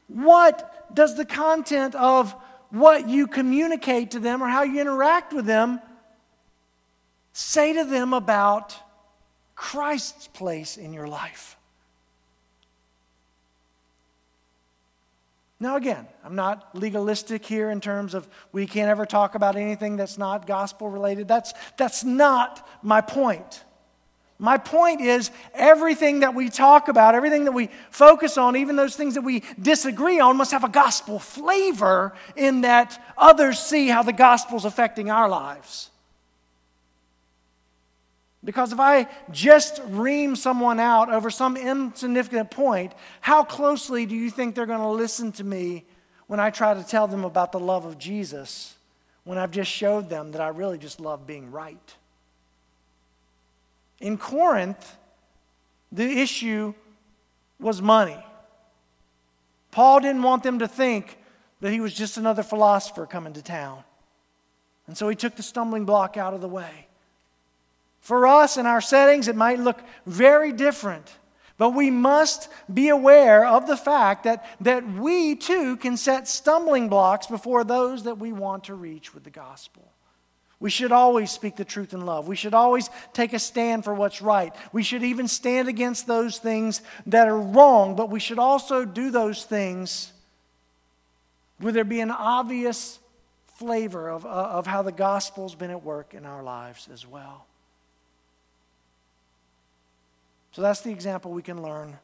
What 0.09 0.95
does 0.95 1.17
the 1.17 1.25
content 1.25 1.95
of 1.95 2.35
what 2.69 3.09
you 3.09 3.27
communicate 3.27 4.11
to 4.11 4.19
them 4.19 4.43
or 4.43 4.49
how 4.49 4.65
you 4.65 4.83
interact 4.83 5.33
with 5.33 5.47
them 5.47 5.81
say 7.33 7.73
to 7.73 7.85
them 7.85 8.13
about 8.13 8.83
Christ's 9.57 10.29
place 10.29 10.77
in 10.77 10.93
your 10.93 11.09
life? 11.09 11.57
Now, 15.59 15.77
again, 15.77 16.07
I'm 16.23 16.35
not 16.35 16.75
legalistic 16.75 17.45
here 17.45 17.71
in 17.71 17.81
terms 17.81 18.13
of 18.13 18.29
we 18.53 18.67
can't 18.67 18.91
ever 18.91 19.07
talk 19.07 19.35
about 19.35 19.57
anything 19.57 19.97
that's 19.97 20.19
not 20.19 20.47
gospel 20.47 20.91
related. 20.91 21.27
That's, 21.27 21.55
that's 21.79 22.05
not 22.05 22.69
my 22.83 23.01
point. 23.01 23.65
My 24.39 24.59
point 24.59 25.01
is 25.01 25.31
everything 25.55 26.21
that 26.21 26.35
we 26.35 26.51
talk 26.51 26.89
about, 26.89 27.15
everything 27.15 27.45
that 27.45 27.53
we 27.53 27.71
focus 27.91 28.37
on, 28.37 28.55
even 28.55 28.77
those 28.77 28.95
things 28.95 29.15
that 29.15 29.23
we 29.23 29.43
disagree 29.61 30.21
on, 30.21 30.37
must 30.37 30.51
have 30.53 30.63
a 30.63 30.69
gospel 30.69 31.19
flavor 31.19 32.13
in 32.37 32.61
that 32.61 33.03
others 33.17 33.59
see 33.59 33.89
how 33.89 34.03
the 34.03 34.13
gospel 34.13 34.59
is 34.59 34.67
affecting 34.67 35.11
our 35.11 35.27
lives. 35.27 35.91
Because 38.47 38.73
if 38.73 38.79
I 38.79 39.09
just 39.33 39.83
ream 39.87 40.37
someone 40.37 40.79
out 40.79 41.13
over 41.13 41.31
some 41.31 41.57
insignificant 41.57 42.49
point, 42.49 42.93
how 43.21 43.43
closely 43.43 44.07
do 44.07 44.15
you 44.15 44.31
think 44.31 44.55
they're 44.55 44.67
going 44.67 44.79
to 44.79 44.89
listen 44.89 45.33
to 45.33 45.45
me 45.45 45.85
when 46.29 46.39
I 46.39 46.51
try 46.51 46.73
to 46.73 46.85
tell 46.85 47.09
them 47.09 47.25
about 47.25 47.51
the 47.51 47.59
love 47.59 47.85
of 47.85 47.99
Jesus 47.99 48.77
when 49.25 49.37
I've 49.37 49.51
just 49.51 49.69
showed 49.69 50.09
them 50.09 50.31
that 50.31 50.41
I 50.41 50.49
really 50.49 50.79
just 50.79 51.01
love 51.01 51.27
being 51.27 51.51
right? 51.51 51.95
In 54.01 54.17
Corinth, 54.17 54.97
the 55.91 56.21
issue 56.21 56.73
was 57.59 57.83
money. 57.83 58.25
Paul 59.73 59.99
didn't 59.99 60.23
want 60.23 60.45
them 60.45 60.61
to 60.61 60.69
think 60.69 61.19
that 61.61 61.73
he 61.73 61.81
was 61.81 61.93
just 61.93 62.17
another 62.17 62.45
philosopher 62.45 63.07
coming 63.07 63.33
to 63.33 63.43
town. 63.43 63.83
And 64.87 64.97
so 64.97 65.09
he 65.09 65.17
took 65.17 65.35
the 65.35 65.43
stumbling 65.43 65.85
block 65.85 66.17
out 66.17 66.33
of 66.33 66.41
the 66.41 66.49
way. 66.49 66.86
For 68.07 68.25
us 68.29 68.57
in 68.57 68.67
our 68.67 68.81
settings, 68.81 69.27
it 69.27 69.35
might 69.35 69.59
look 69.59 69.83
very 70.07 70.53
different. 70.53 71.13
But 71.59 71.71
we 71.71 71.91
must 71.91 72.49
be 72.73 72.89
aware 72.89 73.45
of 73.45 73.67
the 73.67 73.77
fact 73.77 74.23
that, 74.23 74.47
that 74.61 74.89
we 74.89 75.35
too 75.35 75.77
can 75.77 75.97
set 75.97 76.29
stumbling 76.29 76.89
blocks 76.89 77.27
before 77.27 77.65
those 77.65 78.05
that 78.05 78.19
we 78.19 78.33
want 78.33 78.63
to 78.65 78.77
reach 78.77 79.13
with 79.13 79.25
the 79.25 79.31
gospel. 79.31 79.91
We 80.61 80.71
should 80.71 80.93
always 80.93 81.33
speak 81.33 81.57
the 81.57 81.65
truth 81.65 81.95
in 81.95 82.07
love. 82.07 82.29
We 82.29 82.37
should 82.37 82.55
always 82.55 82.91
take 83.13 83.33
a 83.33 83.41
stand 83.41 83.83
for 83.83 83.93
what's 83.93 84.23
right. 84.23 84.55
We 84.73 84.85
should 84.85 85.03
even 85.03 85.27
stand 85.27 85.67
against 85.67 86.07
those 86.07 86.39
things 86.39 86.83
that 87.07 87.27
are 87.27 87.41
wrong, 87.41 87.97
but 87.97 88.09
we 88.09 88.21
should 88.21 88.39
also 88.39 88.85
do 88.85 89.11
those 89.11 89.43
things 89.43 90.13
where 91.59 91.73
there 91.73 91.83
be 91.83 91.99
an 91.99 92.13
obvious 92.13 93.01
flavor 93.57 94.09
of, 94.11 94.25
uh, 94.25 94.29
of 94.29 94.65
how 94.69 94.83
the 94.83 94.93
gospel's 94.93 95.57
been 95.57 95.73
at 95.73 95.83
work 95.83 96.15
in 96.15 96.25
our 96.25 96.45
lives 96.45 96.89
as 96.93 97.05
well. 97.05 97.46
So 100.57 100.63
that's 100.63 100.81
the 100.81 100.91
example 100.91 101.33
we 101.33 101.43
can 101.43 101.61
learn 101.61 101.99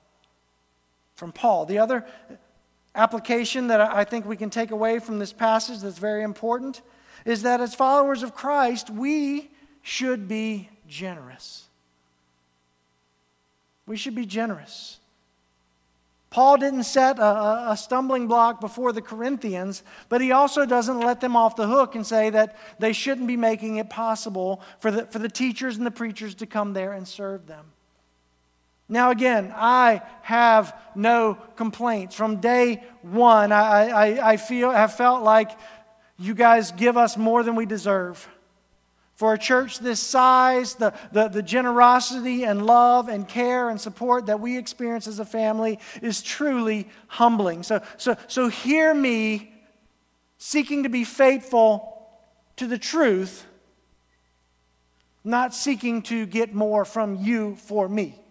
from 1.14 1.32
Paul. 1.32 1.64
The 1.64 1.78
other 1.78 2.04
application 2.94 3.68
that 3.68 3.80
I 3.80 4.04
think 4.04 4.26
we 4.26 4.36
can 4.36 4.50
take 4.50 4.72
away 4.72 4.98
from 4.98 5.18
this 5.18 5.32
passage 5.32 5.80
that's 5.80 5.96
very 5.96 6.22
important 6.22 6.82
is 7.24 7.44
that 7.44 7.62
as 7.62 7.74
followers 7.74 8.22
of 8.22 8.34
Christ, 8.34 8.90
we 8.90 9.50
should 9.80 10.28
be 10.28 10.68
generous. 10.86 11.64
We 13.86 13.96
should 13.96 14.14
be 14.14 14.26
generous. 14.26 14.98
Paul 16.28 16.58
didn't 16.58 16.84
set 16.84 17.18
a, 17.18 17.70
a, 17.70 17.76
stumbling 17.78 18.26
block 18.26 18.60
before 18.60 18.92
the 18.92 19.00
Corinthians, 19.00 19.82
but 20.10 20.20
he 20.20 20.30
also 20.30 20.66
doesn't 20.66 21.00
let 21.00 21.22
them 21.22 21.36
off 21.36 21.56
the 21.56 21.68
hook 21.68 21.94
and 21.94 22.06
say 22.06 22.28
that 22.28 22.58
they 22.78 22.92
shouldn't 22.92 23.28
be 23.28 23.36
making 23.38 23.76
it 23.76 23.88
possible 23.88 24.60
for 24.78 24.90
the, 24.90 25.06
for 25.06 25.20
the 25.20 25.30
teachers 25.30 25.78
and 25.78 25.86
the 25.86 25.90
preachers 25.90 26.34
to 26.34 26.44
come 26.44 26.74
there 26.74 26.92
and 26.92 27.08
serve 27.08 27.46
them. 27.46 27.64
Now, 28.92 29.10
again, 29.10 29.54
I 29.56 30.02
have 30.20 30.78
no 30.94 31.38
complaints. 31.56 32.14
From 32.14 32.42
day 32.42 32.82
one, 33.00 33.50
I, 33.50 33.88
I, 33.88 34.32
I 34.32 34.36
feel, 34.36 34.70
have 34.70 34.92
felt 34.92 35.22
like 35.22 35.50
you 36.18 36.34
guys 36.34 36.72
give 36.72 36.98
us 36.98 37.16
more 37.16 37.42
than 37.42 37.54
we 37.54 37.64
deserve. 37.64 38.28
For 39.14 39.32
a 39.32 39.38
church 39.38 39.78
this 39.78 39.98
size, 39.98 40.74
the, 40.74 40.92
the, 41.10 41.28
the, 41.28 41.42
generosity 41.42 42.44
and 42.44 42.66
love 42.66 43.08
and 43.08 43.26
care 43.26 43.70
and 43.70 43.80
support 43.80 44.26
that 44.26 44.40
we 44.40 44.58
experience 44.58 45.06
as 45.06 45.20
a 45.20 45.24
family 45.24 45.78
is 46.02 46.20
truly 46.20 46.86
humbling. 47.06 47.62
So, 47.62 47.80
so, 47.96 48.14
so 48.26 48.48
hear 48.48 48.92
me 48.92 49.54
seeking 50.36 50.82
to 50.82 50.90
be 50.90 51.04
faithful 51.04 52.10
to 52.56 52.66
the 52.66 52.76
truth, 52.76 53.46
not 55.24 55.54
seeking 55.54 56.02
to 56.02 56.26
get 56.26 56.52
more 56.52 56.84
from 56.84 57.16
you 57.24 57.56
for 57.56 57.88
me. 57.88 58.21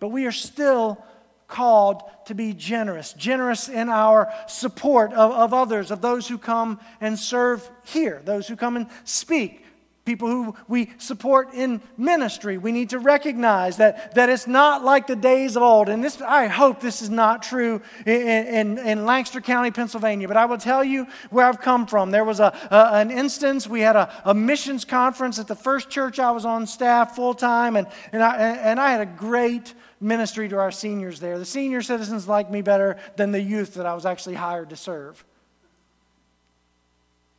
But 0.00 0.08
we 0.08 0.26
are 0.26 0.32
still 0.32 1.04
called 1.48 2.02
to 2.26 2.34
be 2.34 2.52
generous, 2.52 3.14
generous 3.14 3.68
in 3.68 3.88
our 3.88 4.32
support 4.46 5.12
of, 5.12 5.32
of 5.32 5.54
others, 5.54 5.90
of 5.90 6.02
those 6.02 6.28
who 6.28 6.38
come 6.38 6.78
and 7.00 7.18
serve 7.18 7.68
here, 7.84 8.20
those 8.24 8.46
who 8.46 8.54
come 8.54 8.76
and 8.76 8.86
speak, 9.04 9.64
people 10.04 10.28
who 10.28 10.54
we 10.68 10.90
support 10.98 11.52
in 11.54 11.80
ministry. 11.96 12.58
We 12.58 12.70
need 12.70 12.90
to 12.90 12.98
recognize 12.98 13.78
that, 13.78 14.14
that 14.14 14.28
it's 14.28 14.46
not 14.46 14.84
like 14.84 15.06
the 15.06 15.16
days 15.16 15.56
of 15.56 15.62
old. 15.62 15.88
And 15.88 16.04
this, 16.04 16.20
I 16.20 16.46
hope 16.46 16.80
this 16.80 17.00
is 17.00 17.10
not 17.10 17.42
true 17.42 17.80
in, 18.06 18.46
in, 18.46 18.78
in 18.78 19.04
Lancaster 19.06 19.40
County, 19.40 19.70
Pennsylvania. 19.70 20.28
But 20.28 20.36
I 20.36 20.44
will 20.44 20.58
tell 20.58 20.84
you 20.84 21.06
where 21.30 21.46
I've 21.46 21.60
come 21.60 21.86
from. 21.86 22.10
There 22.10 22.24
was 22.24 22.40
a, 22.40 22.54
a 22.70 22.96
an 22.96 23.10
instance, 23.10 23.66
we 23.66 23.80
had 23.80 23.96
a, 23.96 24.12
a, 24.24 24.34
missions 24.34 24.84
conference 24.84 25.38
at 25.38 25.46
the 25.46 25.54
first 25.54 25.90
church 25.90 26.18
I 26.18 26.30
was 26.30 26.44
on 26.44 26.66
staff 26.66 27.16
full 27.16 27.34
time, 27.34 27.76
and, 27.76 27.86
and, 28.12 28.22
I, 28.22 28.36
and 28.36 28.80
I 28.80 28.90
had 28.90 29.00
a 29.00 29.06
great 29.06 29.74
ministry 30.00 30.48
to 30.48 30.58
our 30.58 30.70
seniors 30.70 31.20
there. 31.20 31.38
The 31.38 31.44
senior 31.44 31.82
citizens 31.82 32.28
liked 32.28 32.50
me 32.50 32.62
better 32.62 32.96
than 33.16 33.32
the 33.32 33.40
youth 33.40 33.74
that 33.74 33.86
I 33.86 33.94
was 33.94 34.06
actually 34.06 34.34
hired 34.34 34.70
to 34.70 34.76
serve. 34.76 35.24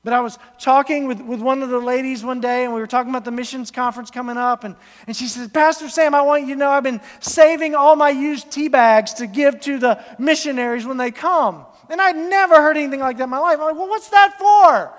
But 0.04 0.14
I 0.14 0.22
was 0.22 0.40
talking 0.60 1.08
with, 1.08 1.20
with 1.22 1.42
one 1.42 1.62
of 1.62 1.70
the 1.70 1.80
ladies 1.80 2.24
one 2.24 2.40
day, 2.40 2.64
and 2.64 2.74
we 2.74 2.80
were 2.80 2.88
talking 2.88 3.10
about 3.10 3.26
the 3.26 3.32
missions 3.32 3.70
conference 3.70 4.10
coming 4.10 4.38
up. 4.38 4.64
And, 4.64 4.76
and 5.08 5.16
she 5.16 5.28
said, 5.28 5.54
Pastor 5.54 5.90
Sam, 5.90 6.16
I 6.16 6.22
want 6.22 6.48
you 6.48 6.54
to 6.54 6.60
know 6.60 6.70
I've 6.70 6.84
been 6.84 7.02
saving 7.20 7.76
all 7.76 7.98
my 7.98 8.10
used 8.10 8.50
tea 8.50 8.70
bags 8.70 9.14
to 9.16 9.28
give 9.28 9.60
to 9.62 9.78
the 9.78 10.04
missionaries 10.18 10.86
when 10.86 10.96
they 10.96 11.12
come. 11.12 11.66
And 11.90 12.00
I'd 12.00 12.16
never 12.16 12.62
heard 12.62 12.78
anything 12.78 13.02
like 13.02 13.18
that 13.18 13.26
in 13.26 13.30
my 13.30 13.40
life. 13.40 13.60
I'm 13.60 13.66
like, 13.66 13.76
well, 13.76 13.90
what's 13.90 14.10
that 14.10 14.40
for? 14.40 14.94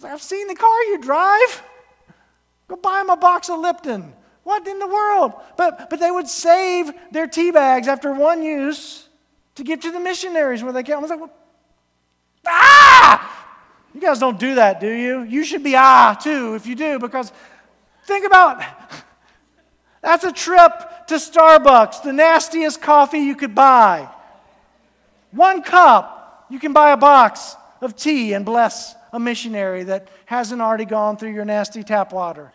Like, 0.00 0.12
I've 0.12 0.22
seen 0.22 0.48
the 0.48 0.56
car 0.56 0.82
you 0.84 0.98
drive. 1.00 1.62
Go 2.66 2.76
buy 2.76 3.00
him 3.00 3.10
a 3.10 3.16
box 3.16 3.48
of 3.48 3.60
Lipton. 3.60 4.12
What 4.44 4.66
in 4.68 4.78
the 4.78 4.86
world? 4.86 5.32
But, 5.56 5.90
but 5.90 5.98
they 5.98 6.10
would 6.10 6.28
save 6.28 6.92
their 7.10 7.26
tea 7.26 7.50
bags 7.50 7.88
after 7.88 8.12
one 8.12 8.42
use 8.42 9.08
to 9.56 9.64
give 9.64 9.80
to 9.80 9.90
the 9.90 10.00
missionaries 10.00 10.62
where 10.62 10.72
they 10.72 10.82
came. 10.82 10.96
I 10.96 11.00
was 11.00 11.10
like, 11.10 11.20
well, 11.20 11.32
Ah! 12.46 13.30
You 13.94 14.00
guys 14.00 14.18
don't 14.18 14.38
do 14.38 14.56
that, 14.56 14.80
do 14.80 14.90
you? 14.90 15.22
You 15.22 15.44
should 15.44 15.62
be 15.62 15.74
ah 15.76 16.14
too 16.20 16.54
if 16.54 16.66
you 16.66 16.74
do, 16.74 16.98
because 16.98 17.32
think 18.06 18.26
about 18.26 18.62
that's 20.02 20.24
a 20.24 20.32
trip 20.32 20.72
to 21.06 21.14
Starbucks, 21.14 22.02
the 22.02 22.12
nastiest 22.12 22.82
coffee 22.82 23.20
you 23.20 23.36
could 23.36 23.54
buy. 23.54 24.08
One 25.30 25.62
cup, 25.62 26.46
you 26.50 26.58
can 26.58 26.72
buy 26.72 26.90
a 26.90 26.96
box 26.96 27.56
of 27.80 27.96
tea 27.96 28.32
and 28.34 28.44
bless 28.44 28.94
a 29.12 29.20
missionary 29.20 29.84
that 29.84 30.08
hasn't 30.26 30.60
already 30.60 30.84
gone 30.84 31.16
through 31.16 31.32
your 31.32 31.44
nasty 31.44 31.82
tap 31.82 32.12
water. 32.12 32.52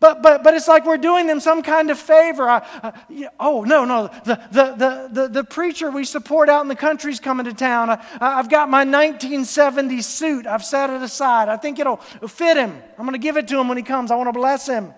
But, 0.00 0.22
but, 0.22 0.44
but 0.44 0.54
it's 0.54 0.68
like 0.68 0.86
we're 0.86 0.96
doing 0.96 1.26
them 1.26 1.40
some 1.40 1.62
kind 1.62 1.90
of 1.90 1.98
favor. 1.98 2.48
I, 2.48 2.58
uh, 2.82 2.92
oh, 3.40 3.64
no, 3.64 3.84
no. 3.84 4.06
The, 4.24 4.40
the, 4.52 4.74
the, 4.76 5.08
the, 5.10 5.28
the 5.28 5.44
preacher 5.44 5.90
we 5.90 6.04
support 6.04 6.48
out 6.48 6.62
in 6.62 6.68
the 6.68 6.76
country's 6.76 7.18
coming 7.18 7.46
to 7.46 7.52
town. 7.52 7.90
I, 7.90 7.98
I've 8.20 8.48
got 8.48 8.70
my 8.70 8.84
1970 8.84 10.00
suit. 10.02 10.46
I've 10.46 10.64
set 10.64 10.90
it 10.90 11.02
aside. 11.02 11.48
I 11.48 11.56
think 11.56 11.80
it'll 11.80 11.96
fit 11.96 12.56
him. 12.56 12.80
I'm 12.96 13.04
going 13.06 13.12
to 13.12 13.18
give 13.18 13.36
it 13.36 13.48
to 13.48 13.58
him 13.58 13.66
when 13.66 13.76
he 13.76 13.82
comes. 13.82 14.12
I 14.12 14.14
want 14.14 14.28
to 14.28 14.38
bless 14.38 14.68
him. 14.68 14.94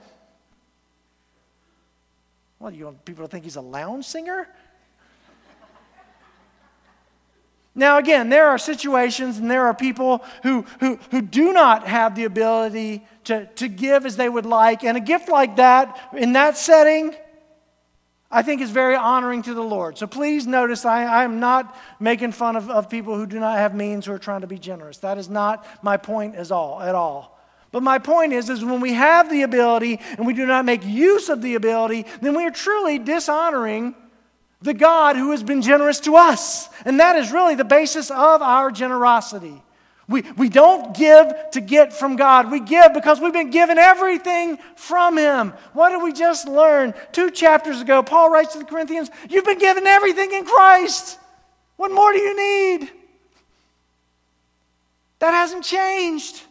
Well, 2.59 2.70
you 2.70 2.84
want 2.84 3.03
people 3.07 3.24
to 3.24 3.28
think 3.30 3.44
he's 3.44 3.57
a 3.57 3.62
lounge 3.62 4.05
singer? 4.05 4.48
Now, 7.74 7.98
again, 7.98 8.30
there 8.30 8.48
are 8.48 8.58
situations 8.58 9.38
and 9.38 9.50
there 9.50 9.66
are 9.66 9.74
people 9.74 10.24
who, 10.42 10.62
who, 10.80 10.96
who 11.10 11.22
do 11.22 11.52
not 11.52 11.86
have 11.86 12.16
the 12.16 12.24
ability 12.24 13.06
to, 13.24 13.46
to 13.46 13.68
give 13.68 14.06
as 14.06 14.16
they 14.16 14.28
would 14.28 14.46
like. 14.46 14.82
And 14.82 14.96
a 14.96 15.00
gift 15.00 15.28
like 15.28 15.56
that, 15.56 15.98
in 16.12 16.32
that 16.32 16.56
setting, 16.56 17.14
I 18.28 18.42
think 18.42 18.60
is 18.60 18.70
very 18.70 18.96
honoring 18.96 19.42
to 19.42 19.54
the 19.54 19.62
Lord. 19.62 19.98
So 19.98 20.06
please 20.06 20.46
notice 20.46 20.84
I, 20.84 21.04
I 21.04 21.24
am 21.24 21.38
not 21.38 21.76
making 22.00 22.32
fun 22.32 22.56
of, 22.56 22.70
of 22.70 22.90
people 22.90 23.16
who 23.16 23.26
do 23.26 23.38
not 23.38 23.58
have 23.58 23.74
means 23.74 24.06
who 24.06 24.12
are 24.12 24.18
trying 24.18 24.40
to 24.40 24.46
be 24.48 24.58
generous. 24.58 24.98
That 24.98 25.18
is 25.18 25.28
not 25.28 25.64
my 25.82 25.96
point 25.96 26.34
as 26.34 26.50
all, 26.50 26.80
at 26.80 26.94
all. 26.94 27.38
But 27.72 27.84
my 27.84 27.98
point 27.98 28.32
is, 28.32 28.50
is 28.50 28.64
when 28.64 28.80
we 28.80 28.94
have 28.94 29.30
the 29.30 29.42
ability 29.42 30.00
and 30.16 30.26
we 30.26 30.34
do 30.34 30.44
not 30.44 30.64
make 30.64 30.84
use 30.84 31.28
of 31.28 31.40
the 31.40 31.54
ability, 31.54 32.04
then 32.20 32.36
we 32.36 32.44
are 32.44 32.50
truly 32.50 32.98
dishonoring 32.98 33.94
the 34.62 34.74
God 34.74 35.16
who 35.16 35.30
has 35.30 35.42
been 35.42 35.62
generous 35.62 36.00
to 36.00 36.16
us. 36.16 36.68
And 36.84 37.00
that 37.00 37.16
is 37.16 37.32
really 37.32 37.54
the 37.54 37.64
basis 37.64 38.11
of 38.11 38.42
our 38.42 38.70
generosity. 38.70 39.62
We, 40.11 40.22
we 40.36 40.48
don't 40.48 40.94
give 40.96 41.32
to 41.52 41.61
get 41.61 41.92
from 41.92 42.16
God. 42.16 42.50
We 42.50 42.58
give 42.58 42.92
because 42.92 43.20
we've 43.20 43.32
been 43.32 43.50
given 43.50 43.78
everything 43.78 44.58
from 44.74 45.16
Him. 45.16 45.52
What 45.72 45.90
did 45.90 46.02
we 46.02 46.12
just 46.12 46.48
learn? 46.48 46.94
Two 47.12 47.30
chapters 47.30 47.80
ago, 47.80 48.02
Paul 48.02 48.28
writes 48.28 48.54
to 48.54 48.58
the 48.58 48.64
Corinthians, 48.64 49.08
You've 49.28 49.44
been 49.44 49.61
given 49.61 49.86
everything 49.86 50.32
in 50.32 50.44
Christ. 50.44 51.16
What 51.76 51.92
more 51.92 52.12
do 52.12 52.18
you 52.18 52.36
need? 52.36 52.90
That 55.20 55.32
hasn't 55.32 55.64
changed. 55.64 56.42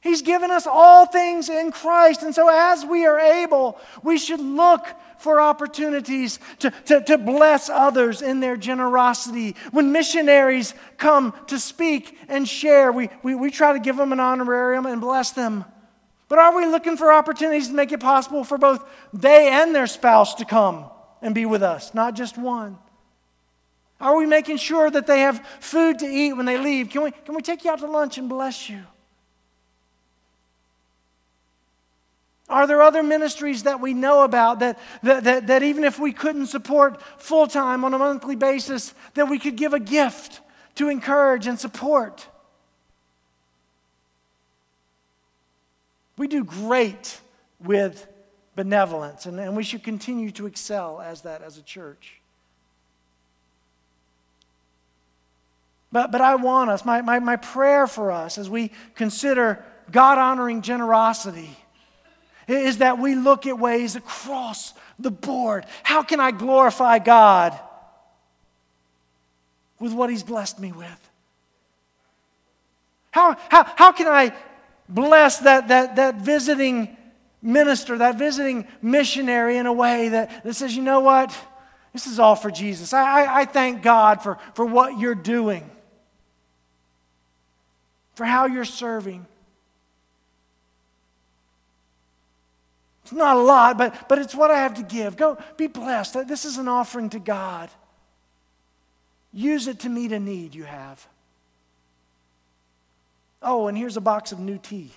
He's 0.00 0.22
given 0.22 0.50
us 0.50 0.66
all 0.66 1.06
things 1.06 1.48
in 1.48 1.70
Christ. 1.70 2.22
And 2.22 2.34
so, 2.34 2.48
as 2.48 2.84
we 2.84 3.06
are 3.06 3.18
able, 3.18 3.78
we 4.02 4.18
should 4.18 4.40
look 4.40 4.86
for 5.18 5.40
opportunities 5.40 6.38
to, 6.60 6.70
to, 6.86 7.02
to 7.04 7.18
bless 7.18 7.68
others 7.68 8.22
in 8.22 8.40
their 8.40 8.56
generosity. 8.56 9.56
When 9.72 9.92
missionaries 9.92 10.74
come 10.96 11.34
to 11.48 11.58
speak 11.58 12.18
and 12.28 12.48
share, 12.48 12.92
we, 12.92 13.08
we, 13.22 13.34
we 13.34 13.50
try 13.50 13.72
to 13.72 13.78
give 13.78 13.96
them 13.96 14.12
an 14.12 14.20
honorarium 14.20 14.86
and 14.86 15.00
bless 15.00 15.32
them. 15.32 15.64
But 16.28 16.38
are 16.38 16.56
we 16.56 16.66
looking 16.66 16.96
for 16.96 17.12
opportunities 17.12 17.68
to 17.68 17.74
make 17.74 17.92
it 17.92 18.00
possible 18.00 18.42
for 18.44 18.58
both 18.58 18.84
they 19.12 19.48
and 19.48 19.74
their 19.74 19.86
spouse 19.86 20.34
to 20.36 20.44
come 20.44 20.86
and 21.22 21.34
be 21.34 21.46
with 21.46 21.62
us, 21.62 21.94
not 21.94 22.14
just 22.14 22.36
one? 22.36 22.78
Are 24.00 24.16
we 24.16 24.26
making 24.26 24.58
sure 24.58 24.90
that 24.90 25.06
they 25.06 25.20
have 25.20 25.44
food 25.60 26.00
to 26.00 26.06
eat 26.06 26.34
when 26.34 26.44
they 26.44 26.58
leave? 26.58 26.90
Can 26.90 27.02
we, 27.02 27.10
can 27.10 27.34
we 27.34 27.42
take 27.42 27.64
you 27.64 27.70
out 27.70 27.78
to 27.78 27.86
lunch 27.86 28.18
and 28.18 28.28
bless 28.28 28.68
you? 28.68 28.82
Are 32.48 32.66
there 32.66 32.80
other 32.80 33.02
ministries 33.02 33.64
that 33.64 33.80
we 33.80 33.92
know 33.92 34.22
about 34.22 34.60
that, 34.60 34.78
that, 35.02 35.24
that, 35.24 35.46
that 35.48 35.62
even 35.62 35.82
if 35.82 35.98
we 35.98 36.12
couldn't 36.12 36.46
support 36.46 37.02
full 37.18 37.48
time 37.48 37.84
on 37.84 37.92
a 37.92 37.98
monthly 37.98 38.36
basis, 38.36 38.94
that 39.14 39.28
we 39.28 39.38
could 39.38 39.56
give 39.56 39.74
a 39.74 39.80
gift 39.80 40.40
to 40.76 40.88
encourage 40.88 41.48
and 41.48 41.58
support? 41.58 42.26
We 46.16 46.28
do 46.28 46.44
great 46.44 47.20
with 47.58 48.06
benevolence, 48.54 49.26
and, 49.26 49.40
and 49.40 49.56
we 49.56 49.64
should 49.64 49.82
continue 49.82 50.30
to 50.32 50.46
excel 50.46 51.00
as 51.00 51.22
that 51.22 51.42
as 51.42 51.58
a 51.58 51.62
church. 51.62 52.20
But, 55.90 56.12
but 56.12 56.20
I 56.20 56.36
want 56.36 56.70
us, 56.70 56.84
my, 56.84 57.02
my, 57.02 57.18
my 57.18 57.36
prayer 57.36 57.86
for 57.86 58.12
us 58.12 58.38
as 58.38 58.48
we 58.48 58.70
consider 58.94 59.64
God 59.90 60.18
honoring 60.18 60.62
generosity 60.62 61.56
is 62.48 62.78
that 62.78 62.98
we 62.98 63.14
look 63.14 63.46
at 63.46 63.58
ways 63.58 63.96
across 63.96 64.72
the 64.98 65.10
board. 65.10 65.66
How 65.82 66.02
can 66.02 66.20
I 66.20 66.30
glorify 66.30 66.98
God 66.98 67.58
with 69.78 69.92
what 69.92 70.10
He's 70.10 70.22
blessed 70.22 70.60
me 70.60 70.72
with? 70.72 71.10
How, 73.10 73.36
how, 73.48 73.64
how 73.76 73.92
can 73.92 74.06
I 74.06 74.34
bless 74.88 75.38
that, 75.40 75.68
that, 75.68 75.96
that 75.96 76.16
visiting 76.16 76.96
minister, 77.42 77.98
that 77.98 78.18
visiting 78.18 78.66
missionary 78.82 79.56
in 79.56 79.66
a 79.66 79.72
way 79.72 80.10
that, 80.10 80.44
that 80.44 80.54
says, 80.54 80.76
you 80.76 80.82
know 80.82 81.00
what? 81.00 81.36
This 81.92 82.06
is 82.06 82.18
all 82.18 82.36
for 82.36 82.50
Jesus. 82.50 82.92
I, 82.92 83.24
I, 83.24 83.40
I 83.40 83.44
thank 83.46 83.82
God 83.82 84.22
for, 84.22 84.38
for 84.54 84.66
what 84.66 84.98
you're 84.98 85.14
doing, 85.14 85.68
for 88.14 88.24
how 88.24 88.46
you're 88.46 88.66
serving. 88.66 89.26
It's 93.06 93.12
not 93.12 93.36
a 93.36 93.40
lot, 93.40 93.78
but, 93.78 94.08
but 94.08 94.18
it's 94.18 94.34
what 94.34 94.50
I 94.50 94.58
have 94.58 94.74
to 94.74 94.82
give. 94.82 95.16
Go 95.16 95.38
be 95.56 95.68
blessed. 95.68 96.26
This 96.26 96.44
is 96.44 96.58
an 96.58 96.66
offering 96.66 97.08
to 97.10 97.20
God. 97.20 97.70
Use 99.32 99.68
it 99.68 99.78
to 99.80 99.88
meet 99.88 100.10
a 100.10 100.18
need 100.18 100.56
you 100.56 100.64
have. 100.64 101.06
Oh, 103.40 103.68
and 103.68 103.78
here's 103.78 103.96
a 103.96 104.00
box 104.00 104.32
of 104.32 104.40
new 104.40 104.58
tea. 104.58 104.90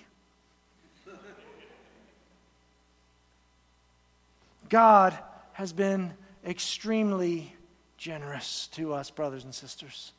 God 4.68 5.16
has 5.52 5.72
been 5.72 6.12
extremely 6.44 7.54
generous 7.96 8.66
to 8.72 8.92
us, 8.92 9.08
brothers 9.08 9.44
and 9.44 9.54
sisters. 9.54 10.10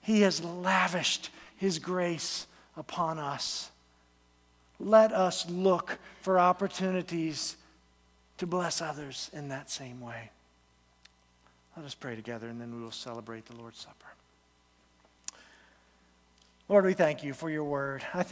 He 0.00 0.22
has 0.22 0.42
lavished 0.42 1.30
His 1.58 1.78
grace 1.78 2.48
upon 2.76 3.20
us 3.20 3.70
let 4.82 5.12
us 5.12 5.48
look 5.48 5.98
for 6.20 6.38
opportunities 6.38 7.56
to 8.38 8.46
bless 8.46 8.82
others 8.82 9.30
in 9.32 9.48
that 9.48 9.70
same 9.70 10.00
way. 10.00 10.30
Let 11.76 11.86
us 11.86 11.94
pray 11.94 12.16
together 12.16 12.48
and 12.48 12.60
then 12.60 12.74
we 12.74 12.82
will 12.82 12.90
celebrate 12.90 13.46
the 13.46 13.56
Lord's 13.56 13.78
Supper. 13.78 14.06
Lord, 16.68 16.84
we 16.84 16.94
thank 16.94 17.22
you 17.22 17.32
for 17.34 17.50
your 17.50 17.64
word. 17.64 18.02